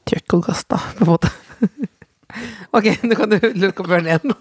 trøkk 0.07 0.35
og 0.37 0.45
gass, 0.49 0.63
da, 0.67 0.77
på 0.99 1.05
en 1.07 1.11
måte. 1.15 1.31
ok, 2.77 2.89
nå 3.07 3.19
kan 3.19 3.35
du 3.35 3.37
lukke 3.63 3.85
opp 3.85 3.91
ørene 3.93 4.15
igjen. 4.15 4.37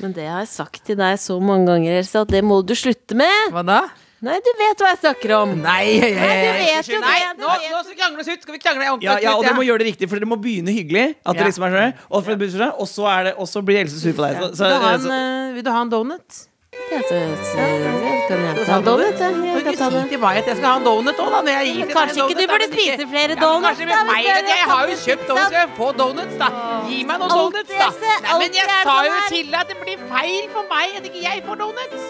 Men 0.00 0.16
det 0.16 0.26
har 0.26 0.42
jeg 0.42 0.50
sagt 0.50 0.82
til 0.88 0.98
deg 0.98 1.20
så 1.20 1.36
mange 1.42 1.68
ganger, 1.70 2.00
Else, 2.00 2.24
at 2.24 2.32
det 2.32 2.42
må 2.44 2.62
du 2.66 2.74
slutte 2.78 3.18
med. 3.18 3.52
Hva 3.54 3.62
da? 3.66 3.84
Nei, 4.24 4.38
du 4.40 4.48
vet 4.56 4.80
hva 4.80 4.90
jeg 4.94 5.00
snakker 5.02 5.32
om. 5.36 5.50
Nei, 5.60 5.98
Nei, 6.00 6.36
du 6.40 6.46
vet 6.56 6.88
jo 6.88 7.00
Nei, 7.02 7.18
det. 7.20 7.34
du 7.36 7.44
nå, 7.44 7.50
nå 7.52 7.82
skal 7.82 7.92
vi 7.92 7.98
krangle 8.00 8.24
oss 8.24 8.30
ut. 8.30 8.46
Skal 8.46 8.56
vi 8.56 8.60
krangle 8.62 8.88
ordentlig? 8.88 9.10
Ja, 9.10 9.16
ja, 9.20 9.34
og 9.36 9.44
dere 9.44 9.58
må 9.58 9.66
gjøre 9.66 9.84
det 9.84 9.90
riktig, 9.90 10.08
for 10.08 10.18
dere 10.18 10.30
må 10.30 10.38
begynne 10.40 10.72
hyggelig. 10.72 11.04
At 11.20 11.36
det 11.36 11.50
liksom 11.50 11.66
er 11.68 11.76
sånn 11.76 11.94
Og, 12.08 12.18
for 12.24 12.40
blir 12.40 12.52
sånn, 12.54 12.72
og, 12.72 12.88
så 12.90 13.08
er 13.12 13.28
det, 13.28 13.34
og 13.36 13.50
så 13.50 13.62
blir 13.66 13.82
Else 13.84 14.00
sur 14.00 14.16
på 14.16 14.24
deg. 14.24 14.40
Så, 14.40 14.50
så, 14.62 14.70
vil, 14.72 14.80
du 14.80 14.88
en, 14.88 15.04
så, 15.04 15.18
eh, 15.20 15.54
vil 15.58 15.66
du 15.66 15.70
ha 15.74 15.82
en 15.84 15.92
donut? 15.92 16.40
Ja, 16.86 17.00
kan 17.08 17.16
jeg 17.18 18.56
Skal 18.56 18.66
ta 18.66 18.72
ha 18.72 18.78
en 18.78 18.84
donut? 18.86 19.20
ja? 19.20 19.28
Jeg 19.28 19.62
kan 19.64 19.64
kan 19.64 19.76
ta 19.78 19.86
si 19.90 20.08
til 20.10 20.20
meg 20.22 20.36
at 20.40 20.46
jeg 20.50 20.56
skal 20.56 20.68
ha 20.70 20.78
donut 20.84 21.18
òg, 21.24 21.30
da. 21.34 21.40
Når 21.46 21.52
jeg 21.56 21.64
gir 21.74 21.90
Kanskje 21.96 22.18
ikke 22.22 22.36
du 22.40 22.46
burde 22.52 22.68
spise 22.72 23.06
flere 23.12 23.32
Ja, 23.34 23.40
donuts, 23.42 23.66
Kanskje 23.66 23.86
da, 23.90 23.98
med 24.10 24.20
det 24.26 24.34
at 24.36 24.50
jeg 24.52 24.64
har 24.72 24.82
jo 24.90 24.94
kjøpt 25.06 25.24
donuts, 25.30 25.46
skal 25.50 25.60
jeg 25.64 25.70
få 25.80 25.88
donuts, 26.00 26.36
da. 26.42 26.48
Gi 26.88 26.98
meg 27.10 27.16
noen 27.22 27.34
donuts, 27.38 27.74
da. 27.82 27.88
Nei, 28.26 28.38
men 28.42 28.50
jeg 28.60 28.66
sa 28.70 28.76
sånn 28.86 29.10
jo 29.10 29.18
til 29.34 29.46
deg 29.52 29.60
at 29.64 29.68
det 29.72 29.78
blir 29.82 29.98
feil 30.14 30.44
for 30.54 30.64
meg 30.74 30.86
at 31.00 31.10
ikke 31.10 31.22
jeg 31.26 31.44
får 31.48 31.56
donuts. 31.64 32.06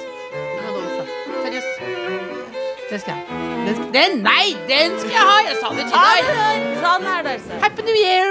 Meg. 0.60 0.76
Seriøst. 1.42 1.72
Den 2.90 3.00
skal 3.00 3.12
jeg. 3.14 3.22
Den, 3.66 3.74
skal, 3.74 3.88
den, 3.96 4.12
nei, 4.22 4.46
den 4.68 4.98
skal 5.00 5.14
jeg 5.16 5.24
ha! 5.30 5.38
Jeg 5.48 5.56
sa 5.62 5.68
det 5.74 5.84
til 5.90 5.98
deg. 5.98 6.22
Sånn 6.84 7.08
er 7.16 7.24
det, 7.26 7.38
her. 7.48 7.64
Happy 7.64 7.82
New 7.88 7.96
Year! 7.98 8.30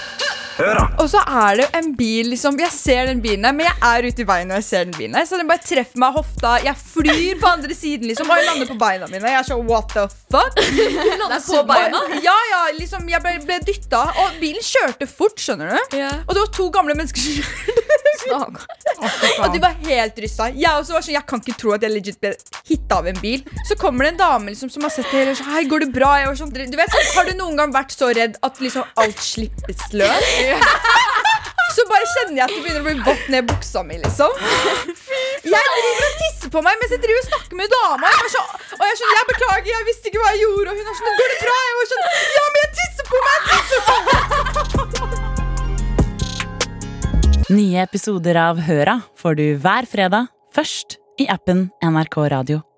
Og 1.01 1.07
så 1.11 1.21
er 1.23 1.57
det 1.57 1.65
jo 1.65 1.69
en 1.79 1.89
bil, 1.97 2.29
liksom. 2.33 2.57
Jeg 2.61 2.73
ser 2.75 3.09
den 3.09 3.21
bilen 3.23 3.47
her, 3.47 3.55
men 3.55 3.67
jeg 3.69 3.77
er 3.87 4.07
ute 4.09 4.23
i 4.23 4.27
veien 4.27 4.51
når 4.51 4.61
jeg 4.61 4.67
ser 4.67 4.87
den 4.89 4.97
bilen 4.97 5.17
her. 5.17 5.27
Så 5.29 5.39
den 5.39 5.49
bare 5.49 5.63
treffer 5.65 6.01
meg 6.01 6.11
i 6.13 6.19
hofta. 6.19 6.53
Jeg 6.65 6.75
flyr 6.81 7.39
på 7.41 7.51
andre 7.51 7.77
siden, 7.77 8.07
liksom, 8.11 8.29
og 8.29 8.39
jeg 8.41 8.49
lander 8.49 8.69
på 8.71 8.77
beina 8.81 9.09
mine. 9.11 9.31
Jeg 9.31 9.39
er 9.41 9.47
sånn 9.47 9.65
what 9.69 9.93
the 9.95 10.05
fuck? 10.31 10.59
Lander 11.21 11.39
på 11.45 11.63
beina? 11.69 12.03
Ja, 12.25 12.37
ja, 12.51 12.61
liksom. 12.77 13.07
Jeg 13.11 13.23
ble, 13.25 13.37
ble 13.47 13.59
dytta, 13.67 14.03
og 14.25 14.37
bilen 14.41 14.65
kjørte 14.65 15.07
fort, 15.09 15.39
skjønner 15.41 15.71
du. 15.75 15.97
Og 16.27 16.35
det 16.35 16.43
var 16.45 16.53
to 16.59 16.69
gamle 16.73 16.97
mennesker 16.99 17.25
som 17.25 17.41
kjørte. 17.41 17.77
Og 19.41 19.53
de 19.55 19.59
var 19.63 19.73
helt 19.87 20.19
rysta. 20.21 20.45
Jeg 20.53 20.69
også 20.77 20.93
var 20.93 21.03
sånn, 21.03 21.15
jeg 21.15 21.25
kan 21.29 21.41
ikke 21.41 21.55
tro 21.57 21.71
at 21.73 21.81
jeg 21.85 21.89
legit 21.93 22.19
ble 22.21 22.31
hitta 22.67 22.99
av 23.01 23.07
en 23.09 23.17
bil. 23.21 23.41
Så 23.65 23.73
kommer 23.79 24.05
det 24.05 24.11
en 24.13 24.19
dame 24.19 24.51
liksom, 24.53 24.69
som 24.69 24.85
har 24.85 24.93
sett 24.93 25.07
det 25.09 25.23
hele 25.23 25.33
og 25.33 25.39
sånn, 25.39 25.49
Hei, 25.55 25.63
går 25.71 25.85
det 25.85 25.89
bra? 25.95 26.11
Jeg 26.21 26.29
var 26.29 26.37
sånn, 26.37 26.51
du 26.53 26.77
vet, 26.77 26.93
sånn, 26.93 27.07
Har 27.15 27.27
du 27.27 27.33
noen 27.39 27.57
gang 27.57 27.73
vært 27.73 27.95
så 27.95 28.11
redd 28.13 28.37
at 28.45 28.61
liksom 28.61 28.85
alt 29.01 29.23
slippes 29.25 29.87
løs? 29.97 30.29
Så 31.75 31.85
bare 31.87 32.05
kjenner 32.11 32.35
jeg 32.35 32.43
at 32.43 32.51
det 32.51 32.61
begynner 32.65 32.81
å 32.81 32.87
bli 32.87 32.95
vått 33.05 33.27
ned 33.31 33.41
i 33.45 33.47
buksa 33.47 33.79
mi, 33.87 33.95
liksom. 34.01 34.31
Jeg 35.47 35.63
driver 35.75 36.03
og 36.07 36.15
tisser 36.19 36.49
på 36.51 36.59
meg 36.65 36.73
mens 36.81 36.91
jeg 36.95 37.01
driver 37.05 37.21
og 37.21 37.27
snakker 37.29 37.55
med 37.61 37.67
dama. 37.71 38.07
Jeg 38.11 38.31
så, 38.33 38.41
og 38.75 38.83
jeg 38.83 38.91
er 38.91 38.99
sånn, 39.01 39.13
jeg 39.15 39.25
beklager, 39.29 39.69
jeg 39.71 39.87
visste 39.87 40.05
ikke 40.11 40.21
hva 40.21 40.29
jeg 40.35 40.41
gjorde. 40.43 40.67
Og 40.67 40.75
hun 40.81 40.87
er 40.91 40.95
sånn, 40.99 41.15
går 41.21 41.29
det 41.31 41.39
bra? 41.45 41.55
Jeg 41.67 41.75
var 41.79 41.87
sånn, 41.93 42.05
ja, 42.35 42.43
men 42.47 42.59
jeg 42.61 42.71
tisser 42.81 43.05
på 43.11 43.17
meg, 43.27 43.37
jeg 43.51 43.61
tisser 43.69 43.81
på 43.87 43.95
meg. 44.09 44.19
Nye 47.51 47.79
episoder 47.83 48.35
av 48.39 48.55
Høra 48.67 48.95
får 49.19 49.33
du 49.39 49.45
hver 49.63 49.83
fredag, 49.91 50.23
først 50.55 50.99
i 51.19 51.25
appen 51.31 51.69
NRK 51.83 52.15
Radio. 52.35 52.70